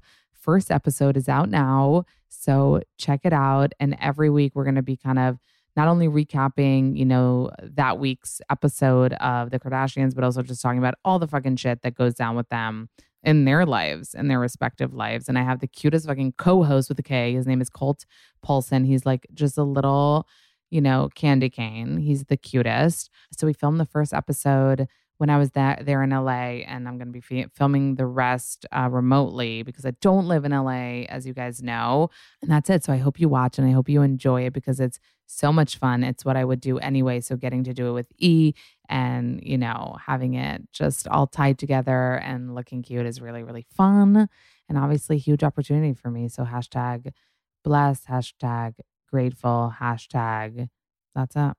First 0.47 0.71
episode 0.71 1.17
is 1.17 1.27
out 1.27 1.49
now. 1.49 2.05
So 2.29 2.79
check 2.97 3.19
it 3.25 3.33
out. 3.33 3.73
And 3.81 3.97
every 3.99 4.29
week, 4.29 4.53
we're 4.55 4.63
going 4.63 4.75
to 4.75 4.81
be 4.81 4.95
kind 4.95 5.19
of 5.19 5.39
not 5.75 5.89
only 5.89 6.07
recapping, 6.07 6.95
you 6.95 7.03
know, 7.03 7.51
that 7.61 7.99
week's 7.99 8.39
episode 8.49 9.11
of 9.15 9.49
the 9.49 9.59
Kardashians, 9.59 10.15
but 10.15 10.23
also 10.23 10.41
just 10.43 10.61
talking 10.61 10.79
about 10.79 10.93
all 11.03 11.19
the 11.19 11.27
fucking 11.27 11.57
shit 11.57 11.81
that 11.81 11.95
goes 11.95 12.13
down 12.13 12.37
with 12.37 12.47
them 12.47 12.87
in 13.23 13.43
their 13.43 13.65
lives, 13.65 14.13
in 14.13 14.29
their 14.29 14.39
respective 14.39 14.93
lives. 14.93 15.27
And 15.27 15.37
I 15.37 15.43
have 15.43 15.59
the 15.59 15.67
cutest 15.67 16.07
fucking 16.07 16.35
co-host 16.37 16.87
with 16.87 16.97
a 16.99 17.03
K. 17.03 17.33
His 17.33 17.45
name 17.45 17.59
is 17.59 17.69
Colt 17.69 18.05
Paulsen. 18.41 18.85
He's 18.85 19.05
like 19.05 19.27
just 19.33 19.57
a 19.57 19.63
little, 19.63 20.29
you 20.69 20.79
know, 20.79 21.09
candy 21.13 21.49
cane. 21.49 21.97
He's 21.97 22.23
the 22.23 22.37
cutest. 22.37 23.09
So 23.37 23.47
we 23.47 23.51
filmed 23.51 23.81
the 23.81 23.85
first 23.85 24.13
episode 24.13 24.87
when 25.17 25.29
I 25.29 25.37
was 25.37 25.51
that 25.51 25.85
there 25.85 26.03
in 26.03 26.11
LA, 26.11 26.61
and 26.65 26.87
I'm 26.87 26.97
going 26.97 27.11
to 27.11 27.19
be 27.19 27.47
filming 27.55 27.95
the 27.95 28.05
rest 28.05 28.65
uh, 28.71 28.87
remotely 28.89 29.63
because 29.63 29.85
I 29.85 29.91
don't 30.01 30.27
live 30.27 30.45
in 30.45 30.51
LA, 30.51 31.05
as 31.09 31.25
you 31.25 31.33
guys 31.33 31.61
know. 31.61 32.09
And 32.41 32.51
that's 32.51 32.69
it. 32.69 32.83
So 32.83 32.93
I 32.93 32.97
hope 32.97 33.19
you 33.19 33.29
watch 33.29 33.57
and 33.57 33.67
I 33.67 33.71
hope 33.71 33.89
you 33.89 34.01
enjoy 34.01 34.45
it 34.45 34.53
because 34.53 34.79
it's 34.79 34.99
so 35.25 35.51
much 35.51 35.77
fun. 35.77 36.03
It's 36.03 36.23
what 36.23 36.37
I 36.37 36.45
would 36.45 36.61
do 36.61 36.77
anyway. 36.79 37.19
So 37.19 37.35
getting 37.35 37.63
to 37.65 37.73
do 37.73 37.89
it 37.89 37.93
with 37.93 38.11
E 38.17 38.53
and, 38.87 39.41
you 39.43 39.57
know, 39.57 39.97
having 40.05 40.35
it 40.35 40.71
just 40.71 41.07
all 41.07 41.27
tied 41.27 41.59
together 41.59 42.15
and 42.15 42.55
looking 42.55 42.83
cute 42.83 43.05
is 43.05 43.21
really, 43.21 43.43
really 43.43 43.65
fun. 43.75 44.29
And 44.69 44.77
obviously, 44.77 45.17
huge 45.17 45.43
opportunity 45.43 45.93
for 45.93 46.11
me. 46.11 46.29
So 46.29 46.43
hashtag 46.43 47.11
blessed, 47.63 48.07
hashtag 48.07 48.75
grateful, 49.09 49.73
hashtag 49.79 50.69
that's 51.15 51.35
up. 51.35 51.57